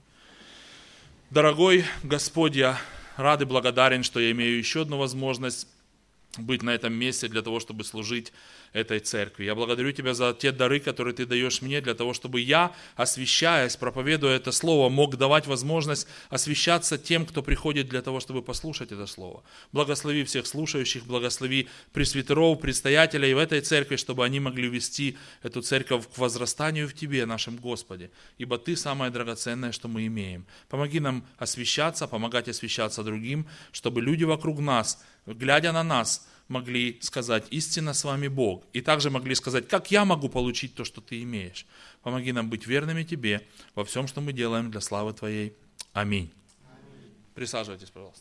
Дорогой 1.30 1.84
Господь, 2.04 2.54
я 2.54 2.78
рад 3.16 3.42
и 3.42 3.44
благодарен, 3.44 4.02
что 4.02 4.20
я 4.20 4.30
имею 4.30 4.58
еще 4.58 4.82
одну 4.82 4.98
возможность 4.98 5.68
быть 6.38 6.62
на 6.62 6.70
этом 6.70 6.92
месте 6.92 7.28
для 7.28 7.42
того, 7.42 7.60
чтобы 7.60 7.84
служить 7.84 8.32
этой 8.76 9.00
церкви. 9.00 9.44
Я 9.44 9.54
благодарю 9.54 9.90
Тебя 9.92 10.12
за 10.12 10.34
те 10.34 10.52
дары, 10.52 10.80
которые 10.80 11.14
Ты 11.14 11.24
даешь 11.24 11.62
мне, 11.62 11.80
для 11.80 11.94
того, 11.94 12.12
чтобы 12.12 12.40
я, 12.40 12.72
освещаясь, 12.94 13.76
проповедуя 13.76 14.36
это 14.36 14.52
Слово, 14.52 14.90
мог 14.90 15.16
давать 15.16 15.46
возможность 15.46 16.06
освещаться 16.28 16.98
тем, 16.98 17.24
кто 17.24 17.42
приходит 17.42 17.88
для 17.88 18.02
того, 18.02 18.20
чтобы 18.20 18.42
послушать 18.42 18.92
это 18.92 19.06
Слово. 19.06 19.42
Благослови 19.72 20.24
всех 20.24 20.46
слушающих, 20.46 21.06
благослови 21.06 21.68
пресвитеров, 21.92 22.60
предстоятелей 22.60 23.32
в 23.32 23.38
этой 23.38 23.62
церкви, 23.62 23.96
чтобы 23.96 24.26
они 24.26 24.40
могли 24.40 24.68
вести 24.68 25.16
эту 25.42 25.62
церковь 25.62 26.06
к 26.14 26.18
возрастанию 26.18 26.86
в 26.86 26.92
Тебе, 26.92 27.24
нашем 27.24 27.56
Господе, 27.56 28.10
ибо 28.36 28.58
Ты 28.58 28.76
самое 28.76 29.10
драгоценное, 29.10 29.72
что 29.72 29.88
мы 29.88 30.06
имеем. 30.06 30.44
Помоги 30.68 31.00
нам 31.00 31.26
освещаться, 31.38 32.06
помогать 32.06 32.48
освещаться 32.48 33.02
другим, 33.02 33.46
чтобы 33.72 34.02
люди 34.02 34.24
вокруг 34.24 34.60
нас, 34.60 35.02
глядя 35.24 35.72
на 35.72 35.82
нас, 35.82 36.26
могли 36.48 36.98
сказать, 37.00 37.46
истинно 37.50 37.92
с 37.92 38.04
вами 38.04 38.28
Бог. 38.28 38.64
И 38.72 38.80
также 38.80 39.10
могли 39.10 39.34
сказать, 39.34 39.68
как 39.68 39.90
я 39.90 40.04
могу 40.04 40.28
получить 40.28 40.74
то, 40.74 40.84
что 40.84 41.00
ты 41.00 41.22
имеешь. 41.22 41.66
Помоги 42.02 42.32
нам 42.32 42.48
быть 42.48 42.66
верными 42.66 43.02
тебе 43.02 43.46
во 43.74 43.84
всем, 43.84 44.06
что 44.06 44.20
мы 44.20 44.32
делаем 44.32 44.70
для 44.70 44.80
славы 44.80 45.12
Твоей. 45.12 45.54
Аминь. 45.92 46.30
Присаживайтесь, 47.34 47.90
пожалуйста. 47.90 48.14